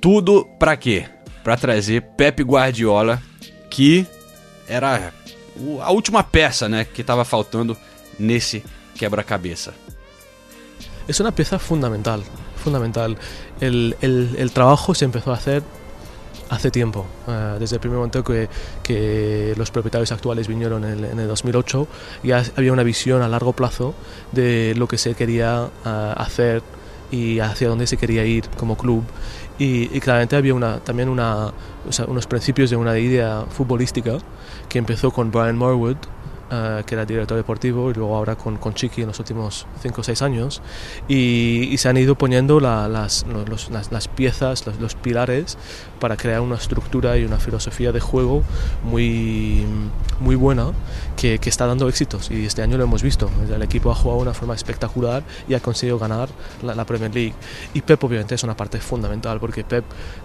tudo 0.00 0.46
para 0.58 0.76
quê? 0.76 1.06
Para 1.42 1.56
trazer 1.56 2.02
Pep 2.16 2.42
Guardiola, 2.42 3.20
que 3.68 4.06
era 4.68 5.12
a 5.82 5.90
última 5.90 6.22
peça 6.22 6.68
né, 6.68 6.84
que 6.84 7.00
estava 7.00 7.24
faltando 7.24 7.76
nesse 8.18 8.62
quebra-cabeça. 8.94 9.74
Es 11.10 11.18
una 11.18 11.32
pieza 11.32 11.58
fundamental, 11.58 12.22
fundamental. 12.62 13.16
El, 13.60 13.96
el- 14.00 14.36
el 14.38 14.52
trabajo 14.52 14.94
se 14.94 15.04
empezó 15.04 15.32
a 15.32 15.34
hacer 15.34 15.62
hace 16.50 16.70
tiempo, 16.70 17.04
eh, 17.28 17.56
desde 17.58 17.76
el 17.76 17.80
primer 17.80 17.96
momento 17.98 18.22
que, 18.24 18.48
que 18.82 19.54
los 19.56 19.70
propietarios 19.70 20.10
actuales 20.12 20.46
vinieron 20.48 20.84
en 20.84 20.90
el, 20.98 21.04
en 21.04 21.18
el 21.20 21.28
2008, 21.28 21.86
ya 22.22 22.42
había 22.56 22.72
una 22.72 22.82
visión 22.84 23.22
a 23.22 23.28
largo 23.28 23.52
plazo 23.52 23.94
de 24.32 24.74
lo 24.76 24.86
que 24.88 24.98
se 24.98 25.14
quería 25.14 25.68
eh, 25.84 26.14
hacer 26.16 26.62
y 27.10 27.40
hacia 27.40 27.68
dónde 27.68 27.86
se 27.88 27.96
quería 27.96 28.24
ir 28.24 28.48
como 28.56 28.76
club. 28.76 29.02
Y, 29.58 29.94
y 29.96 30.00
claramente 30.00 30.36
había 30.36 30.54
una, 30.54 30.78
también 30.78 31.08
una, 31.08 31.46
o 31.88 31.92
sea, 31.92 32.04
unos 32.06 32.26
principios 32.28 32.70
de 32.70 32.76
una 32.76 32.96
idea 32.98 33.44
futbolística 33.50 34.18
que 34.68 34.78
empezó 34.78 35.10
con 35.10 35.30
Brian 35.32 35.56
Morwood, 35.56 35.96
eh, 36.50 36.82
que 36.86 36.94
era 36.94 37.04
director 37.06 37.36
deportivo, 37.36 37.90
y 37.90 37.94
luego 37.94 38.16
ahora 38.16 38.36
con, 38.36 38.56
con 38.56 38.74
Chiqui 38.74 39.02
en 39.02 39.08
los 39.08 39.18
últimos 39.18 39.66
5 39.82 40.00
o 40.00 40.04
6 40.04 40.22
años. 40.22 40.62
Y, 41.08 41.68
y 41.70 41.78
se 41.78 41.88
han 41.88 41.96
ido 41.96 42.16
poniendo 42.16 42.60
la- 42.60 42.88
las, 42.88 43.24
los- 43.26 43.70
las, 43.70 43.92
las 43.92 44.08
piezas, 44.08 44.66
los, 44.66 44.78
los 44.80 44.94
pilares 44.94 45.56
para 46.00 46.16
crear 46.16 46.40
una 46.40 46.56
estructura 46.56 47.16
y 47.18 47.24
una 47.24 47.38
filosofía 47.38 47.92
de 47.92 48.00
juego 48.00 48.42
muy, 48.84 49.64
muy 50.20 50.34
buena 50.36 50.72
que, 51.16 51.38
que 51.38 51.48
está 51.50 51.66
dando 51.66 51.88
éxitos. 51.88 52.30
Y 52.30 52.44
este 52.46 52.62
año 52.62 52.76
lo 52.78 52.84
hemos 52.84 53.02
visto. 53.02 53.30
El 53.52 53.62
equipo 53.62 53.90
ha 53.90 53.94
jugado 53.94 54.18
de 54.20 54.22
una 54.28 54.34
forma 54.34 54.54
espectacular 54.54 55.22
y 55.48 55.54
ha 55.54 55.60
conseguido 55.60 55.98
ganar 55.98 56.28
la, 56.62 56.74
la 56.74 56.84
Premier 56.84 57.14
League. 57.14 57.34
Y 57.74 57.82
Pep 57.82 58.02
obviamente 58.04 58.34
es 58.34 58.42
una 58.42 58.56
parte 58.56 58.80
fundamental 58.80 59.38
porque 59.40 59.64
Pep 59.64 59.84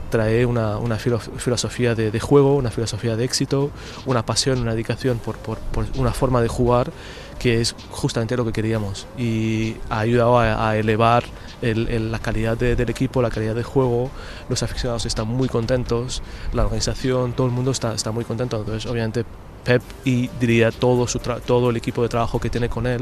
trae 0.10 0.46
una, 0.46 0.78
una 0.78 0.98
filo- 0.98 1.20
filosofía 1.20 1.96
de, 1.96 2.12
de 2.12 2.20
juego, 2.20 2.56
una 2.56 2.72
filosofía 2.72 3.16
de 3.16 3.24
éxito, 3.26 3.72
una 4.06 4.26
pasión, 4.26 4.60
una 4.60 4.72
dedicación 4.74 5.18
por, 5.20 5.38
por- 5.38 5.60
por 5.60 5.86
una 5.98 6.12
forma 6.14 6.42
de 6.42 6.48
jugar 6.48 6.92
que 7.40 7.60
es 7.60 7.76
justamente 7.90 8.38
lo 8.38 8.46
que 8.46 8.54
queríamos. 8.54 9.08
Y 9.18 9.76
ha 9.90 10.00
ayudado 10.00 10.40
a, 10.40 10.70
a 10.70 10.78
elevar 10.78 11.26
el- 11.62 11.90
el- 11.90 12.12
la 12.12 12.20
calidad 12.20 12.58
de- 12.58 12.76
del 12.76 12.90
equipo, 12.90 13.22
la 13.22 13.30
calidad 13.30 13.56
de 13.56 13.64
juego, 13.64 14.10
los 14.50 14.64
aficionados 14.64 15.06
están 15.06 15.28
muy 15.28 15.50
contentos, 15.50 16.22
la 16.54 16.64
organización, 16.64 17.34
todo 17.34 17.48
el 17.48 17.54
mundo 17.54 17.72
está, 17.72 17.94
está 17.94 18.12
muy 18.12 18.24
contento, 18.24 18.58
entonces 18.58 18.90
obviamente 18.90 19.26
Pep 19.66 19.82
y 20.06 20.28
diría 20.40 20.72
todo, 20.72 21.08
su 21.08 21.18
todo 21.20 21.72
el 21.72 21.78
equipo 21.78 22.04
de 22.04 22.08
trabajo 22.10 22.40
que 22.40 22.52
tiene 22.52 22.70
con 22.70 22.86
él 22.86 23.02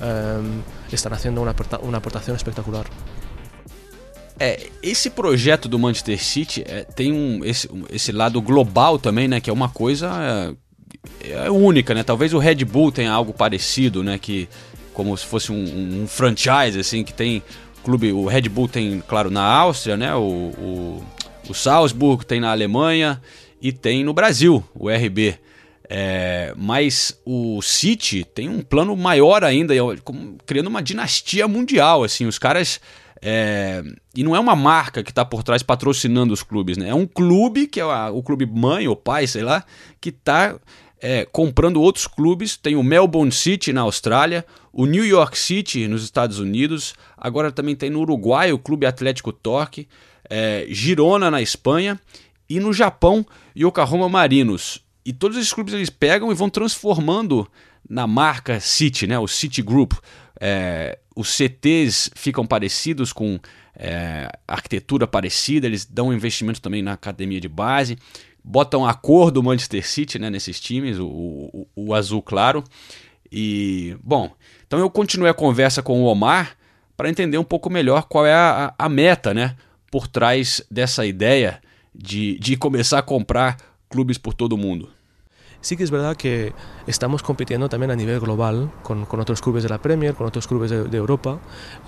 um, 0.00 0.62
están 0.92 1.12
haciendo 1.12 1.42
una, 1.42 1.54
una 1.82 1.98
aportación 1.98 2.36
espectacular. 2.36 2.86
É, 4.38 4.68
esse 4.82 5.10
projeto 5.10 5.68
do 5.68 5.78
Manchester 5.78 6.22
City 6.22 6.64
é, 6.66 6.82
tem 6.82 7.12
um, 7.12 7.44
esse, 7.44 7.68
esse 7.90 8.10
lado 8.10 8.40
global 8.42 8.98
também, 8.98 9.28
né? 9.28 9.40
Que 9.40 9.48
é 9.48 9.52
uma 9.52 9.68
coisa 9.68 10.56
é, 11.22 11.46
é, 11.46 11.50
única, 11.50 11.94
né? 11.94 12.02
Talvez 12.02 12.34
o 12.34 12.38
Red 12.38 12.64
Bull 12.64 12.90
tenha 12.90 13.12
algo 13.12 13.32
parecido, 13.32 14.02
né? 14.02 14.18
Que 14.18 14.48
como 14.92 15.16
se 15.16 15.24
fosse 15.24 15.52
um, 15.52 16.02
um 16.02 16.06
franchise, 16.06 16.78
assim, 16.78 17.04
que 17.04 17.12
tem 17.12 17.42
clube. 17.84 18.12
O 18.12 18.26
Red 18.26 18.48
Bull 18.48 18.68
tem, 18.68 19.02
claro, 19.06 19.30
na 19.30 19.42
Áustria, 19.42 19.96
né? 19.96 20.14
O, 20.14 20.20
o, 20.20 21.04
o 21.48 21.54
Salzburg 21.54 22.26
tem 22.26 22.40
na 22.40 22.50
Alemanha 22.50 23.20
e 23.60 23.72
tem 23.72 24.02
no 24.02 24.12
Brasil, 24.12 24.64
o 24.74 24.88
RB. 24.88 25.38
É, 25.88 26.54
mas 26.56 27.20
o 27.24 27.60
City 27.60 28.24
tem 28.24 28.48
um 28.48 28.62
plano 28.62 28.96
maior 28.96 29.44
ainda, 29.44 29.74
criando 30.46 30.68
uma 30.68 30.82
dinastia 30.82 31.46
mundial. 31.46 32.02
Assim, 32.02 32.26
os 32.26 32.38
caras 32.38 32.80
é, 33.26 33.82
e 34.14 34.22
não 34.22 34.36
é 34.36 34.38
uma 34.38 34.54
marca 34.54 35.02
que 35.02 35.10
está 35.10 35.24
por 35.24 35.42
trás 35.42 35.62
patrocinando 35.62 36.34
os 36.34 36.42
clubes, 36.42 36.76
né? 36.76 36.90
É 36.90 36.94
um 36.94 37.06
clube, 37.06 37.66
que 37.66 37.80
é 37.80 37.84
o 37.86 38.22
clube 38.22 38.44
mãe 38.44 38.86
ou 38.86 38.94
pai, 38.94 39.26
sei 39.26 39.42
lá, 39.42 39.64
que 39.98 40.10
está 40.10 40.60
é, 41.00 41.24
comprando 41.24 41.80
outros 41.80 42.06
clubes. 42.06 42.58
Tem 42.58 42.76
o 42.76 42.82
Melbourne 42.82 43.32
City 43.32 43.72
na 43.72 43.80
Austrália, 43.80 44.44
o 44.70 44.84
New 44.84 45.06
York 45.06 45.38
City 45.38 45.88
nos 45.88 46.04
Estados 46.04 46.38
Unidos, 46.38 46.92
agora 47.16 47.50
também 47.50 47.74
tem 47.74 47.88
no 47.88 48.00
Uruguai 48.00 48.52
o 48.52 48.58
Clube 48.58 48.84
Atlético 48.84 49.32
Torque, 49.32 49.88
é, 50.28 50.66
Girona 50.68 51.30
na 51.30 51.40
Espanha 51.40 51.98
e 52.46 52.60
no 52.60 52.74
Japão 52.74 53.24
Yokohama 53.56 54.06
Marinos. 54.06 54.84
E 55.02 55.14
todos 55.14 55.38
esses 55.38 55.52
clubes 55.52 55.72
eles 55.72 55.88
pegam 55.88 56.30
e 56.30 56.34
vão 56.34 56.50
transformando 56.50 57.48
na 57.88 58.06
marca 58.06 58.60
City, 58.60 59.06
né? 59.06 59.18
O 59.18 59.26
City 59.26 59.62
Group. 59.62 59.94
É, 60.38 60.98
os 61.14 61.28
CTs 61.28 62.10
ficam 62.14 62.46
parecidos 62.46 63.12
com 63.12 63.38
é, 63.76 64.30
arquitetura 64.46 65.06
parecida, 65.06 65.66
eles 65.66 65.84
dão 65.84 66.12
investimento 66.12 66.60
também 66.60 66.82
na 66.82 66.92
academia 66.92 67.40
de 67.40 67.48
base, 67.48 67.98
botam 68.42 68.86
a 68.86 68.92
cor 68.94 69.30
do 69.30 69.42
Manchester 69.42 69.86
City 69.86 70.18
né, 70.18 70.28
nesses 70.28 70.60
times, 70.60 70.98
o, 70.98 71.06
o, 71.06 71.66
o 71.74 71.94
azul 71.94 72.22
claro. 72.22 72.62
E, 73.30 73.96
bom, 74.02 74.30
então 74.66 74.78
eu 74.78 74.90
continuei 74.90 75.30
a 75.30 75.34
conversa 75.34 75.82
com 75.82 76.02
o 76.02 76.06
Omar 76.06 76.56
para 76.96 77.08
entender 77.08 77.38
um 77.38 77.44
pouco 77.44 77.70
melhor 77.70 78.04
qual 78.04 78.26
é 78.26 78.34
a, 78.34 78.74
a 78.78 78.88
meta 78.88 79.34
né, 79.34 79.56
por 79.90 80.06
trás 80.06 80.62
dessa 80.70 81.06
ideia 81.06 81.60
de, 81.94 82.38
de 82.38 82.56
começar 82.56 82.98
a 82.98 83.02
comprar 83.02 83.56
clubes 83.88 84.18
por 84.18 84.34
todo 84.34 84.56
mundo. 84.56 84.88
Sí 85.64 85.78
que 85.78 85.84
es 85.84 85.90
verdad 85.90 86.14
que 86.14 86.52
estamos 86.86 87.22
compitiendo 87.22 87.70
también 87.70 87.90
a 87.90 87.96
nivel 87.96 88.20
global 88.20 88.70
con, 88.82 89.06
con 89.06 89.18
otros 89.20 89.40
clubes 89.40 89.62
de 89.62 89.70
la 89.70 89.78
Premier, 89.78 90.14
con 90.14 90.26
otros 90.26 90.46
clubes 90.46 90.70
de, 90.70 90.84
de 90.84 90.98
Europa. 90.98 91.38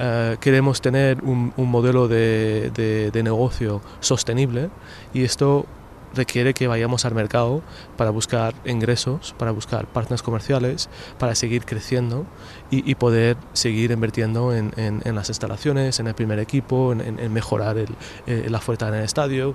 Uh, 0.01 0.39
queremos 0.41 0.81
tener 0.81 1.23
un, 1.23 1.53
un 1.59 1.71
modelo 1.71 2.09
de, 2.09 2.71
de, 2.75 3.11
de, 3.11 3.23
negocio 3.23 3.83
sostenible 4.01 4.71
y 5.13 5.25
esto 5.25 5.67
requiere 6.15 6.55
que 6.55 6.69
vayamos 6.69 7.05
al 7.05 7.15
mercado 7.15 7.61
para 7.99 8.09
buscar 8.09 8.55
ingresos, 8.65 9.35
para 9.37 9.51
buscar 9.51 9.87
partners 9.87 10.23
comerciales, 10.23 10.89
para 11.19 11.35
seguir 11.35 11.67
creciendo 11.67 12.25
y, 12.71 12.91
y 12.91 12.95
poder 12.95 13.37
seguir 13.53 13.91
invirtiendo 13.91 14.55
en, 14.55 14.73
en, 14.79 15.03
en, 15.05 15.15
las 15.15 15.29
instalaciones, 15.29 16.01
en 16.01 16.07
el 16.07 16.15
primer 16.15 16.39
equipo, 16.39 16.93
en, 16.93 17.19
en 17.19 17.31
mejorar 17.31 17.77
el, 17.77 17.89
eh, 18.27 18.47
la 18.49 18.57
oferta 18.57 18.89
en 18.89 18.95
el 18.95 19.05
estadio. 19.05 19.55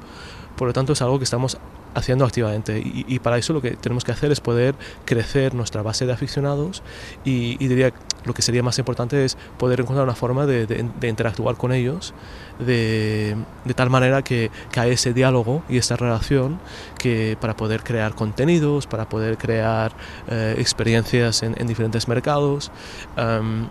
Por 0.58 0.68
lo 0.68 0.74
tanto, 0.74 0.94
es 0.94 1.02
algo 1.02 1.18
que 1.18 1.24
estamos 1.24 1.58
haciendo 1.94 2.26
activamente. 2.26 2.80
Y, 2.80 3.06
y, 3.08 3.20
para 3.20 3.38
eso 3.38 3.54
lo 3.54 3.62
que 3.62 3.72
tenemos 3.72 4.04
que 4.04 4.12
hacer 4.12 4.32
es 4.32 4.40
poder 4.40 4.76
crecer 5.06 5.54
nuestra 5.54 5.82
base 5.82 6.06
de 6.06 6.14
aficionados 6.14 6.84
y, 7.24 7.58
y 7.64 7.68
diría 7.68 7.94
lo 8.24 8.34
que 8.34 8.42
sería 8.42 8.62
más 8.62 8.78
importante 8.78 9.26
es 9.26 9.38
poder 9.58 9.80
encontrar 9.80 10.04
una 10.04 10.16
forma 10.16 10.46
de, 10.46 10.68
de, 10.68 10.88
de 11.00 11.08
interactuar 11.08 11.56
con 11.56 11.72
ellos 11.72 12.14
de, 12.60 13.36
de 13.66 13.74
tal 13.74 13.90
manera 13.90 14.22
que, 14.22 14.52
que, 14.72 14.80
hay 14.80 14.92
ese 14.92 15.14
diálogo 15.14 15.64
y 15.70 15.78
esta 15.78 15.96
relación 15.96 16.60
que 16.98 17.38
para 17.40 17.56
poder 17.56 17.84
crear 17.84 18.14
contenidos, 18.16 18.88
para 18.88 19.10
poder 19.10 19.38
crear 19.38 19.94
eh, 20.30 20.56
experiencias 20.58 21.44
en, 21.44 21.56
en, 21.60 21.68
diferentes 21.68 22.08
mercados. 22.08 22.72
Um, 23.18 23.68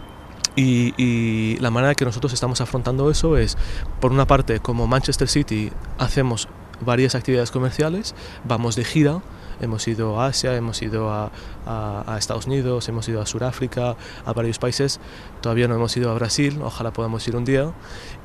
y, 0.56 0.94
y, 0.96 1.56
la 1.58 1.70
manera 1.70 1.94
que 1.94 2.04
nosotros 2.04 2.32
estamos 2.32 2.60
afrontando 2.60 3.10
eso 3.10 3.36
es, 3.36 3.56
por 4.00 4.10
una 4.10 4.26
parte, 4.26 4.58
como 4.58 4.86
Manchester 4.88 5.28
City, 5.28 5.70
hacemos 5.98 6.48
varias 6.80 7.14
actividades 7.14 7.50
comerciales, 7.50 8.14
vamos 8.44 8.76
de 8.76 8.84
gira, 8.84 9.20
hemos 9.60 9.86
ido 9.88 10.20
a 10.20 10.26
Asia, 10.26 10.56
hemos 10.56 10.80
ido 10.82 11.10
a, 11.10 11.30
a, 11.66 12.04
a, 12.06 12.18
Estados 12.18 12.46
Unidos, 12.46 12.88
hemos 12.88 13.08
ido 13.08 13.20
a 13.20 13.26
Sudáfrica, 13.26 13.96
a 14.24 14.32
varios 14.32 14.58
países, 14.58 15.00
todavía 15.40 15.68
no 15.68 15.74
hemos 15.74 15.96
ido 15.96 16.10
a 16.10 16.14
Brasil, 16.14 16.58
ojalá 16.62 16.92
podamos 16.92 17.26
ir 17.28 17.36
un 17.36 17.44
día, 17.44 17.72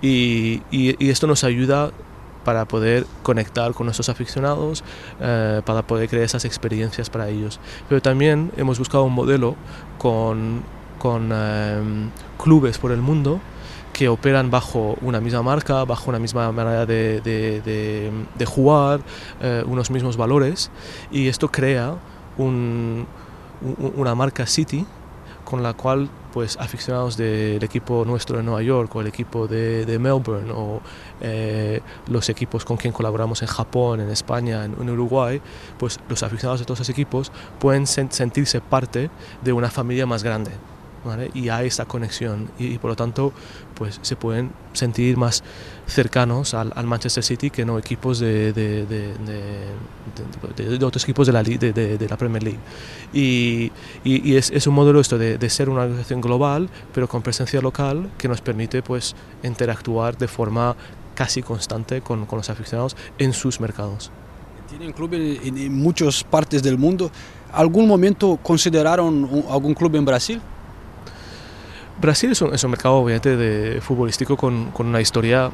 y, 0.01 0.61
y, 0.71 0.95
y 1.03 1.09
esto 1.09 1.27
nos 1.27 1.43
ayuda 1.43 1.91
para 2.45 2.65
poder 2.65 3.05
conectar 3.23 3.73
con 3.73 3.87
nuestros 3.87 4.07
aficionados, 4.07 4.85
eh, 5.19 5.61
para 5.65 5.81
poder 5.81 6.07
crear 6.07 6.23
esas 6.23 6.45
experiencias 6.45 7.09
para 7.09 7.27
ellos. 7.27 7.59
Pero 7.89 8.01
también 8.01 8.51
hemos 8.55 8.79
buscado 8.79 9.03
un 9.03 9.13
modelo 9.13 9.55
con, 9.97 10.61
con 10.99 11.31
eh, 11.33 11.81
clubes 12.41 12.77
por 12.77 12.91
el 12.91 13.01
mundo 13.01 13.41
que 13.95 14.09
operan 14.09 14.51
bajo 14.51 14.97
una 15.01 15.21
misma 15.21 15.41
marca, 15.41 15.85
bajo 15.85 16.09
una 16.09 16.19
misma 16.19 16.51
manera 16.51 16.85
de, 16.85 18.11
jugar, 18.45 18.99
eh, 19.41 19.63
unos 19.65 19.89
mismos 19.89 20.17
valores, 20.17 20.69
y 21.11 21.29
esto 21.29 21.49
crea 21.49 21.95
un, 22.37 23.07
un, 23.61 23.93
una 23.95 24.13
marca 24.13 24.45
City 24.47 24.85
con 25.45 25.63
la 25.63 25.73
cual 25.73 26.09
pues 26.33 26.57
aficionados 26.59 27.15
del 27.15 27.63
equipo 27.63 28.03
nuestro 28.03 28.35
de 28.35 28.43
Nueva 28.43 28.61
York 28.61 28.93
o 28.93 28.99
el 28.99 29.07
equipo 29.07 29.47
de, 29.47 29.97
Melbourne 29.97 30.51
o 30.53 30.81
eh, 31.21 31.79
los 32.07 32.27
equipos 32.27 32.65
con 32.65 32.75
quien 32.75 32.91
colaboramos 32.91 33.41
en 33.43 33.47
Japón, 33.47 34.01
en 34.01 34.09
España, 34.09 34.65
en, 34.65 34.89
Uruguay, 34.89 35.41
pues 35.79 36.01
los 36.09 36.21
aficionados 36.21 36.59
de 36.59 36.65
todos 36.65 36.81
esos 36.81 36.89
equipos 36.89 37.31
pueden 37.59 37.87
sen 37.87 38.11
sentirse 38.11 38.59
parte 38.59 39.09
de 39.41 39.53
una 39.53 39.69
familia 39.69 40.05
más 40.05 40.21
grande. 40.21 40.51
¿Vale? 41.05 41.31
y 41.33 41.49
hay 41.49 41.67
esta 41.67 41.85
conexión 41.85 42.49
y, 42.57 42.73
y, 42.73 42.77
por 42.77 42.89
lo 42.89 42.95
tanto 42.95 43.31
pues 43.75 43.99
se 44.01 44.15
pueden 44.15 44.51
sentir 44.73 45.17
más 45.17 45.43
cercanos 45.87 46.53
al, 46.53 46.73
al 46.75 46.85
Manchester 46.85 47.23
City 47.23 47.49
que 47.49 47.65
no 47.65 47.77
equipos 47.77 48.19
de, 48.19 48.51
de, 48.53 48.85
de, 48.85 49.13
de 50.55 50.85
otros 50.85 51.03
equipos 51.03 51.27
de 51.27 51.33
la, 51.33 51.43
de, 51.43 52.07
la 52.09 52.17
Premier 52.17 52.43
League 52.43 52.59
y, 53.13 53.71
y, 54.03 54.31
y 54.31 54.35
es, 54.35 54.49
es, 54.51 54.67
un 54.67 54.73
modelo 54.73 54.99
esto 54.99 55.17
de, 55.17 55.49
ser 55.49 55.69
una 55.69 55.83
organización 55.83 56.21
global 56.21 56.69
pero 56.93 57.07
con 57.07 57.21
presencia 57.21 57.61
local 57.61 58.09
que 58.17 58.27
nos 58.27 58.41
permite 58.41 58.81
pues 58.81 59.15
interactuar 59.43 60.17
de 60.17 60.27
forma 60.27 60.75
casi 61.13 61.41
constante 61.41 62.01
con, 62.01 62.25
con 62.25 62.37
los 62.37 62.49
aficionados 62.49 62.95
en 63.17 63.33
sus 63.33 63.59
mercados. 63.59 64.11
Tienen 64.67 64.91
clubes 64.91 65.39
en, 65.43 65.57
en 65.57 65.73
muchas 65.73 66.23
partes 66.23 66.61
del 66.61 66.77
mundo. 66.77 67.09
¿Algún 67.53 67.87
momento 67.87 68.37
consideraron 68.43 69.23
un, 69.23 69.45
algún 69.49 69.73
club 69.73 69.95
en 69.95 70.03
Brasil? 70.03 70.41
Brasil 71.99 72.31
es 72.31 72.41
un, 72.41 72.53
es 72.53 72.63
un, 72.63 72.71
mercado 72.71 72.95
obviamente 72.95 73.35
de 73.37 73.81
futbolístico 73.81 74.35
con, 74.35 74.71
con 74.71 74.87
una 74.87 75.01
historia 75.01 75.51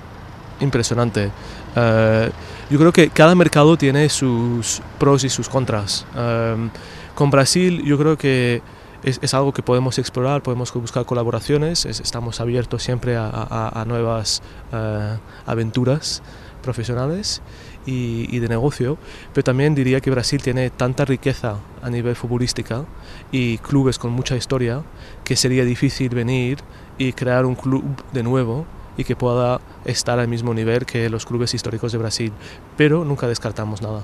impresionante. 0.59 1.27
Uh, 1.75 2.31
yo 2.69 2.79
creo 2.79 2.91
que 2.91 3.09
cada 3.09 3.35
mercado 3.35 3.77
tiene 3.77 4.09
sus 4.09 4.81
pros 4.99 5.23
y 5.23 5.29
sus 5.29 5.49
contras. 5.49 6.05
Uh, 6.15 6.69
con 7.15 7.29
Brasil 7.29 7.83
yo 7.83 7.97
creo 7.97 8.17
que 8.17 8.61
es, 9.03 9.19
es, 9.21 9.33
algo 9.33 9.51
que 9.53 9.63
podemos 9.63 9.97
explorar, 9.97 10.43
podemos 10.43 10.71
buscar 10.73 11.05
colaboraciones, 11.05 11.85
es, 11.85 11.99
estamos 11.99 12.39
abiertos 12.39 12.83
siempre 12.83 13.17
a, 13.17 13.27
a, 13.27 13.81
a 13.81 13.85
nuevas 13.85 14.41
uh, 14.71 15.17
aventuras 15.49 16.21
profesionales 16.61 17.41
y, 17.85 18.27
y, 18.35 18.39
de 18.39 18.47
negocio, 18.47 18.97
pero 19.33 19.43
también 19.43 19.75
diría 19.75 20.01
que 20.01 20.11
Brasil 20.11 20.41
tiene 20.41 20.69
tanta 20.69 21.05
riqueza 21.05 21.57
a 21.81 21.89
nivel 21.89 22.15
futbolística 22.15 22.85
y 23.31 23.57
clubes 23.59 23.97
con 23.97 24.11
mucha 24.11 24.35
historia 24.35 24.83
que 25.23 25.35
sería 25.35 25.65
difícil 25.65 26.09
venir 26.09 26.59
y 26.97 27.13
crear 27.13 27.45
un 27.45 27.55
club 27.55 27.83
de 28.13 28.23
nuevo 28.23 28.65
y 28.97 29.03
que 29.03 29.15
pueda 29.15 29.61
estar 29.85 30.19
al 30.19 30.27
mismo 30.27 30.53
nivel 30.53 30.85
que 30.85 31.09
los 31.09 31.25
clubes 31.25 31.53
históricos 31.53 31.91
de 31.91 31.97
Brasil, 31.97 32.31
pero 32.77 33.05
nunca 33.05 33.27
descartamos 33.27 33.81
nada. 33.81 34.03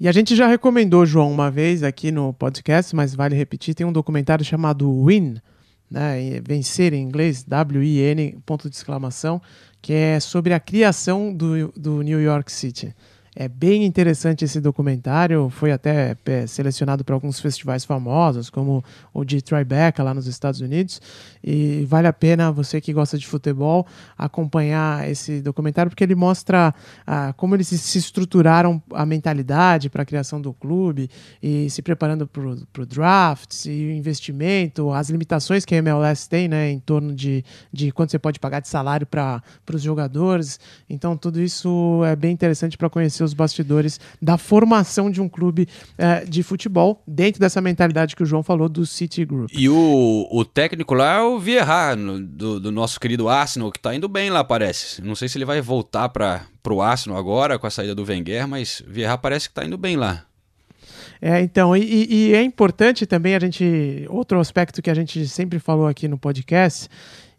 E 0.00 0.08
a 0.08 0.12
gente 0.12 0.34
já 0.34 0.48
recomendou, 0.48 1.06
João, 1.06 1.30
uma 1.30 1.48
vez 1.48 1.84
aqui 1.84 2.10
no 2.10 2.32
podcast, 2.32 2.94
mas 2.94 3.14
vale 3.14 3.36
repetir, 3.36 3.72
tem 3.72 3.86
um 3.86 3.92
documentário 3.92 4.44
chamado 4.44 5.04
Win, 5.04 5.36
né, 5.88 6.40
vencer 6.40 6.92
em 6.92 7.02
inglês, 7.02 7.44
W-I-N, 7.44 8.38
ponto 8.44 8.68
de 8.68 8.74
exclamação, 8.74 9.40
que 9.82 9.92
é 9.92 10.20
sobre 10.20 10.54
a 10.54 10.60
criação 10.60 11.34
do, 11.34 11.72
do 11.76 12.00
New 12.02 12.22
York 12.22 12.50
City. 12.52 12.94
É 13.34 13.48
bem 13.48 13.86
interessante 13.86 14.44
esse 14.44 14.60
documentário, 14.60 15.48
foi 15.48 15.72
até 15.72 16.14
é, 16.26 16.46
selecionado 16.46 17.02
para 17.02 17.14
alguns 17.14 17.40
festivais 17.40 17.82
famosos, 17.82 18.50
como 18.50 18.84
o 19.10 19.24
de 19.24 19.40
Tribeca 19.40 20.02
lá 20.02 20.12
nos 20.12 20.26
Estados 20.26 20.60
Unidos, 20.60 21.00
e 21.42 21.86
vale 21.88 22.06
a 22.06 22.12
pena 22.12 22.52
você 22.52 22.78
que 22.78 22.92
gosta 22.92 23.16
de 23.16 23.26
futebol 23.26 23.86
acompanhar 24.18 25.08
esse 25.08 25.40
documentário 25.40 25.88
porque 25.88 26.04
ele 26.04 26.14
mostra 26.14 26.74
ah, 27.06 27.32
como 27.34 27.54
eles 27.54 27.68
se 27.68 27.96
estruturaram 27.96 28.82
a 28.92 29.06
mentalidade 29.06 29.88
para 29.88 30.02
a 30.02 30.06
criação 30.06 30.38
do 30.38 30.52
clube 30.52 31.08
e 31.42 31.70
se 31.70 31.80
preparando 31.80 32.26
para 32.26 32.82
o 32.82 32.86
draft, 32.86 33.64
e 33.64 33.86
o 33.86 33.92
investimento, 33.92 34.92
as 34.92 35.08
limitações 35.08 35.64
que 35.64 35.74
a 35.74 35.78
MLS 35.78 36.28
tem, 36.28 36.48
né, 36.48 36.70
em 36.70 36.78
torno 36.78 37.14
de, 37.14 37.42
de 37.72 37.92
quanto 37.92 38.10
você 38.10 38.18
pode 38.18 38.38
pagar 38.38 38.60
de 38.60 38.68
salário 38.68 39.06
para 39.06 39.42
os 39.72 39.80
jogadores. 39.80 40.60
Então 40.88 41.16
tudo 41.16 41.40
isso 41.40 42.02
é 42.04 42.14
bem 42.14 42.30
interessante 42.30 42.76
para 42.76 42.90
conhecer 42.90 43.21
os 43.24 43.34
bastidores 43.34 44.00
da 44.20 44.36
formação 44.38 45.10
de 45.10 45.20
um 45.20 45.28
clube 45.28 45.68
é, 45.96 46.24
de 46.24 46.42
futebol 46.42 47.02
dentro 47.06 47.40
dessa 47.40 47.60
mentalidade 47.60 48.16
que 48.16 48.22
o 48.22 48.26
João 48.26 48.42
falou 48.42 48.68
do 48.68 48.84
City 48.86 49.24
Group. 49.24 49.50
E 49.52 49.68
o, 49.68 50.28
o 50.30 50.44
técnico 50.44 50.94
lá 50.94 51.18
é 51.18 51.20
o 51.20 51.38
Vieira, 51.38 51.96
do, 51.96 52.60
do 52.60 52.72
nosso 52.72 52.98
querido 52.98 53.28
Arsenal, 53.28 53.70
que 53.70 53.78
está 53.78 53.94
indo 53.94 54.08
bem 54.08 54.30
lá, 54.30 54.42
parece. 54.42 55.02
Não 55.02 55.14
sei 55.14 55.28
se 55.28 55.38
ele 55.38 55.44
vai 55.44 55.60
voltar 55.60 56.08
para 56.08 56.46
o 56.68 56.82
Arsenal 56.82 57.18
agora 57.18 57.58
com 57.58 57.66
a 57.66 57.70
saída 57.70 57.94
do 57.94 58.04
Wenger, 58.04 58.46
mas 58.46 58.82
Vieira 58.86 59.18
parece 59.18 59.48
que 59.48 59.52
está 59.52 59.64
indo 59.64 59.78
bem 59.78 59.96
lá. 59.96 60.24
É, 61.24 61.40
então, 61.40 61.76
e, 61.76 62.06
e, 62.10 62.34
é 62.34 62.42
importante 62.42 63.06
também 63.06 63.36
a 63.36 63.38
gente. 63.38 64.04
Outro 64.08 64.40
aspecto 64.40 64.82
que 64.82 64.90
a 64.90 64.94
gente 64.94 65.28
sempre 65.28 65.60
falou 65.60 65.86
aqui 65.86 66.08
no 66.08 66.18
podcast 66.18 66.88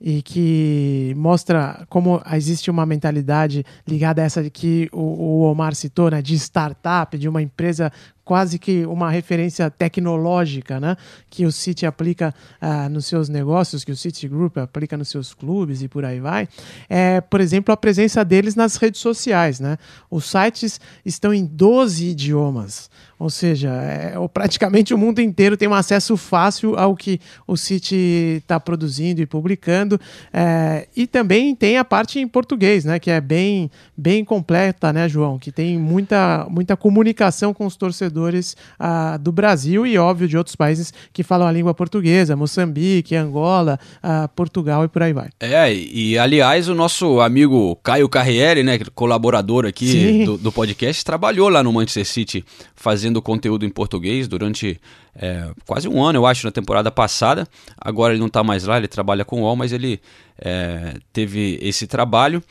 e 0.04 0.22
que 0.22 1.14
mostra 1.16 1.86
como 1.88 2.22
existe 2.34 2.70
uma 2.70 2.86
mentalidade 2.86 3.66
ligada 3.88 4.22
a 4.22 4.26
essa 4.26 4.50
que 4.50 4.90
o, 4.92 5.44
Omar 5.44 5.74
citou, 5.74 6.12
né, 6.12 6.22
de 6.22 6.36
startup, 6.36 7.18
de 7.18 7.30
uma 7.30 7.42
empresa 7.42 7.90
quase 8.26 8.60
que 8.60 8.86
uma 8.86 9.10
referência 9.10 9.70
tecnológica, 9.70 10.80
né, 10.80 10.98
que 11.30 11.46
o 11.46 11.52
City 11.52 11.86
aplica 11.86 12.34
uh, 12.62 12.90
nos 12.90 13.06
seus 13.06 13.30
negócios, 13.30 13.86
que 13.86 13.92
o 13.92 13.98
City 13.98 14.28
Group 14.28 14.58
aplica 14.58 14.98
nos 14.98 15.08
seus 15.10 15.34
clubes 15.34 15.82
e 15.82 15.88
por 15.88 16.04
aí 16.04 16.20
vai, 16.20 16.50
é, 16.90 17.22
por 17.22 17.40
exemplo, 17.40 17.74
a 17.74 17.78
presença 17.78 18.26
deles 18.26 18.56
nas 18.56 18.76
redes 18.76 19.00
sociais, 19.00 19.60
né? 19.60 19.78
Os 20.10 20.26
sites 20.26 20.82
estão 21.06 21.34
em 21.34 21.46
12 21.46 22.08
idiomas, 22.08 22.90
ou 23.24 23.30
seja, 23.30 23.70
é, 23.70 24.16
praticamente 24.34 24.94
o 24.94 24.98
mundo 24.98 25.22
inteiro 25.22 25.56
tem 25.56 25.66
um 25.66 25.74
acesso 25.74 26.18
fácil 26.18 26.78
ao 26.78 26.94
que 26.94 27.22
o 27.48 27.56
City 27.56 28.42
está 28.42 28.60
produzindo 28.60 29.22
e 29.22 29.26
publicando, 29.26 29.98
é, 30.34 30.90
e 30.94 31.08
também 31.08 31.56
tem 31.56 31.78
a 31.78 31.86
parte 31.86 32.20
em 32.20 32.28
português, 32.28 32.84
né, 32.84 33.00
que 33.00 33.10
é 33.10 33.22
bem, 33.22 33.72
bem 33.96 34.26
completa, 34.26 34.92
né, 34.92 35.08
João, 35.08 35.40
que 35.40 35.54
tem 35.54 35.80
muita, 35.80 36.46
muita 36.50 36.76
comunicação 36.76 37.54
com 37.54 37.66
os 37.66 37.78
torcedores 37.78 38.58
ah, 38.78 39.16
do 39.16 39.32
Brasil 39.32 39.88
e, 39.88 39.98
óbvio, 39.98 40.28
de 40.28 40.38
outros 40.38 40.58
países 40.58 40.94
que 41.14 41.24
falam 41.24 41.48
a 41.48 41.52
língua 41.52 41.74
portuguesa, 41.74 42.36
Moçambique, 42.36 43.16
Angola, 43.16 43.80
ah, 44.02 44.28
Portugal 44.36 44.84
e 44.84 44.90
por 44.90 45.02
aí 45.02 45.14
vai. 45.14 45.30
É, 45.40 45.74
e 45.74 46.18
aliás, 46.18 46.68
o 46.68 46.76
nosso 46.76 47.22
amigo 47.22 47.78
Caio 47.78 48.10
Carriere, 48.10 48.64
né, 48.64 48.80
colaborador 48.94 49.66
aqui 49.66 50.26
do, 50.26 50.38
do, 50.38 50.52
podcast, 50.52 51.06
trabalhou 51.06 51.48
lá 51.48 51.64
no 51.64 51.72
Manchester 51.72 52.06
City 52.06 52.46
fazendo 52.76 53.13
conteúdo 53.22 53.66
em 53.66 53.70
português 53.70 54.28
durante 54.28 54.80
é, 55.16 55.50
quase 55.66 55.88
um 55.88 56.04
ano, 56.04 56.20
eu 56.20 56.26
acho, 56.26 56.46
na 56.46 56.52
temporada 56.52 56.92
passada. 56.92 57.48
Agora 57.78 58.14
ele 58.14 58.20
não 58.20 58.28
está 58.28 58.44
mais 58.44 58.64
lá, 58.66 58.78
ele 58.78 58.88
trabalha 58.88 59.24
com 59.26 59.42
o 59.42 59.44
UOL, 59.44 59.56
mas 59.56 59.72
ele 59.72 60.00
é, 60.38 60.96
teve 61.12 61.58
esse 61.62 61.88
trabalho. 61.88 62.44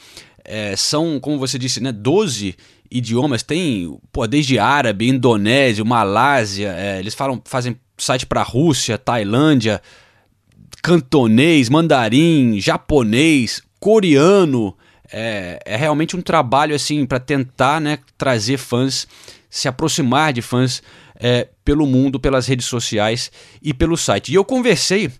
É, 0.44 0.74
são, 0.76 1.20
como 1.20 1.38
você 1.38 1.58
disse, 1.58 1.80
né, 1.80 1.92
12 1.92 2.56
idiomas, 2.90 3.42
tem 3.42 3.98
pô, 4.12 4.26
desde 4.26 4.58
árabe, 4.58 5.08
indonésio, 5.08 5.84
Malásia, 5.84 6.74
é, 6.76 6.98
eles 6.98 7.14
falam, 7.14 7.40
fazem 7.44 7.76
site 7.96 8.26
para 8.26 8.42
Rússia, 8.42 8.98
Tailândia, 8.98 9.80
cantonês, 10.82 11.68
mandarim, 11.68 12.60
japonês, 12.60 13.62
coreano. 13.78 14.76
É, 15.14 15.60
é 15.64 15.76
realmente 15.76 16.16
um 16.16 16.22
trabalho 16.22 16.74
assim 16.74 17.04
para 17.04 17.20
tentar 17.20 17.80
né, 17.80 17.98
trazer 18.16 18.56
fãs, 18.56 19.06
se 19.52 19.68
aproximar 19.68 20.32
de 20.32 20.40
fãs 20.40 20.82
é, 21.14 21.46
pelo 21.62 21.86
mundo, 21.86 22.18
pelas 22.18 22.46
redes 22.46 22.64
sociais 22.64 23.30
e 23.62 23.74
pelo 23.74 23.98
site. 23.98 24.32
E 24.32 24.34
eu 24.34 24.46
conversei, 24.46 25.10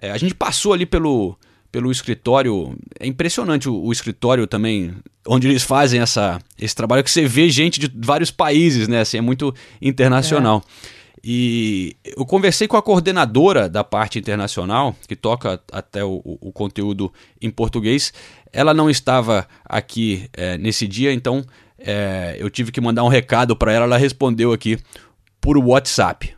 é, 0.00 0.10
a 0.10 0.16
gente 0.16 0.34
passou 0.34 0.72
ali 0.72 0.86
pelo 0.86 1.36
pelo 1.70 1.90
escritório. 1.90 2.76
É 3.00 3.06
impressionante 3.06 3.68
o, 3.68 3.74
o, 3.74 3.90
escritório 3.92 4.46
também, 4.46 4.94
onde 5.26 5.48
eles 5.48 5.62
fazem 5.62 6.00
essa, 6.00 6.38
esse 6.60 6.74
trabalho, 6.74 7.02
que 7.02 7.10
você 7.10 7.26
vê 7.26 7.48
gente 7.48 7.80
de 7.80 7.90
vários 7.94 8.30
países, 8.30 8.88
né? 8.88 9.00
Assim, 9.00 9.16
é 9.16 9.22
muito 9.22 9.54
internacional. 9.80 10.62
É. 10.66 11.02
E 11.24 11.96
eu 12.04 12.26
conversei 12.26 12.68
com 12.68 12.76
a 12.76 12.82
coordenadora 12.82 13.70
da 13.70 13.82
parte 13.82 14.18
internacional, 14.18 14.94
que 15.08 15.16
toca 15.16 15.62
até 15.70 16.04
o, 16.04 16.20
o 16.24 16.52
conteúdo 16.52 17.10
em 17.40 17.50
português. 17.50 18.12
Ela 18.52 18.74
não 18.74 18.90
estava 18.90 19.46
aqui 19.64 20.28
é, 20.34 20.58
nesse 20.58 20.86
dia, 20.86 21.12
então 21.12 21.42
é, 21.84 22.36
eu 22.38 22.48
tive 22.50 22.72
que 22.72 22.80
mandar 22.80 23.04
um 23.04 23.08
recado 23.08 23.56
para 23.56 23.72
ela. 23.72 23.84
Ela 23.84 23.96
respondeu 23.96 24.52
aqui 24.52 24.78
por 25.40 25.58
WhatsApp. 25.58 26.34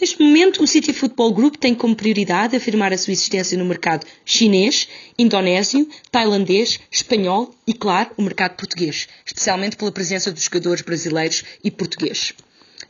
Neste 0.00 0.22
momento, 0.22 0.62
o 0.62 0.66
City 0.66 0.92
Football 0.92 1.32
Group 1.32 1.56
tem 1.56 1.74
como 1.74 1.96
prioridade 1.96 2.54
afirmar 2.54 2.92
a 2.92 2.98
sua 2.98 3.12
existência 3.12 3.58
no 3.58 3.64
mercado 3.64 4.06
chinês, 4.24 4.88
indonésio, 5.18 5.88
tailandês, 6.08 6.78
espanhol 6.88 7.52
e, 7.66 7.74
claro, 7.74 8.10
o 8.16 8.22
mercado 8.22 8.54
português, 8.54 9.08
especialmente 9.26 9.76
pela 9.76 9.90
presença 9.90 10.30
dos 10.30 10.44
jogadores 10.44 10.82
brasileiros 10.82 11.42
e 11.64 11.70
portugueses. 11.70 12.32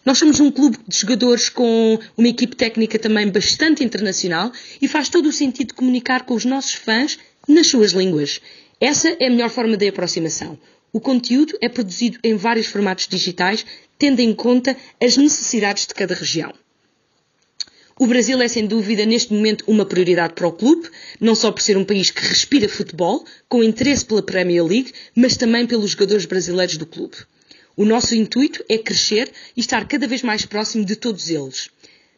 Nós 0.05 0.19
somos 0.19 0.39
um 0.39 0.51
clube 0.51 0.79
de 0.87 0.99
jogadores 0.99 1.49
com 1.49 1.99
uma 2.17 2.29
equipe 2.29 2.55
técnica 2.55 2.99
também 2.99 3.31
bastante 3.31 3.83
internacional 3.83 4.53
e 4.81 4.87
faz 4.87 5.09
todo 5.09 5.31
o 5.31 5.33
sentido 5.33 5.75
comunicar 5.75 6.27
com 6.27 6.35
os 6.35 6.45
nossos 6.45 6.75
fãs 6.75 7.19
nas 7.49 7.69
suas 7.69 7.93
línguas. 7.93 8.41
Essa 8.79 9.17
é 9.19 9.27
a 9.27 9.31
melhor 9.31 9.49
forma 9.49 9.79
de 9.79 9.89
aproximação. 9.89 10.59
O 10.93 11.01
conteúdo 11.01 11.57
é 11.61 11.69
produzido 11.69 12.19
em 12.25 12.37
vários 12.37 12.67
formatos 12.67 13.07
digitais, 13.07 13.65
tendo 13.99 14.21
em 14.21 14.35
conta 14.35 14.77
as 15.03 15.17
necessidades 15.17 15.87
de 15.87 15.95
cada 15.95 16.15
região. 16.15 16.53
O 18.01 18.07
Brasil 18.07 18.41
é 18.41 18.47
sem 18.47 18.65
dúvida 18.65 19.05
neste 19.05 19.35
momento 19.35 19.65
uma 19.67 19.85
prioridade 19.85 20.35
para 20.35 20.47
o 20.47 20.53
clube, 20.53 20.89
não 21.21 21.35
só 21.35 21.51
por 21.51 21.61
ser 21.61 21.77
um 21.77 21.85
país 21.85 22.13
que 22.13 22.25
respira 22.25 22.69
futebol, 22.69 23.25
com 23.49 23.63
interesse 23.63 24.05
pela 24.05 24.23
Premier 24.23 24.65
League, 24.65 24.93
mas 25.17 25.37
também 25.37 25.67
pelos 25.67 25.91
jogadores 25.91 26.25
brasileiros 26.25 26.77
do 26.77 26.87
clube. 26.87 27.17
O 27.77 27.85
nosso 27.85 28.15
intuito 28.15 28.65
é 28.69 28.79
crescer 28.79 29.31
e 29.57 29.61
estar 29.61 29.87
cada 29.89 30.07
vez 30.07 30.23
mais 30.23 30.47
próximo 30.47 30.85
de 30.85 30.95
todos 30.95 31.29
eles. 31.29 31.71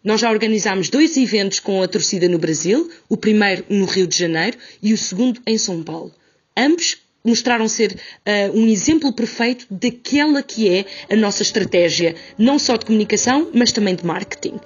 Nós 0.05 0.21
já 0.21 0.31
organizámos 0.31 0.89
dois 0.89 1.17
eventos 1.17 1.61
com 1.61 1.83
a 1.83 1.89
torcida 1.89 2.29
no 2.29 2.39
Brasil, 2.39 2.91
o 3.09 3.17
primeiro 3.17 3.65
no 3.69 3.87
Rio 3.87 4.07
de 4.07 4.17
Janeiro 4.17 4.59
e 4.83 4.93
o 4.93 4.99
segundo 4.99 5.41
em 5.47 5.57
São 5.59 5.83
Paulo. 5.83 6.15
Ambos 6.57 6.99
mostraram 7.25 7.69
ser 7.69 7.93
uh, 7.93 8.59
um 8.59 8.67
exemplo 8.67 9.13
perfeito 9.13 9.67
daquela 9.71 10.43
que 10.43 10.69
é 10.69 10.85
a 11.13 11.17
nossa 11.17 11.43
estratégia, 11.43 12.15
não 12.39 12.59
só 12.59 12.77
de 12.77 12.87
comunicação, 12.87 13.51
mas 13.55 13.73
também 13.73 13.95
de 13.95 14.05
marketing. 14.05 14.59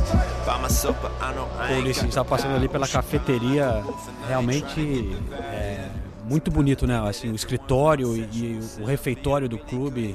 Ain't 0.46 1.82
Ulisses, 1.82 1.98
a 1.98 2.02
got 2.02 2.04
gente 2.04 2.14
tá 2.14 2.24
passando 2.24 2.54
ali 2.54 2.68
pela 2.68 2.86
cafeteria, 2.86 3.82
realmente 4.28 5.16
é 5.40 5.88
muito 6.24 6.50
bonito, 6.50 6.86
né? 6.86 7.00
Assim, 7.08 7.30
o 7.30 7.34
escritório 7.34 8.14
e 8.14 8.60
o 8.80 8.84
refeitório 8.84 9.48
do 9.48 9.58
clube 9.58 10.14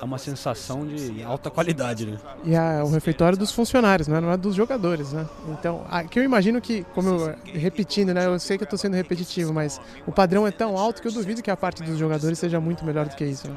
é 0.00 0.04
uma 0.04 0.18
sensação 0.18 0.86
de 0.86 1.22
alta 1.22 1.50
qualidade, 1.50 2.06
né? 2.06 2.18
E 2.44 2.54
é 2.54 2.82
o 2.82 2.88
refeitório 2.88 3.36
dos 3.36 3.52
funcionários, 3.52 4.08
né? 4.08 4.20
não 4.20 4.30
é 4.30 4.36
dos 4.36 4.54
jogadores, 4.54 5.12
né? 5.12 5.26
Então, 5.48 5.84
aqui 5.90 6.18
eu 6.18 6.24
imagino 6.24 6.60
que, 6.60 6.84
como 6.94 7.08
eu, 7.08 7.34
repetindo, 7.52 8.14
né? 8.14 8.26
Eu 8.26 8.38
sei 8.38 8.56
que 8.58 8.64
eu 8.64 8.68
tô 8.68 8.76
sendo 8.76 8.94
repetitivo, 8.94 9.52
mas 9.52 9.80
o 10.06 10.12
padrão 10.12 10.46
é 10.46 10.50
tão 10.50 10.76
alto 10.76 11.02
que 11.02 11.08
eu 11.08 11.12
duvido 11.12 11.42
que 11.42 11.50
a 11.50 11.56
parte 11.56 11.82
dos 11.82 11.98
jogadores 11.98 12.38
seja 12.38 12.60
muito 12.60 12.84
melhor 12.84 13.06
do 13.06 13.14
que 13.14 13.24
isso, 13.24 13.48
né? 13.48 13.56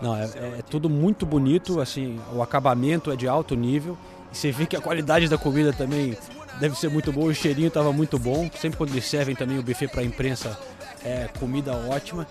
Não, 0.00 0.16
é, 0.16 0.24
é 0.24 0.62
tudo 0.68 0.90
muito 0.90 1.24
bonito, 1.24 1.80
assim, 1.80 2.20
o 2.32 2.42
acabamento 2.42 3.10
é 3.10 3.16
de 3.16 3.26
alto 3.26 3.54
nível. 3.54 3.96
E 4.32 4.36
você 4.36 4.50
vê 4.50 4.66
que 4.66 4.76
a 4.76 4.80
qualidade 4.80 5.28
da 5.28 5.38
comida 5.38 5.72
também 5.72 6.16
deve 6.60 6.76
ser 6.76 6.88
muito 6.88 7.12
boa, 7.12 7.30
o 7.30 7.34
cheirinho 7.34 7.68
estava 7.68 7.92
muito 7.92 8.18
bom. 8.18 8.50
Sempre 8.60 8.78
quando 8.78 8.90
eles 8.90 9.06
servem 9.06 9.34
também 9.34 9.58
o 9.58 9.62
buffet 9.62 9.88
para 9.88 10.00
a 10.00 10.04
imprensa, 10.04 10.58
é 11.04 11.28
comida 11.38 11.72
ótima. 11.74 12.26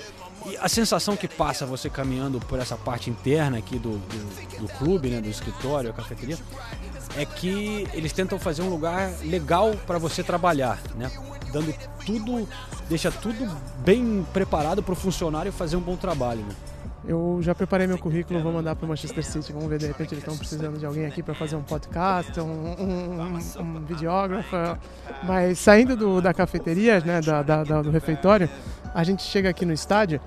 E 0.45 0.55
a 0.57 0.69
sensação 0.69 1.15
que 1.15 1.27
passa 1.27 1.65
você 1.65 1.89
caminhando 1.89 2.39
por 2.39 2.59
essa 2.59 2.75
parte 2.75 3.09
interna 3.09 3.57
aqui 3.57 3.79
do, 3.79 3.97
do, 3.97 4.61
do 4.61 4.67
clube, 4.77 5.09
né, 5.09 5.19
do 5.19 5.27
escritório, 5.27 5.89
a 5.89 5.93
cafeteria, 5.93 6.37
é 7.17 7.25
que 7.25 7.87
eles 7.93 8.13
tentam 8.13 8.37
fazer 8.37 8.61
um 8.61 8.69
lugar 8.69 9.11
legal 9.23 9.73
para 9.87 9.97
você 9.97 10.21
trabalhar, 10.21 10.79
né? 10.95 11.11
Dando 11.51 11.73
tudo, 12.05 12.47
deixa 12.87 13.11
tudo 13.11 13.49
bem 13.79 14.25
preparado 14.33 14.83
para 14.83 14.93
o 14.93 14.95
funcionário 14.95 15.51
fazer 15.51 15.77
um 15.77 15.81
bom 15.81 15.95
trabalho. 15.95 16.41
Né? 16.41 16.55
Eu 17.07 17.37
já 17.41 17.53
preparei 17.53 17.85
meu 17.85 17.99
currículo, 17.99 18.41
vou 18.41 18.51
mandar 18.51 18.75
para 18.75 18.85
o 18.85 18.89
Manchester 18.89 19.23
City. 19.23 19.53
Vamos 19.53 19.69
ver, 19.69 19.77
de 19.77 19.85
repente 19.85 20.13
eles 20.13 20.23
estão 20.23 20.35
precisando 20.35 20.79
de 20.79 20.85
alguém 20.85 21.05
aqui 21.05 21.21
para 21.21 21.35
fazer 21.35 21.55
um 21.55 21.61
podcast, 21.61 22.39
um, 22.39 22.43
um, 22.43 23.39
um, 23.59 23.85
videógrafo. 23.85 24.55
Mas 25.23 25.59
saindo 25.59 25.95
do, 25.95 26.19
da 26.19 26.33
cafeteria, 26.33 26.99
né, 27.01 27.21
da, 27.21 27.43
da, 27.43 27.63
do 27.63 27.91
refeitório, 27.91 28.49
a 28.93 29.03
gente 29.03 29.21
chega 29.21 29.49
aqui 29.49 29.65
no 29.65 29.73
estádio. 29.73 30.19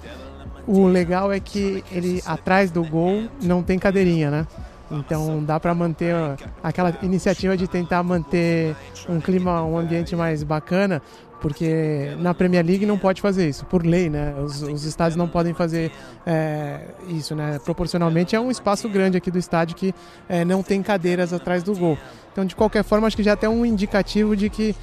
O 0.69 0.87
legal 0.87 1.33
é 1.33 1.41
que 1.41 1.83
ele 1.91 2.23
atrás 2.25 2.71
do 2.71 2.85
gol 2.85 3.27
não 3.43 3.63
tem 3.63 3.79
cadeirinha, 3.79 4.31
né? 4.31 4.47
Então 4.91 5.43
dá 5.45 5.59
para 5.61 5.75
manter 5.75 6.15
aquela 6.63 6.97
iniciativa 7.03 7.57
de 7.57 7.67
tentar 7.67 8.03
manter 8.03 8.75
um 9.09 9.21
clima, 9.21 9.63
um 9.63 9.77
ambiente 9.77 10.17
mais 10.17 10.43
bacana, 10.43 11.03
porque 11.41 12.17
na 12.19 12.35
Premier 12.35 12.65
League 12.65 12.85
não 12.85 12.99
pode 12.99 13.21
fazer 13.21 13.49
isso, 13.49 13.65
por 13.67 13.85
lei, 13.85 14.11
né? 14.11 14.35
Os, 14.43 14.63
os 14.63 14.85
estádios 14.85 15.17
não 15.17 15.29
podem 15.29 15.55
fazer 15.55 15.93
é, 16.27 16.81
isso, 17.09 17.35
né? 17.35 17.59
Proporcionalmente 17.65 18.35
é 18.35 18.41
um 18.41 18.51
espaço 18.51 18.89
grande 18.89 19.17
aqui 19.17 19.31
do 19.31 19.39
estádio 19.39 19.77
que 19.77 19.95
é, 20.29 20.45
não 20.45 20.63
tem 20.63 20.83
cadeiras 20.83 21.33
atrás 21.33 21.63
do 21.63 21.75
gol. 21.75 21.97
Então, 22.33 22.45
de 22.45 22.55
qualquer 22.55 22.85
forma, 22.85 23.07
acho 23.07 23.17
que 23.17 23.23
já 23.23 23.37
tem 23.37 23.49
um 23.49 23.65
indicativo 23.65 24.37
de 24.37 24.49
que 24.49 24.75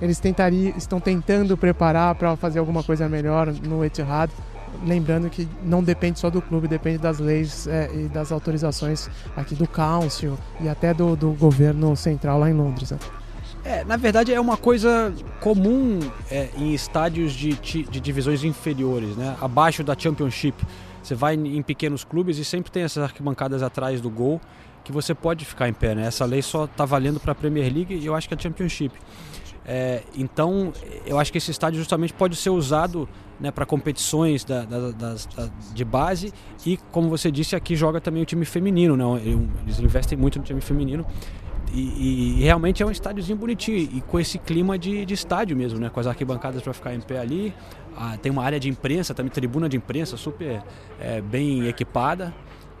eles 0.00 0.18
tentariam, 0.18 0.76
estão 0.76 1.00
tentando 1.00 1.56
preparar 1.56 2.14
para 2.14 2.36
fazer 2.36 2.58
alguma 2.58 2.82
coisa 2.82 3.08
melhor 3.08 3.52
no 3.52 3.84
Etihad. 3.84 4.30
Lembrando 4.84 5.30
que 5.30 5.48
não 5.62 5.82
depende 5.82 6.18
só 6.18 6.28
do 6.28 6.42
clube, 6.42 6.68
depende 6.68 6.98
das 6.98 7.18
leis 7.18 7.66
é, 7.66 7.90
e 7.94 8.08
das 8.08 8.30
autorizações 8.30 9.08
aqui 9.34 9.54
do 9.54 9.66
Council 9.66 10.36
e 10.60 10.68
até 10.68 10.92
do, 10.92 11.16
do 11.16 11.30
governo 11.32 11.96
central 11.96 12.38
lá 12.38 12.50
em 12.50 12.52
Londres. 12.52 12.90
Né? 12.90 12.98
É, 13.66 13.82
na 13.84 13.96
verdade 13.96 14.32
é 14.32 14.40
uma 14.40 14.56
coisa 14.56 15.12
comum 15.40 15.98
é, 16.30 16.50
em 16.56 16.72
estádios 16.72 17.32
de, 17.32 17.54
de 17.54 18.00
divisões 18.00 18.44
inferiores, 18.44 19.16
né? 19.16 19.36
Abaixo 19.40 19.82
da 19.82 19.98
Championship. 19.98 20.64
Você 21.02 21.16
vai 21.16 21.34
em 21.34 21.60
pequenos 21.62 22.04
clubes 22.04 22.38
e 22.38 22.44
sempre 22.44 22.70
tem 22.70 22.84
essas 22.84 23.02
arquibancadas 23.02 23.64
atrás 23.64 24.00
do 24.00 24.08
gol 24.08 24.40
que 24.84 24.92
você 24.92 25.16
pode 25.16 25.44
ficar 25.44 25.68
em 25.68 25.72
pé, 25.72 25.96
né? 25.96 26.06
Essa 26.06 26.24
lei 26.24 26.42
só 26.42 26.66
está 26.66 26.84
valendo 26.84 27.18
para 27.18 27.32
a 27.32 27.34
Premier 27.34 27.72
League 27.72 27.92
e 27.92 28.06
eu 28.06 28.14
acho 28.14 28.28
que 28.28 28.34
a 28.34 28.38
Championship. 28.38 28.94
É, 29.64 30.04
então, 30.14 30.72
eu 31.04 31.18
acho 31.18 31.32
que 31.32 31.38
esse 31.38 31.50
estádio 31.50 31.80
justamente 31.80 32.12
pode 32.12 32.36
ser 32.36 32.50
usado 32.50 33.08
né, 33.40 33.50
para 33.50 33.66
competições 33.66 34.44
da, 34.44 34.64
da, 34.64 34.92
da, 34.92 35.16
de 35.74 35.84
base 35.84 36.32
e, 36.64 36.76
como 36.92 37.08
você 37.08 37.32
disse, 37.32 37.56
aqui 37.56 37.74
joga 37.74 38.00
também 38.00 38.22
o 38.22 38.24
time 38.24 38.44
feminino, 38.44 38.96
né? 38.96 39.04
Eles 39.64 39.80
investem 39.80 40.16
muito 40.16 40.38
no 40.38 40.44
time 40.44 40.60
feminino 40.60 41.04
e, 41.80 42.42
realmente 42.42 42.82
é 42.82 42.86
um 42.86 42.90
estádiozinho 42.90 43.36
bonitinho 43.36 43.78
e 43.78 44.00
com 44.00 44.18
esse 44.18 44.38
clima 44.38 44.78
de, 44.78 45.04
de 45.04 45.14
estádio 45.14 45.56
mesmo, 45.56 45.78
né? 45.78 45.90
Com 45.90 46.00
as 46.00 46.06
arquibancadas 46.06 46.62
para 46.62 46.72
ficar 46.72 46.94
em 46.94 47.00
pé 47.00 47.18
ali. 47.18 47.54
Ah, 47.96 48.16
tem 48.20 48.32
uma 48.32 48.42
área 48.42 48.58
de 48.58 48.68
imprensa, 48.68 49.14
também 49.14 49.30
tribuna 49.30 49.68
de 49.68 49.76
imprensa 49.76 50.16
super 50.16 50.62
é, 51.00 51.20
bem 51.20 51.66
equipada. 51.66 52.34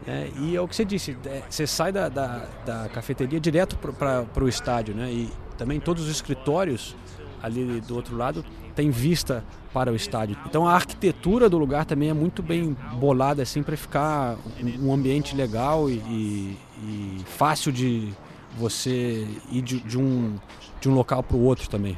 É, 0.06 0.28
e 0.40 0.54
é 0.56 0.60
o 0.60 0.68
que 0.68 0.76
você 0.76 0.84
disse, 0.84 1.16
é, 1.26 1.42
você 1.48 1.66
sai 1.66 1.90
da, 1.90 2.08
da, 2.08 2.46
da 2.64 2.88
cafeteria 2.88 3.40
direto 3.40 3.76
para 3.76 4.44
o 4.44 4.48
estádio, 4.48 4.94
né? 4.94 5.10
E 5.10 5.30
também 5.58 5.80
todos 5.80 6.04
os 6.04 6.10
escritórios 6.10 6.94
ali 7.42 7.80
do 7.80 7.94
outro 7.94 8.16
lado 8.16 8.44
têm 8.74 8.90
vista 8.90 9.44
para 9.72 9.92
o 9.92 9.96
estádio. 9.96 10.36
Então 10.46 10.66
a 10.66 10.74
arquitetura 10.74 11.48
do 11.48 11.58
lugar 11.58 11.84
também 11.84 12.10
é 12.10 12.14
muito 12.14 12.42
bem 12.42 12.76
bolada 12.94 13.42
assim 13.42 13.62
para 13.62 13.76
ficar 13.76 14.36
um, 14.62 14.88
um 14.88 14.92
ambiente 14.92 15.34
legal 15.34 15.88
e, 15.90 15.94
e, 15.94 16.58
e 16.82 17.24
fácil 17.26 17.72
de 17.72 18.12
você 18.56 19.26
ir 19.50 19.62
de, 19.62 19.80
de 19.80 19.98
um, 19.98 20.36
de 20.80 20.88
um 20.88 20.94
local 20.94 21.22
para 21.22 21.36
o 21.36 21.42
outro 21.42 21.68
também. 21.68 21.96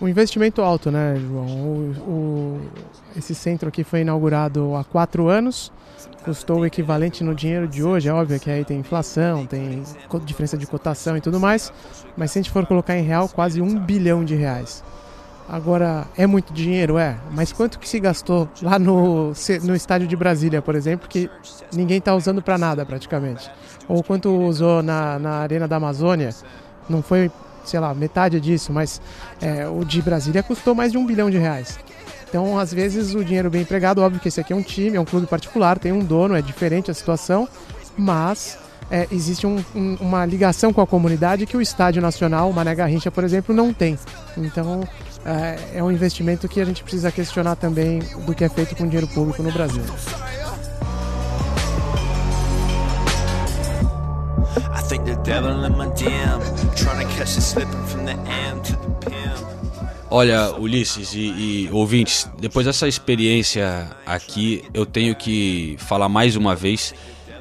Um 0.00 0.08
investimento 0.08 0.60
alto, 0.62 0.90
né, 0.90 1.14
João? 1.16 1.46
O, 1.46 1.94
o, 2.08 2.60
esse 3.16 3.34
centro 3.34 3.68
aqui 3.68 3.84
foi 3.84 4.00
inaugurado 4.00 4.74
há 4.74 4.82
quatro 4.82 5.28
anos, 5.28 5.72
custou 6.24 6.60
o 6.60 6.66
equivalente 6.66 7.22
no 7.22 7.34
dinheiro 7.34 7.68
de 7.68 7.84
hoje, 7.84 8.08
é 8.08 8.12
óbvio 8.12 8.40
que 8.40 8.50
aí 8.50 8.64
tem 8.64 8.80
inflação, 8.80 9.46
tem 9.46 9.84
diferença 10.24 10.58
de 10.58 10.66
cotação 10.66 11.16
e 11.16 11.20
tudo 11.20 11.38
mais, 11.38 11.72
mas 12.16 12.32
se 12.32 12.38
a 12.38 12.42
gente 12.42 12.50
for 12.50 12.66
colocar 12.66 12.96
em 12.96 13.02
real, 13.02 13.28
quase 13.28 13.60
um 13.60 13.78
bilhão 13.78 14.24
de 14.24 14.34
reais. 14.34 14.82
Agora, 15.48 16.06
é 16.16 16.26
muito 16.26 16.52
dinheiro? 16.52 16.96
É, 16.96 17.16
mas 17.32 17.52
quanto 17.52 17.78
que 17.78 17.88
se 17.88 18.00
gastou 18.00 18.48
lá 18.62 18.78
no, 18.78 19.32
no 19.62 19.74
estádio 19.76 20.06
de 20.06 20.16
Brasília, 20.16 20.62
por 20.62 20.74
exemplo, 20.74 21.08
que 21.08 21.28
ninguém 21.72 21.98
está 21.98 22.14
usando 22.14 22.40
para 22.40 22.56
nada 22.56 22.86
praticamente? 22.86 23.50
Ou 23.88 24.02
quanto 24.02 24.30
usou 24.30 24.82
na, 24.82 25.18
na 25.18 25.30
Arena 25.38 25.68
da 25.68 25.76
Amazônia? 25.76 26.30
Não 26.88 27.02
foi, 27.02 27.30
sei 27.64 27.80
lá, 27.80 27.92
metade 27.92 28.40
disso, 28.40 28.72
mas 28.72 29.00
é, 29.40 29.66
o 29.68 29.84
de 29.84 30.00
Brasília 30.00 30.42
custou 30.42 30.74
mais 30.74 30.92
de 30.92 30.98
um 30.98 31.04
bilhão 31.04 31.30
de 31.30 31.38
reais. 31.38 31.78
Então, 32.28 32.58
às 32.58 32.72
vezes, 32.72 33.14
o 33.14 33.22
dinheiro 33.22 33.50
bem 33.50 33.60
empregado, 33.60 34.00
óbvio 34.00 34.18
que 34.18 34.28
esse 34.28 34.40
aqui 34.40 34.54
é 34.54 34.56
um 34.56 34.62
time, 34.62 34.96
é 34.96 35.00
um 35.00 35.04
clube 35.04 35.26
particular, 35.26 35.78
tem 35.78 35.92
um 35.92 36.02
dono, 36.02 36.34
é 36.34 36.40
diferente 36.40 36.90
a 36.90 36.94
situação, 36.94 37.46
mas 37.94 38.58
é, 38.90 39.06
existe 39.12 39.46
um, 39.46 39.62
um, 39.74 39.96
uma 40.00 40.24
ligação 40.24 40.72
com 40.72 40.80
a 40.80 40.86
comunidade 40.86 41.44
que 41.44 41.56
o 41.56 41.60
Estádio 41.60 42.00
Nacional, 42.00 42.48
o 42.48 42.54
Mané 42.54 42.74
Garrincha, 42.74 43.10
por 43.10 43.22
exemplo, 43.22 43.54
não 43.54 43.72
tem. 43.72 43.98
Então, 44.36 44.86
é, 45.24 45.78
é 45.78 45.82
um 45.82 45.90
investimento 45.90 46.48
que 46.48 46.60
a 46.60 46.64
gente 46.64 46.82
precisa 46.82 47.10
questionar 47.12 47.56
também 47.56 48.00
do 48.26 48.34
que 48.34 48.44
é 48.44 48.48
feito 48.48 48.74
com 48.76 48.86
dinheiro 48.86 49.08
público 49.08 49.42
no 49.42 49.52
Brasil. 49.52 49.82
Olha, 60.14 60.52
Ulisses 60.58 61.14
e, 61.14 61.20
e, 61.20 61.68
ouvintes, 61.72 62.28
depois 62.38 62.66
dessa 62.66 62.86
experiência 62.86 63.88
aqui, 64.04 64.62
eu 64.74 64.84
tenho 64.84 65.14
que 65.16 65.76
falar 65.78 66.06
mais 66.06 66.36
uma 66.36 66.54
vez 66.54 66.94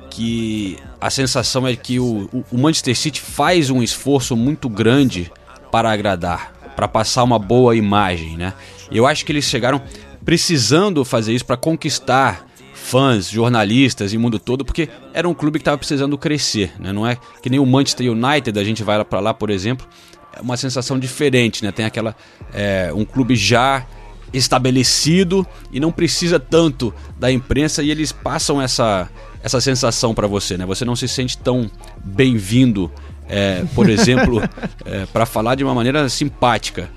que 0.10 0.78
a 1.00 1.10
sensação 1.10 1.68
é 1.68 1.76
que 1.76 2.00
o, 2.00 2.30
o 2.50 2.58
Manchester 2.58 2.96
City 2.96 3.20
faz 3.20 3.70
um 3.70 3.84
esforço 3.84 4.38
muito 4.38 4.70
grande 4.70 5.30
para 5.70 5.92
agradar, 5.92 6.54
para 6.76 6.88
passar 6.88 7.24
uma 7.24 7.40
boa 7.40 7.76
imagem, 7.76 8.38
né? 8.38 8.54
Eu 8.92 9.06
acho 9.08 9.26
que 9.26 9.32
eles 9.32 9.46
chegaram 9.46 9.82
precisando 10.24 11.04
fazer 11.04 11.34
isso 11.34 11.46
para 11.46 11.58
conquistar 11.58 12.46
fãs, 12.74 13.30
jornalistas 13.30 14.12
e 14.12 14.18
mundo 14.18 14.40
todo, 14.40 14.66
porque 14.66 14.90
era 15.14 15.28
um 15.30 15.34
clube 15.34 15.60
que 15.60 15.62
estava 15.62 15.78
precisando 15.78 16.18
crescer, 16.18 16.74
né? 16.80 16.92
Não 16.92 17.06
é 17.06 17.18
que 17.42 17.50
nem 17.50 17.60
o 17.60 17.66
Manchester 17.66 18.12
United, 18.12 18.60
a 18.60 18.64
gente 18.64 18.84
vai 18.84 19.04
para 19.06 19.20
lá, 19.20 19.34
por 19.34 19.50
exemplo, 19.50 19.88
é 20.34 20.42
uma 20.42 20.58
sensação 20.58 20.98
diferente, 20.98 21.64
né? 21.64 21.72
Tem 21.72 21.86
aquela 21.86 22.16
é, 22.54 22.92
um 22.94 23.06
clube 23.06 23.36
já 23.36 23.86
estabelecido 24.34 25.46
e 25.72 25.80
não 25.80 25.92
precisa 25.92 26.40
tanto 26.40 26.94
da 27.20 27.32
imprensa 27.32 27.84
e 27.84 27.92
eles 27.92 28.12
passam 28.12 28.62
essa 28.62 29.10
essa 29.44 29.60
sensação 29.60 30.14
para 30.14 30.28
você, 30.28 30.56
né? 30.56 30.66
Você 30.66 30.86
não 30.86 30.96
se 30.96 31.08
sente 31.08 31.38
tão 31.38 31.70
bem-vindo, 32.04 32.92
é, 33.32 33.64
por 33.74 33.90
exemplo, 33.90 34.42
é, 34.84 35.06
para 35.06 35.26
falar 35.26 35.56
de 35.56 35.64
uma 35.64 35.74
maneira 35.74 36.10
simpática 36.10 36.90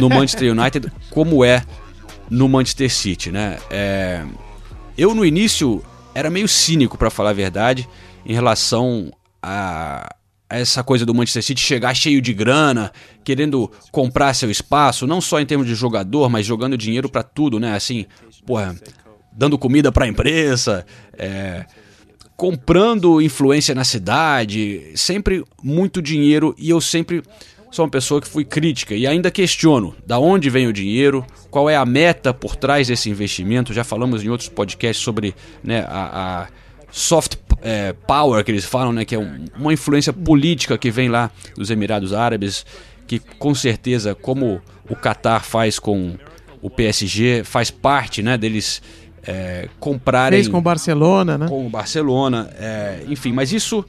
no 0.00 0.08
Manchester 0.08 0.52
United, 0.52 0.92
como 1.10 1.44
é 1.44 1.64
no 2.30 2.48
Manchester 2.48 2.88
City, 2.92 3.32
né? 3.32 3.58
É, 3.68 4.24
eu 4.96 5.12
no 5.16 5.26
início 5.26 5.84
era 6.14 6.30
meio 6.30 6.46
cínico, 6.46 6.96
para 6.96 7.10
falar 7.10 7.30
a 7.30 7.32
verdade, 7.32 7.88
em 8.24 8.32
relação 8.32 9.10
a, 9.42 10.14
essa 10.48 10.84
coisa 10.84 11.04
do 11.04 11.12
Manchester 11.12 11.42
City 11.42 11.60
chegar 11.60 11.92
cheio 11.92 12.22
de 12.22 12.32
grana, 12.32 12.92
querendo 13.24 13.68
comprar 13.90 14.32
seu 14.32 14.52
espaço, 14.52 15.08
não 15.08 15.20
só 15.20 15.40
em 15.40 15.46
termos 15.46 15.66
de 15.66 15.74
jogador, 15.74 16.30
mas 16.30 16.46
jogando 16.46 16.78
dinheiro 16.78 17.08
para 17.08 17.24
tudo, 17.24 17.58
né? 17.58 17.74
Assim, 17.74 18.06
porra, 18.46 18.76
dando 19.32 19.58
comida 19.58 19.90
para 19.90 20.04
a 20.04 20.08
imprensa, 20.08 20.86
é, 21.18 21.66
comprando 22.36 23.20
influência 23.20 23.74
na 23.74 23.84
cidade, 23.84 24.92
sempre 24.96 25.44
muito 25.62 26.02
dinheiro 26.02 26.54
e 26.58 26.70
eu 26.70 26.80
sempre 26.80 27.22
sou 27.70 27.84
uma 27.84 27.90
pessoa 27.90 28.20
que 28.20 28.28
fui 28.28 28.44
crítica 28.44 28.94
e 28.94 29.06
ainda 29.06 29.30
questiono 29.30 29.94
da 30.06 30.18
onde 30.18 30.48
vem 30.48 30.66
o 30.66 30.72
dinheiro, 30.72 31.26
qual 31.50 31.68
é 31.68 31.76
a 31.76 31.84
meta 31.84 32.32
por 32.32 32.54
trás 32.54 32.88
desse 32.88 33.10
investimento. 33.10 33.72
Já 33.72 33.82
falamos 33.82 34.22
em 34.22 34.28
outros 34.28 34.48
podcasts 34.48 35.02
sobre 35.02 35.34
né, 35.62 35.84
a, 35.88 36.42
a 36.42 36.48
soft 36.90 37.36
é, 37.62 37.92
power 37.92 38.44
que 38.44 38.52
eles 38.52 38.64
falam, 38.64 38.92
né, 38.92 39.04
que 39.04 39.14
é 39.14 39.18
um, 39.18 39.44
uma 39.56 39.72
influência 39.72 40.12
política 40.12 40.78
que 40.78 40.90
vem 40.90 41.08
lá 41.08 41.30
dos 41.56 41.70
Emirados 41.70 42.12
Árabes, 42.12 42.64
que 43.06 43.18
com 43.18 43.54
certeza, 43.54 44.14
como 44.14 44.62
o 44.88 44.94
Qatar 44.94 45.42
faz 45.44 45.78
com 45.78 46.16
o 46.62 46.70
PSG, 46.70 47.42
faz 47.44 47.70
parte 47.70 48.22
né, 48.22 48.38
deles 48.38 48.80
é, 49.26 49.68
comprarem. 49.80 50.38
Fez 50.38 50.48
com 50.48 50.58
o 50.58 50.62
Barcelona, 50.62 51.38
né? 51.38 51.48
Com 51.48 51.66
o 51.66 51.70
Barcelona, 51.70 52.50
é, 52.58 53.04
enfim, 53.08 53.32
mas 53.32 53.52
isso 53.52 53.84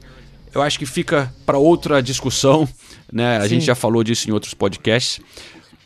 eu 0.54 0.62
acho 0.62 0.78
que 0.78 0.86
fica 0.86 1.32
para 1.44 1.58
outra 1.58 2.02
discussão, 2.02 2.66
né? 3.12 3.36
A 3.36 3.42
Sim. 3.42 3.48
gente 3.48 3.66
já 3.66 3.74
falou 3.74 4.02
disso 4.02 4.28
em 4.28 4.32
outros 4.32 4.54
podcasts, 4.54 5.20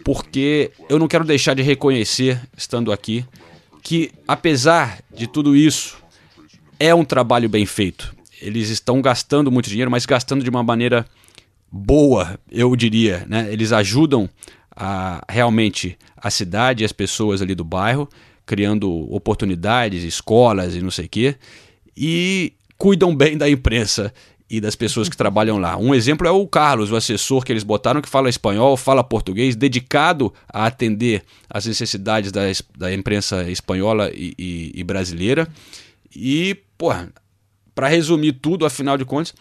porque 0.04 0.70
eu 0.88 0.98
não 0.98 1.08
quero 1.08 1.24
deixar 1.24 1.54
de 1.54 1.62
reconhecer, 1.62 2.40
estando 2.56 2.92
aqui, 2.92 3.24
que 3.82 4.12
apesar 4.28 5.00
de 5.12 5.26
tudo 5.26 5.56
isso, 5.56 5.98
é 6.78 6.94
um 6.94 7.04
trabalho 7.04 7.48
bem 7.48 7.66
feito. 7.66 8.14
Eles 8.40 8.70
estão 8.70 9.02
gastando 9.02 9.50
muito 9.50 9.68
dinheiro, 9.68 9.90
mas 9.90 10.06
gastando 10.06 10.42
de 10.42 10.48
uma 10.48 10.62
maneira 10.62 11.04
boa, 11.70 12.38
eu 12.50 12.74
diria, 12.76 13.26
né? 13.28 13.52
Eles 13.52 13.72
ajudam 13.72 14.28
a, 14.74 15.22
realmente 15.28 15.98
a 16.16 16.30
cidade 16.30 16.82
e 16.82 16.86
as 16.86 16.92
pessoas 16.92 17.42
ali 17.42 17.54
do 17.54 17.64
bairro 17.64 18.08
criando 18.50 18.90
oportunidades, 19.14 20.02
escolas 20.02 20.74
e 20.74 20.82
não 20.82 20.90
sei 20.90 21.06
o 21.06 21.08
quê, 21.08 21.36
e 21.96 22.52
cuidam 22.76 23.14
bem 23.14 23.38
da 23.38 23.48
imprensa 23.48 24.12
e 24.50 24.60
das 24.60 24.74
pessoas 24.74 25.08
que 25.08 25.16
trabalham 25.16 25.56
lá. 25.56 25.76
Um 25.76 25.94
exemplo 25.94 26.26
é 26.26 26.32
o 26.32 26.44
Carlos, 26.48 26.90
o 26.90 26.96
assessor 26.96 27.44
que 27.44 27.52
eles 27.52 27.62
botaram, 27.62 28.02
que 28.02 28.08
fala 28.08 28.28
espanhol, 28.28 28.76
fala 28.76 29.04
português, 29.04 29.54
dedicado 29.54 30.34
a 30.52 30.66
atender 30.66 31.22
às 31.48 31.64
necessidades 31.64 32.32
da, 32.32 32.40
da 32.76 32.92
imprensa 32.92 33.48
espanhola 33.48 34.10
e, 34.12 34.34
e, 34.36 34.72
e 34.74 34.82
brasileira. 34.82 35.46
E, 36.12 36.56
porra, 36.76 37.08
para 37.72 37.86
resumir 37.86 38.32
tudo, 38.32 38.66
afinal 38.66 38.98
de 38.98 39.04
contas, 39.04 39.32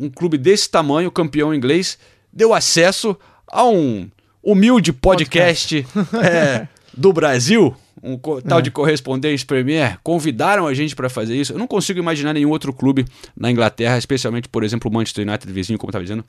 um 0.00 0.08
clube 0.08 0.38
desse 0.38 0.70
tamanho, 0.70 1.10
campeão 1.10 1.54
inglês, 1.54 1.98
deu 2.32 2.54
acesso 2.54 3.14
a 3.46 3.66
um 3.66 4.08
humilde 4.42 4.94
podcast, 4.94 5.82
podcast. 5.82 6.26
É, 6.26 6.68
do 6.96 7.12
Brasil, 7.12 7.76
um 8.04 8.18
tal 8.40 8.58
é. 8.58 8.62
de 8.62 8.70
correspondente 8.70 9.46
Premier, 9.46 9.98
convidaram 10.02 10.66
a 10.66 10.74
gente 10.74 10.94
para 10.94 11.08
fazer 11.08 11.36
isso. 11.36 11.52
Eu 11.52 11.58
não 11.58 11.66
consigo 11.66 11.98
imaginar 11.98 12.34
nenhum 12.34 12.50
outro 12.50 12.72
clube 12.72 13.06
na 13.34 13.50
Inglaterra, 13.50 13.96
especialmente, 13.96 14.48
por 14.48 14.62
exemplo, 14.62 14.90
o 14.90 14.94
Manchester 14.94 15.26
United, 15.26 15.50
vizinho, 15.50 15.78
como 15.78 15.90
estava 15.90 16.04
dizendo, 16.04 16.24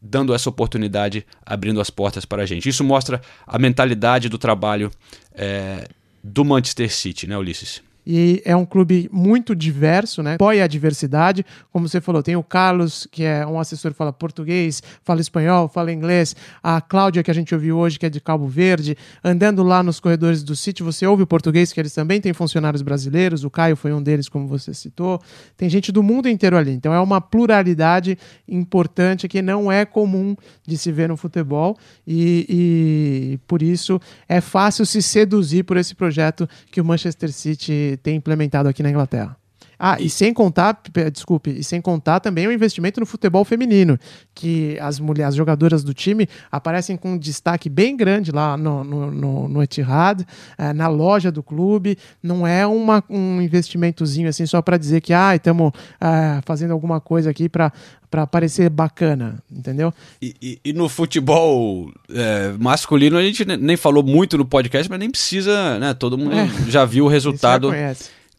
dando 0.00 0.34
essa 0.34 0.50
oportunidade, 0.50 1.24
abrindo 1.46 1.80
as 1.80 1.88
portas 1.88 2.24
para 2.24 2.42
a 2.42 2.46
gente. 2.46 2.68
Isso 2.68 2.82
mostra 2.82 3.22
a 3.46 3.58
mentalidade 3.58 4.28
do 4.28 4.36
trabalho 4.36 4.90
é, 5.32 5.86
do 6.24 6.44
Manchester 6.44 6.92
City, 6.92 7.28
né, 7.28 7.38
Ulisses? 7.38 7.80
E 8.06 8.42
é 8.44 8.54
um 8.56 8.64
clube 8.64 9.08
muito 9.12 9.54
diverso, 9.54 10.22
né? 10.22 10.34
Apoia 10.34 10.64
a 10.64 10.66
diversidade, 10.66 11.44
como 11.72 11.88
você 11.88 12.00
falou, 12.00 12.22
tem 12.22 12.36
o 12.36 12.42
Carlos, 12.42 13.06
que 13.10 13.24
é 13.24 13.46
um 13.46 13.58
assessor 13.58 13.92
que 13.92 13.96
fala 13.96 14.12
português, 14.12 14.82
fala 15.02 15.20
espanhol, 15.20 15.68
fala 15.68 15.92
inglês, 15.92 16.34
a 16.62 16.80
Cláudia, 16.80 17.22
que 17.22 17.30
a 17.30 17.34
gente 17.34 17.54
ouviu 17.54 17.78
hoje, 17.78 17.98
que 17.98 18.06
é 18.06 18.10
de 18.10 18.20
Cabo 18.20 18.46
Verde, 18.46 18.96
andando 19.22 19.62
lá 19.62 19.82
nos 19.82 20.00
corredores 20.00 20.42
do 20.42 20.56
sítio, 20.56 20.84
você 20.84 21.06
ouve 21.06 21.22
o 21.22 21.26
português, 21.26 21.72
que 21.72 21.80
eles 21.80 21.94
também 21.94 22.20
têm 22.20 22.32
funcionários 22.32 22.82
brasileiros, 22.82 23.44
o 23.44 23.50
Caio 23.50 23.76
foi 23.76 23.92
um 23.92 24.02
deles, 24.02 24.28
como 24.28 24.46
você 24.46 24.74
citou, 24.74 25.20
tem 25.56 25.68
gente 25.68 25.92
do 25.92 26.02
mundo 26.02 26.28
inteiro 26.28 26.56
ali, 26.56 26.72
então 26.72 26.92
é 26.92 27.00
uma 27.00 27.20
pluralidade 27.20 28.18
importante 28.48 29.28
que 29.28 29.40
não 29.40 29.70
é 29.70 29.84
comum 29.84 30.36
de 30.66 30.76
se 30.76 30.90
ver 30.90 31.08
no 31.08 31.16
futebol. 31.16 31.76
E, 32.06 32.46
e 32.48 33.38
por 33.46 33.62
isso 33.62 34.00
é 34.28 34.40
fácil 34.40 34.84
se 34.84 35.00
seduzir 35.02 35.64
por 35.64 35.76
esse 35.76 35.94
projeto 35.94 36.48
que 36.70 36.80
o 36.80 36.84
Manchester 36.84 37.32
City 37.32 37.91
tem 37.96 38.16
implementado 38.16 38.68
aqui 38.68 38.82
na 38.82 38.90
Inglaterra. 38.90 39.36
Ah, 39.84 39.96
e 39.98 40.08
sem 40.08 40.32
contar, 40.32 40.80
desculpe, 41.12 41.50
e 41.50 41.64
sem 41.64 41.80
contar 41.80 42.20
também 42.20 42.46
o 42.46 42.52
investimento 42.52 43.00
no 43.00 43.06
futebol 43.06 43.44
feminino, 43.44 43.98
que 44.32 44.78
as 44.78 45.00
mulheres, 45.00 45.30
as 45.30 45.34
jogadoras 45.34 45.82
do 45.82 45.92
time 45.92 46.28
aparecem 46.52 46.96
com 46.96 47.14
um 47.14 47.18
destaque 47.18 47.68
bem 47.68 47.96
grande 47.96 48.30
lá 48.30 48.56
no, 48.56 48.84
no, 48.84 49.10
no, 49.10 49.48
no 49.48 49.60
Etihad, 49.60 50.24
é, 50.56 50.72
na 50.72 50.86
loja 50.86 51.32
do 51.32 51.42
clube. 51.42 51.98
Não 52.22 52.46
é 52.46 52.64
uma, 52.64 53.02
um 53.10 53.42
investimentozinho 53.42 54.28
assim 54.28 54.46
só 54.46 54.62
para 54.62 54.76
dizer 54.76 55.00
que 55.00 55.12
ah, 55.12 55.34
estamos 55.34 55.72
é, 56.00 56.40
fazendo 56.44 56.70
alguma 56.70 57.00
coisa 57.00 57.28
aqui 57.28 57.48
para 57.48 57.72
para 58.08 58.26
parecer 58.26 58.68
bacana, 58.68 59.42
entendeu? 59.50 59.90
E, 60.20 60.34
e, 60.42 60.60
e 60.66 60.72
no 60.74 60.86
futebol 60.86 61.90
é, 62.10 62.52
masculino 62.58 63.16
a 63.16 63.22
gente 63.22 63.42
nem 63.46 63.74
falou 63.74 64.02
muito 64.02 64.36
no 64.36 64.44
podcast, 64.44 64.88
mas 64.90 64.98
nem 64.98 65.10
precisa, 65.10 65.78
né? 65.78 65.94
Todo 65.94 66.18
mundo 66.18 66.36
é. 66.36 66.46
já 66.68 66.84
viu 66.84 67.06
o 67.06 67.08
resultado 67.08 67.72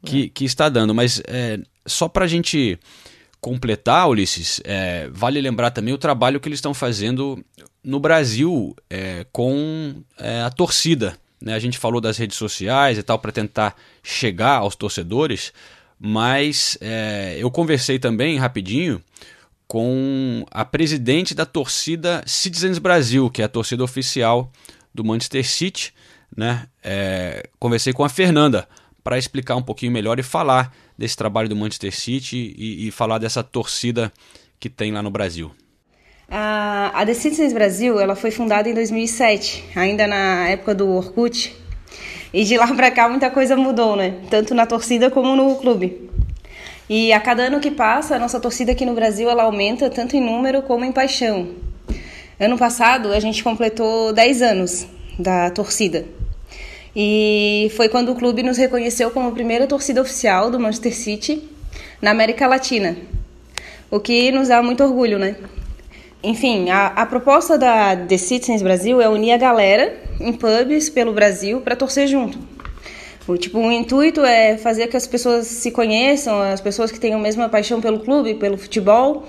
que, 0.05 0.29
que 0.29 0.45
está 0.45 0.69
dando. 0.69 0.93
Mas 0.93 1.21
é, 1.27 1.59
só 1.85 2.07
para 2.07 2.25
a 2.25 2.27
gente 2.27 2.79
completar, 3.39 4.07
Ulisses, 4.07 4.61
é, 4.63 5.09
vale 5.11 5.41
lembrar 5.41 5.71
também 5.71 5.93
o 5.93 5.97
trabalho 5.97 6.39
que 6.39 6.47
eles 6.47 6.59
estão 6.59 6.73
fazendo 6.73 7.43
no 7.83 7.99
Brasil 7.99 8.73
é, 8.89 9.25
com 9.31 10.01
é, 10.17 10.41
a 10.41 10.49
torcida. 10.49 11.17
Né? 11.41 11.53
A 11.53 11.59
gente 11.59 11.77
falou 11.77 11.99
das 11.99 12.17
redes 12.17 12.37
sociais 12.37 12.97
e 12.97 13.03
tal 13.03 13.19
para 13.19 13.31
tentar 13.31 13.75
chegar 14.01 14.59
aos 14.59 14.75
torcedores, 14.75 15.51
mas 15.99 16.77
é, 16.79 17.35
eu 17.37 17.51
conversei 17.51 17.99
também 17.99 18.37
rapidinho 18.37 19.01
com 19.67 20.45
a 20.51 20.63
presidente 20.63 21.35
da 21.35 21.45
torcida 21.45 22.23
Citizens 22.25 22.77
Brasil, 22.77 23.29
que 23.29 23.41
é 23.41 23.45
a 23.45 23.49
torcida 23.49 23.83
oficial 23.83 24.51
do 24.93 25.03
Manchester 25.03 25.45
City. 25.45 25.93
Né? 26.35 26.67
É, 26.81 27.49
conversei 27.59 27.91
com 27.91 28.05
a 28.05 28.09
Fernanda 28.09 28.67
para 29.03 29.17
explicar 29.17 29.55
um 29.55 29.61
pouquinho 29.61 29.91
melhor 29.91 30.19
e 30.19 30.23
falar 30.23 30.73
desse 30.97 31.17
trabalho 31.17 31.49
do 31.49 31.55
Manchester 31.55 31.93
City 31.93 32.55
e, 32.57 32.87
e 32.87 32.91
falar 32.91 33.17
dessa 33.17 33.43
torcida 33.43 34.11
que 34.59 34.69
tem 34.69 34.91
lá 34.91 35.01
no 35.01 35.11
Brasil. 35.11 35.51
A, 36.29 37.03
The 37.05 37.13
Citizens 37.13 37.53
Brasil 37.53 37.99
ela 37.99 38.15
foi 38.15 38.31
fundada 38.31 38.69
em 38.69 38.73
2007, 38.73 39.65
ainda 39.75 40.07
na 40.07 40.47
época 40.47 40.73
do 40.73 40.89
Orkut. 40.89 41.55
E 42.33 42.43
de 42.43 42.57
lá 42.57 42.67
para 42.73 42.89
cá 42.89 43.09
muita 43.09 43.29
coisa 43.29 43.55
mudou, 43.55 43.95
né? 43.95 44.15
Tanto 44.29 44.55
na 44.55 44.65
torcida 44.65 45.11
como 45.11 45.35
no 45.35 45.55
clube. 45.57 46.09
E 46.89 47.13
a 47.13 47.19
cada 47.19 47.43
ano 47.43 47.59
que 47.59 47.71
passa, 47.71 48.15
a 48.15 48.19
nossa 48.19 48.39
torcida 48.39 48.71
aqui 48.71 48.85
no 48.85 48.93
Brasil 48.93 49.29
ela 49.29 49.43
aumenta 49.43 49.89
tanto 49.89 50.15
em 50.15 50.21
número 50.21 50.61
como 50.63 50.83
em 50.83 50.91
paixão. 50.91 51.49
Ano 52.39 52.57
passado 52.57 53.13
a 53.13 53.19
gente 53.19 53.43
completou 53.43 54.11
10 54.13 54.41
anos 54.41 54.87
da 55.19 55.49
torcida. 55.51 56.05
E 56.95 57.71
foi 57.75 57.89
quando 57.89 58.11
o 58.11 58.15
clube 58.15 58.43
nos 58.43 58.57
reconheceu 58.57 59.09
como 59.09 59.27
a 59.27 59.31
primeira 59.31 59.65
torcida 59.65 60.01
oficial 60.01 60.51
do 60.51 60.59
Manchester 60.59 60.95
City 60.95 61.49
na 62.01 62.11
América 62.11 62.45
Latina, 62.47 62.95
o 63.89 63.99
que 63.99 64.31
nos 64.31 64.49
dá 64.49 64.61
muito 64.61 64.83
orgulho, 64.83 65.17
né? 65.17 65.35
Enfim, 66.23 66.69
a, 66.69 66.87
a 66.87 67.05
proposta 67.05 67.57
da 67.57 67.95
The 67.95 68.17
Citizens 68.17 68.61
Brasil 68.61 69.01
é 69.01 69.09
unir 69.09 69.31
a 69.31 69.37
galera 69.37 69.97
em 70.19 70.31
pubs 70.31 70.89
pelo 70.89 71.13
Brasil 71.13 71.61
para 71.61 71.75
torcer 71.75 72.07
junto. 72.07 72.37
O, 73.27 73.37
tipo, 73.37 73.57
o 73.57 73.71
intuito 73.71 74.23
é 74.23 74.57
fazer 74.57 74.87
que 74.87 74.97
as 74.97 75.07
pessoas 75.07 75.47
se 75.47 75.71
conheçam, 75.71 76.41
as 76.41 76.61
pessoas 76.61 76.91
que 76.91 76.99
tenham 76.99 77.19
a 77.19 77.21
mesma 77.21 77.49
paixão 77.49 77.81
pelo 77.81 77.99
clube, 77.99 78.35
pelo 78.35 78.57
futebol. 78.57 79.25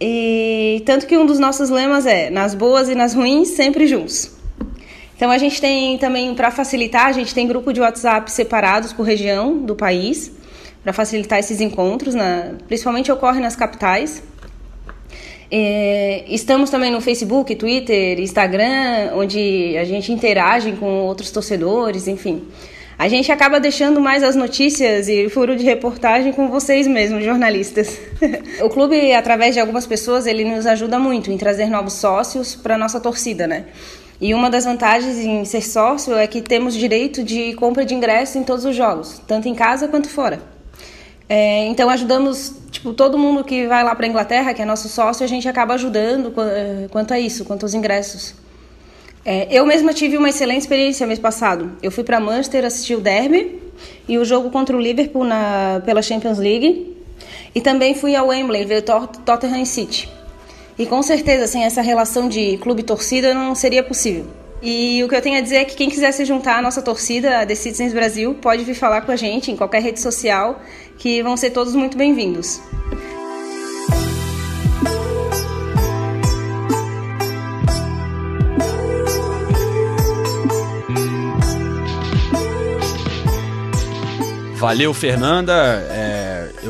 E 0.00 0.82
tanto 0.84 1.06
que 1.06 1.16
um 1.16 1.24
dos 1.24 1.38
nossos 1.38 1.70
lemas 1.70 2.06
é: 2.06 2.28
nas 2.28 2.54
boas 2.54 2.88
e 2.88 2.94
nas 2.94 3.14
ruins, 3.14 3.48
sempre 3.48 3.86
juntos. 3.86 4.35
Então 5.16 5.30
a 5.30 5.38
gente 5.38 5.60
tem 5.60 5.96
também, 5.96 6.34
para 6.34 6.50
facilitar, 6.50 7.06
a 7.06 7.12
gente 7.12 7.34
tem 7.34 7.46
grupo 7.48 7.72
de 7.72 7.80
WhatsApp 7.80 8.30
separados 8.30 8.92
por 8.92 9.02
região 9.02 9.56
do 9.56 9.74
país, 9.74 10.30
para 10.82 10.92
facilitar 10.92 11.38
esses 11.38 11.60
encontros, 11.60 12.14
na, 12.14 12.52
principalmente 12.68 13.10
ocorre 13.10 13.40
nas 13.40 13.56
capitais. 13.56 14.22
É, 15.50 16.24
estamos 16.28 16.70
também 16.70 16.90
no 16.90 17.00
Facebook, 17.00 17.54
Twitter, 17.54 18.20
Instagram, 18.20 19.12
onde 19.14 19.76
a 19.78 19.84
gente 19.84 20.12
interage 20.12 20.72
com 20.72 20.86
outros 21.02 21.30
torcedores, 21.30 22.06
enfim. 22.06 22.42
A 22.98 23.08
gente 23.08 23.30
acaba 23.30 23.60
deixando 23.60 24.00
mais 24.00 24.22
as 24.22 24.34
notícias 24.34 25.08
e 25.08 25.28
furo 25.28 25.54
de 25.54 25.64
reportagem 25.64 26.32
com 26.32 26.48
vocês 26.48 26.86
mesmos, 26.86 27.24
jornalistas. 27.24 27.98
o 28.62 28.68
clube, 28.70 29.12
através 29.12 29.54
de 29.54 29.60
algumas 29.60 29.86
pessoas, 29.86 30.26
ele 30.26 30.44
nos 30.44 30.66
ajuda 30.66 30.98
muito 30.98 31.30
em 31.30 31.36
trazer 31.36 31.66
novos 31.66 31.94
sócios 31.94 32.54
para 32.54 32.76
nossa 32.78 32.98
torcida, 32.98 33.46
né? 33.46 33.66
E 34.20 34.32
uma 34.32 34.48
das 34.48 34.64
vantagens 34.64 35.18
em 35.18 35.44
ser 35.44 35.62
sócio 35.62 36.14
é 36.14 36.26
que 36.26 36.40
temos 36.40 36.74
direito 36.74 37.22
de 37.22 37.52
compra 37.54 37.84
de 37.84 37.94
ingresso 37.94 38.38
em 38.38 38.44
todos 38.44 38.64
os 38.64 38.74
jogos, 38.74 39.20
tanto 39.26 39.48
em 39.48 39.54
casa 39.54 39.88
quanto 39.88 40.08
fora. 40.08 40.40
É, 41.28 41.66
então 41.66 41.90
ajudamos 41.90 42.54
tipo 42.70 42.94
todo 42.94 43.18
mundo 43.18 43.42
que 43.42 43.66
vai 43.66 43.82
lá 43.82 43.94
para 43.94 44.06
a 44.06 44.08
Inglaterra, 44.08 44.54
que 44.54 44.62
é 44.62 44.64
nosso 44.64 44.88
sócio, 44.88 45.24
a 45.24 45.26
gente 45.26 45.48
acaba 45.48 45.74
ajudando 45.74 46.32
eh, 46.38 46.86
quanto 46.90 47.12
a 47.12 47.18
isso, 47.18 47.44
quanto 47.44 47.64
aos 47.64 47.74
ingressos. 47.74 48.34
É, 49.24 49.48
eu 49.50 49.66
mesma 49.66 49.92
tive 49.92 50.16
uma 50.16 50.28
excelente 50.28 50.60
experiência 50.60 51.04
mês 51.04 51.18
passado. 51.18 51.72
Eu 51.82 51.90
fui 51.90 52.04
para 52.04 52.20
Manchester 52.20 52.64
assistir 52.64 52.94
o 52.94 53.00
Derby 53.00 53.60
e 54.06 54.18
o 54.18 54.24
jogo 54.24 54.50
contra 54.50 54.76
o 54.76 54.80
Liverpool 54.80 55.24
na, 55.24 55.82
pela 55.84 56.00
Champions 56.00 56.38
League. 56.38 56.96
E 57.52 57.60
também 57.60 57.94
fui 57.94 58.14
ao 58.14 58.28
Wembley 58.28 58.64
ver 58.64 58.84
o 58.88 59.06
Tottenham 59.06 59.64
City. 59.64 60.08
E 60.78 60.84
com 60.84 61.02
certeza, 61.02 61.46
sem 61.46 61.64
essa 61.64 61.80
relação 61.80 62.28
de 62.28 62.58
clube-torcida, 62.58 63.32
não 63.32 63.54
seria 63.54 63.82
possível. 63.82 64.26
E 64.60 65.02
o 65.02 65.08
que 65.08 65.14
eu 65.14 65.22
tenho 65.22 65.38
a 65.38 65.40
dizer 65.40 65.56
é 65.56 65.64
que 65.64 65.74
quem 65.74 65.88
quiser 65.88 66.12
se 66.12 66.24
juntar 66.24 66.58
à 66.58 66.62
nossa 66.62 66.82
torcida, 66.82 67.40
a 67.40 67.46
The 67.46 67.54
Citizens 67.54 67.94
Brasil, 67.94 68.34
pode 68.34 68.62
vir 68.62 68.74
falar 68.74 69.00
com 69.02 69.12
a 69.12 69.16
gente 69.16 69.50
em 69.50 69.56
qualquer 69.56 69.80
rede 69.80 70.00
social, 70.00 70.60
que 70.98 71.22
vão 71.22 71.34
ser 71.34 71.50
todos 71.50 71.74
muito 71.74 71.96
bem-vindos. 71.96 72.60
Valeu, 84.56 84.92
Fernanda. 84.92 85.54
É, 85.90 86.05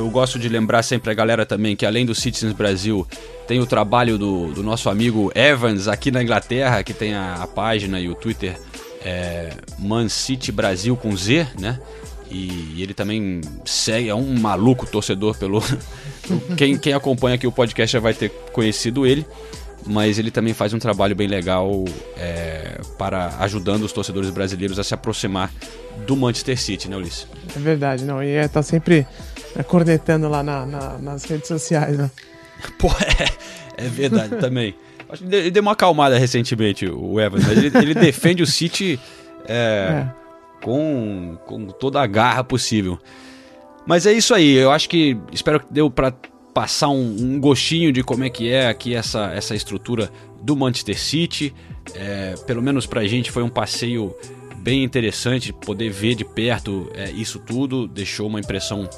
eu 0.06 0.10
gosto 0.10 0.38
de 0.38 0.48
lembrar 0.48 0.82
sempre 0.84 1.10
a 1.10 1.14
galera 1.14 1.44
também 1.44 1.74
que 1.74 1.84
além 1.84 2.06
do 2.06 2.14
Citizens 2.14 2.52
Brasil 2.52 3.06
tem 3.46 3.58
o 3.60 3.66
trabalho 3.66 4.16
do, 4.16 4.52
do 4.52 4.62
nosso 4.62 4.88
amigo 4.88 5.32
Evans 5.34 5.88
aqui 5.88 6.12
na 6.12 6.22
Inglaterra, 6.22 6.82
que 6.84 6.94
tem 6.94 7.14
a, 7.14 7.34
a 7.42 7.46
página 7.46 7.98
e 7.98 8.08
o 8.08 8.14
Twitter 8.14 8.56
é, 9.04 9.50
Man 9.78 10.08
City 10.08 10.52
Brasil 10.52 10.96
com 10.96 11.14
Z, 11.16 11.48
né? 11.58 11.80
E, 12.30 12.80
ele 12.82 12.94
também 12.94 13.40
segue, 13.64 14.08
é 14.08 14.14
um 14.14 14.38
maluco 14.38 14.86
torcedor 14.86 15.36
pelo. 15.36 15.60
quem, 16.56 16.78
quem 16.78 16.92
acompanha 16.92 17.34
aqui 17.34 17.46
o 17.46 17.52
podcast 17.52 17.92
já 17.92 18.00
vai 18.00 18.14
ter 18.14 18.30
conhecido 18.52 19.06
ele 19.06 19.26
mas 19.88 20.18
ele 20.18 20.32
também 20.32 20.52
faz 20.52 20.74
um 20.74 20.80
trabalho 20.80 21.14
bem 21.14 21.28
legal 21.28 21.84
é, 22.16 22.80
para 22.98 23.36
ajudando 23.38 23.84
os 23.84 23.92
torcedores 23.92 24.30
brasileiros 24.30 24.80
a 24.80 24.84
se 24.84 24.92
aproximar 24.92 25.52
do 26.04 26.16
Manchester 26.16 26.60
City, 26.60 26.90
né, 26.90 26.96
Ulisses? 26.96 27.28
É 27.54 27.58
verdade, 27.60 28.04
não. 28.04 28.20
E 28.20 28.30
é, 28.30 28.48
tá 28.48 28.64
sempre 28.64 29.06
é, 29.35 29.35
cornetando 29.64 30.28
lá 30.28 30.42
na, 30.42 30.66
na, 30.66 30.98
nas 30.98 31.24
redes 31.24 31.48
sociais, 31.48 31.96
né? 31.96 32.10
Pô, 32.78 32.88
é, 32.88 33.84
é 33.84 33.88
verdade 33.88 34.36
também. 34.40 34.74
Acho 35.08 35.22
que 35.24 35.34
ele 35.34 35.50
deu 35.50 35.62
uma 35.62 35.72
acalmada 35.72 36.18
recentemente, 36.18 36.86
o 36.86 37.20
Evans. 37.20 37.46
Ele, 37.48 37.70
ele 37.78 37.94
defende 37.94 38.42
o 38.42 38.46
City 38.46 38.98
é, 39.46 40.04
é. 40.04 40.08
Com, 40.62 41.38
com 41.46 41.66
toda 41.68 42.00
a 42.00 42.06
garra 42.06 42.42
possível. 42.42 42.98
Mas 43.86 44.04
é 44.04 44.12
isso 44.12 44.34
aí. 44.34 44.52
Eu 44.52 44.72
acho 44.72 44.88
que 44.88 45.16
espero 45.32 45.60
que 45.60 45.72
deu 45.72 45.88
para 45.88 46.12
passar 46.52 46.88
um, 46.88 47.16
um, 47.20 47.38
gostinho 47.38 47.92
de 47.92 48.02
como 48.02 48.24
é 48.24 48.30
que 48.30 48.50
é 48.50 48.66
aqui 48.66 48.94
essa, 48.94 49.30
essa 49.32 49.54
estrutura 49.54 50.10
do 50.42 50.56
Manchester 50.56 50.98
City. 50.98 51.54
É, 51.94 52.34
pelo 52.46 52.60
menos 52.60 52.84
pra 52.84 53.06
gente 53.06 53.30
foi 53.30 53.44
um 53.44 53.48
passeio 53.48 54.12
bem 54.66 54.82
interessante 54.82 55.52
poder 55.52 55.90
ver 55.90 56.16
de 56.16 56.24
perto 56.24 56.90
é, 56.92 57.08
isso 57.12 57.38
tudo, 57.38 57.86
deixou 57.86 58.26
uma 58.26 58.40
impressão 58.40 58.90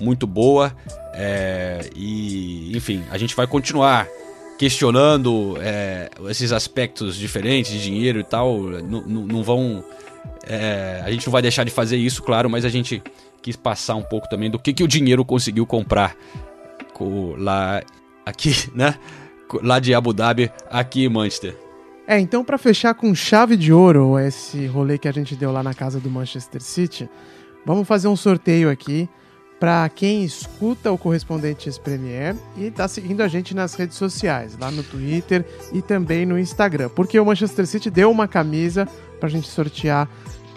muito 0.00 0.26
boa. 0.26 0.76
É, 1.14 1.88
e, 1.94 2.76
enfim, 2.76 3.04
a 3.08 3.16
gente 3.16 3.36
vai 3.36 3.46
continuar 3.46 4.08
questionando 4.58 5.56
é, 5.60 6.10
esses 6.28 6.50
aspectos 6.50 7.14
diferentes 7.14 7.70
de 7.70 7.80
dinheiro 7.80 8.18
e 8.18 8.24
tal. 8.24 8.62
não 8.62 9.44
vão. 9.44 9.84
É, 10.44 11.00
a 11.04 11.10
gente 11.12 11.24
não 11.24 11.32
vai 11.32 11.40
deixar 11.40 11.62
de 11.62 11.70
fazer 11.70 11.98
isso, 11.98 12.20
claro, 12.20 12.50
mas 12.50 12.64
a 12.64 12.68
gente 12.68 13.00
quis 13.40 13.54
passar 13.54 13.94
um 13.94 14.02
pouco 14.02 14.28
também 14.28 14.50
do 14.50 14.58
que, 14.58 14.72
que 14.72 14.82
o 14.82 14.88
dinheiro 14.88 15.24
conseguiu 15.24 15.64
comprar 15.64 16.16
lá 17.38 17.80
aqui, 18.26 18.52
né? 18.74 18.96
Lá 19.62 19.78
de 19.78 19.94
Abu 19.94 20.12
Dhabi, 20.12 20.50
aqui 20.68 21.04
em 21.04 21.08
Manchester. 21.08 21.56
É, 22.12 22.20
então 22.20 22.44
para 22.44 22.58
fechar 22.58 22.92
com 22.92 23.14
chave 23.14 23.56
de 23.56 23.72
ouro 23.72 24.18
esse 24.18 24.66
rolê 24.66 24.98
que 24.98 25.08
a 25.08 25.12
gente 25.12 25.34
deu 25.34 25.50
lá 25.50 25.62
na 25.62 25.72
casa 25.72 25.98
do 25.98 26.10
Manchester 26.10 26.60
City, 26.60 27.08
vamos 27.64 27.88
fazer 27.88 28.06
um 28.06 28.14
sorteio 28.14 28.68
aqui 28.68 29.08
para 29.58 29.88
quem 29.88 30.22
escuta 30.22 30.92
o 30.92 30.98
correspondente 30.98 31.70
Premier 31.80 32.36
e 32.54 32.64
está 32.64 32.86
seguindo 32.86 33.22
a 33.22 33.28
gente 33.28 33.54
nas 33.54 33.72
redes 33.72 33.96
sociais, 33.96 34.58
lá 34.60 34.70
no 34.70 34.82
Twitter 34.82 35.42
e 35.72 35.80
também 35.80 36.26
no 36.26 36.38
Instagram, 36.38 36.90
porque 36.90 37.18
o 37.18 37.24
Manchester 37.24 37.66
City 37.66 37.88
deu 37.88 38.10
uma 38.10 38.28
camisa 38.28 38.86
para 39.18 39.26
a 39.26 39.32
gente 39.32 39.48
sortear 39.48 40.06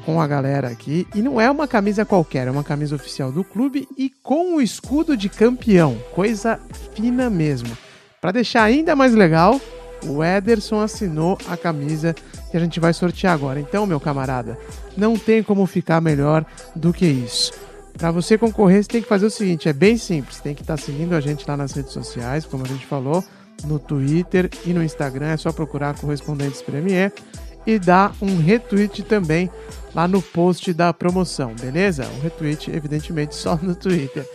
com 0.06 0.20
a 0.20 0.28
galera 0.28 0.68
aqui. 0.68 1.08
E 1.16 1.22
não 1.22 1.39
é 1.39 1.49
uma 1.49 1.70
camisa 1.70 2.03
qualquer, 2.03 2.49
é 2.49 2.51
uma 2.51 2.66
camisa 2.66 2.97
oficial 2.97 3.32
do 3.32 3.45
clube 3.45 3.88
e 3.97 4.12
com 4.22 4.58
o 4.58 4.62
escudo 4.62 5.16
de 5.16 5.30
campeão. 5.30 5.97
Coisa 6.14 6.60
fina 6.93 7.30
mesmo. 7.30 7.78
Para 8.20 8.34
deixar 8.34 8.64
ainda 8.64 8.93
mais 8.93 9.14
legal, 9.14 9.62
o 10.08 10.24
Ederson 10.24 10.80
assinou 10.80 11.38
a 11.47 11.58
camisa 11.58 12.16
que 12.51 12.58
a 12.58 12.60
gente 12.60 12.80
vai 12.80 12.93
sortear 12.93 13.34
agora. 13.34 13.60
Então, 13.60 13.86
meu 13.86 13.99
camarada, 13.99 14.58
não 14.95 15.18
tem 15.18 15.43
como 15.43 15.66
ficar 15.66 16.01
melhor 16.01 16.45
do 16.76 16.93
que 16.93 17.06
isso. 17.06 17.53
Para 17.97 18.12
você 18.12 18.38
concorrer, 18.38 18.84
você 18.84 18.89
tem 18.89 19.01
que 19.01 19.08
fazer 19.08 19.26
o 19.26 19.32
seguinte: 19.32 19.70
é 19.70 19.74
bem 19.74 19.97
simples. 19.97 20.39
Tem 20.39 20.53
que 20.53 20.62
estar 20.62 20.78
tá 20.78 20.82
seguindo 20.82 21.14
a 21.14 21.22
gente 21.22 21.47
lá 21.47 21.56
nas 21.56 21.72
redes 21.72 21.93
sociais, 21.93 22.45
como 22.45 22.66
a 22.66 22.68
gente 22.68 22.86
falou, 22.86 23.24
no 23.64 23.80
Twitter 23.80 24.49
e 24.66 24.74
no 24.74 24.84
Instagram. 24.84 25.28
É 25.28 25.38
só 25.38 25.51
procurar 25.51 25.97
Correspondentes 25.97 26.62
Premier 26.62 27.14
e 27.66 27.80
dar 27.80 28.14
um 28.22 28.38
retweet 28.38 29.03
também 29.03 29.49
lá 29.93 30.08
no 30.08 30.22
post 30.22 30.72
da 30.74 30.93
promoção, 30.93 31.53
beleza? 31.60 32.06
Um 32.18 32.22
retweet, 32.22 32.70
evidentemente, 32.70 33.34
só 33.36 33.58
no 33.62 33.76
Twitter. 33.76 34.28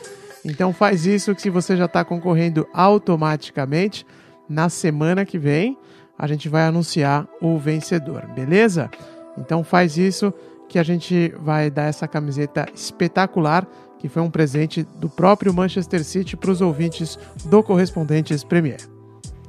Então 0.45 0.73
faz 0.73 1.07
isso 1.07 1.35
que 1.35 1.43
se 1.43 1.51
você 1.51 1.77
já 1.77 1.85
está 1.85 2.05
concorrendo 2.05 2.67
automaticamente, 2.73 4.07
na 4.51 4.69
semana 4.69 5.25
que 5.25 5.39
vem 5.39 5.79
a 6.19 6.27
gente 6.27 6.49
vai 6.49 6.65
anunciar 6.65 7.27
o 7.41 7.57
vencedor, 7.57 8.27
beleza? 8.35 8.91
Então 9.39 9.65
faz 9.65 9.97
isso 9.97 10.35
que 10.69 10.79
a 10.79 10.83
gente 10.83 11.33
vai 11.41 11.71
dar 11.71 11.85
essa 11.85 12.07
camiseta 12.07 12.67
espetacular 12.75 13.67
que 13.99 14.09
foi 14.09 14.23
um 14.23 14.31
presente 14.31 14.83
do 14.97 15.09
próprio 15.09 15.53
Manchester 15.53 16.03
City 16.05 16.37
para 16.37 16.51
os 16.51 16.61
ouvintes 16.61 17.19
do 17.45 17.63
Correspondentes 17.63 18.43
Premier. 18.43 18.81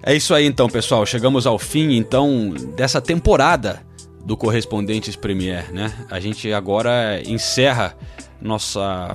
É 0.03 0.13
isso 0.13 0.33
aí 0.33 0.45
então, 0.45 0.69
pessoal. 0.69 1.05
Chegamos 1.05 1.47
ao 1.47 1.57
fim 1.57 1.93
então 1.93 2.49
dessa 2.75 3.01
temporada 3.01 3.81
do 4.25 4.35
Correspondentes 4.37 5.15
Premier, 5.15 5.71
né? 5.73 5.91
A 6.09 6.19
gente 6.19 6.51
agora 6.51 7.21
encerra 7.25 7.95
nossa 8.41 9.13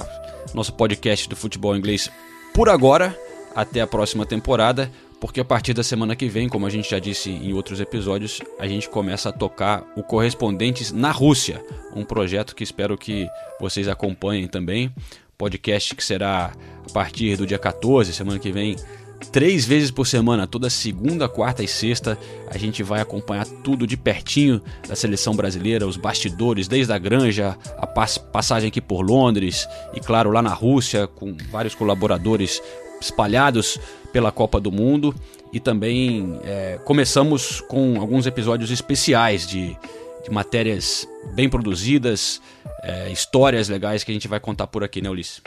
nosso 0.54 0.72
podcast 0.72 1.28
do 1.28 1.36
futebol 1.36 1.76
inglês 1.76 2.10
por 2.54 2.68
agora, 2.68 3.14
até 3.54 3.80
a 3.80 3.86
próxima 3.86 4.24
temporada, 4.24 4.90
porque 5.20 5.40
a 5.40 5.44
partir 5.44 5.72
da 5.72 5.82
semana 5.82 6.14
que 6.14 6.28
vem, 6.28 6.48
como 6.48 6.66
a 6.66 6.70
gente 6.70 6.90
já 6.90 6.98
disse 6.98 7.30
em 7.30 7.52
outros 7.52 7.80
episódios, 7.80 8.40
a 8.58 8.66
gente 8.66 8.88
começa 8.88 9.30
a 9.30 9.32
tocar 9.32 9.84
o 9.96 10.02
Correspondentes 10.02 10.92
na 10.92 11.10
Rússia, 11.10 11.64
um 11.94 12.04
projeto 12.04 12.54
que 12.54 12.62
espero 12.62 12.98
que 12.98 13.28
vocês 13.60 13.88
acompanhem 13.88 14.46
também. 14.46 14.92
Podcast 15.38 15.94
que 15.94 16.04
será 16.04 16.52
a 16.88 16.92
partir 16.92 17.36
do 17.36 17.46
dia 17.46 17.58
14, 17.58 18.12
semana 18.12 18.38
que 18.38 18.50
vem, 18.50 18.76
três 19.32 19.64
vezes 19.66 19.90
por 19.90 20.06
semana, 20.06 20.46
toda 20.46 20.70
segunda, 20.70 21.28
quarta 21.28 21.62
e 21.62 21.68
sexta, 21.68 22.18
a 22.48 22.56
gente 22.56 22.82
vai 22.82 23.00
acompanhar 23.00 23.46
tudo 23.46 23.86
de 23.86 23.96
pertinho 23.96 24.62
da 24.88 24.96
seleção 24.96 25.34
brasileira, 25.34 25.86
os 25.86 25.96
bastidores, 25.96 26.68
desde 26.68 26.92
a 26.92 26.98
granja, 26.98 27.56
a 27.78 27.86
passagem 27.86 28.68
aqui 28.68 28.80
por 28.80 29.02
Londres 29.02 29.68
e, 29.94 30.00
claro, 30.00 30.30
lá 30.30 30.40
na 30.40 30.54
Rússia, 30.54 31.06
com 31.06 31.36
vários 31.50 31.74
colaboradores 31.74 32.62
espalhados 33.00 33.78
pela 34.16 34.32
Copa 34.32 34.58
do 34.58 34.72
Mundo. 34.72 35.14
E 35.52 35.60
também 35.60 36.40
é, 36.42 36.80
começamos 36.86 37.60
com 37.60 38.00
alguns 38.00 38.26
episódios 38.26 38.70
especiais 38.70 39.46
de, 39.46 39.76
de 40.24 40.30
matérias 40.30 41.06
bem 41.34 41.50
produzidas, 41.50 42.40
é, 42.82 43.10
histórias 43.10 43.68
legais 43.68 44.02
que 44.02 44.10
a 44.10 44.14
gente 44.14 44.26
vai 44.26 44.40
contar 44.40 44.68
por 44.68 44.82
aqui, 44.82 45.02
né, 45.02 45.10
Ulisses? 45.10 45.42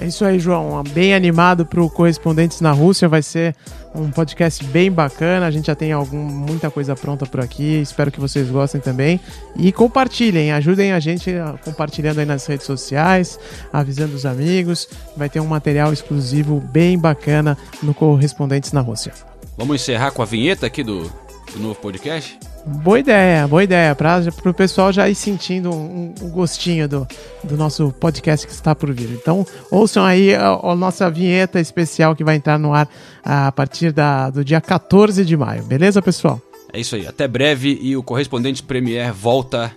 É 0.00 0.06
isso 0.06 0.24
aí, 0.24 0.38
João. 0.38 0.80
Bem 0.84 1.12
animado 1.12 1.66
para 1.66 1.82
o 1.82 1.90
Correspondentes 1.90 2.60
na 2.60 2.70
Rússia. 2.70 3.08
Vai 3.08 3.20
ser 3.20 3.56
um 3.92 4.10
podcast 4.10 4.64
bem 4.66 4.92
bacana. 4.92 5.44
A 5.46 5.50
gente 5.50 5.66
já 5.66 5.74
tem 5.74 5.90
algum, 5.90 6.16
muita 6.16 6.70
coisa 6.70 6.94
pronta 6.94 7.26
por 7.26 7.40
aqui. 7.40 7.80
Espero 7.82 8.12
que 8.12 8.20
vocês 8.20 8.48
gostem 8.48 8.80
também. 8.80 9.18
E 9.56 9.72
compartilhem, 9.72 10.52
ajudem 10.52 10.92
a 10.92 11.00
gente 11.00 11.32
compartilhando 11.64 12.20
aí 12.20 12.26
nas 12.26 12.46
redes 12.46 12.64
sociais, 12.64 13.40
avisando 13.72 14.14
os 14.14 14.24
amigos. 14.24 14.88
Vai 15.16 15.28
ter 15.28 15.40
um 15.40 15.46
material 15.46 15.92
exclusivo 15.92 16.60
bem 16.60 16.96
bacana 16.96 17.58
no 17.82 17.92
Correspondentes 17.92 18.72
na 18.72 18.80
Rússia. 18.80 19.12
Vamos 19.56 19.82
encerrar 19.82 20.12
com 20.12 20.22
a 20.22 20.26
vinheta 20.26 20.64
aqui 20.64 20.84
do, 20.84 21.10
do 21.52 21.58
novo 21.58 21.74
podcast? 21.74 22.38
Boa 22.66 22.98
ideia, 22.98 23.46
boa 23.46 23.64
ideia, 23.64 23.94
para 23.94 24.20
o 24.44 24.54
pessoal 24.54 24.92
já 24.92 25.08
ir 25.08 25.14
sentindo 25.14 25.70
um, 25.70 26.14
um, 26.20 26.28
gostinho 26.28 26.88
do, 26.88 27.06
do 27.42 27.56
nosso 27.56 27.92
podcast 27.92 28.46
que 28.46 28.52
está 28.52 28.74
por 28.74 28.92
vir. 28.92 29.10
Então, 29.10 29.46
ouçam 29.70 30.04
aí 30.04 30.34
a, 30.34 30.48
a, 30.48 30.76
nossa 30.76 31.10
vinheta 31.10 31.60
especial 31.60 32.14
que 32.14 32.24
vai 32.24 32.36
entrar 32.36 32.58
no 32.58 32.74
ar 32.74 32.88
a 33.24 33.50
partir 33.52 33.92
da, 33.92 34.28
do 34.30 34.44
dia 34.44 34.60
14 34.60 35.24
de 35.24 35.36
maio, 35.36 35.62
beleza, 35.62 36.02
pessoal? 36.02 36.40
É 36.72 36.80
isso 36.80 36.96
aí, 36.96 37.06
até 37.06 37.26
breve 37.26 37.78
e 37.80 37.96
o 37.96 38.02
Correspondente 38.02 38.62
Premier 38.62 39.12
volta 39.12 39.72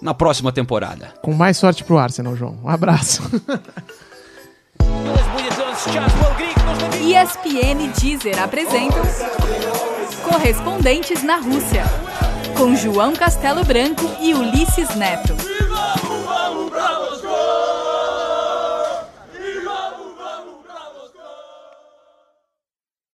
na 0.00 0.14
próxima 0.14 0.50
temporada. 0.50 1.12
Com 1.22 1.32
mais 1.34 1.56
sorte 1.58 1.84
pro 1.84 1.98
Arsenal, 1.98 2.34
João. 2.34 2.58
Um 2.64 2.68
abraço. 2.68 3.22
ESPN 7.02 7.92
Deezer 8.00 8.42
apresentam 8.42 9.02
Correspondentes 10.24 11.22
na 11.22 11.36
Rússia 11.36 11.84
com 12.62 12.76
João 12.76 13.12
Castelo 13.12 13.64
Branco 13.64 14.08
e 14.20 14.32
Ulisses 14.32 14.94
Neto. 14.94 15.51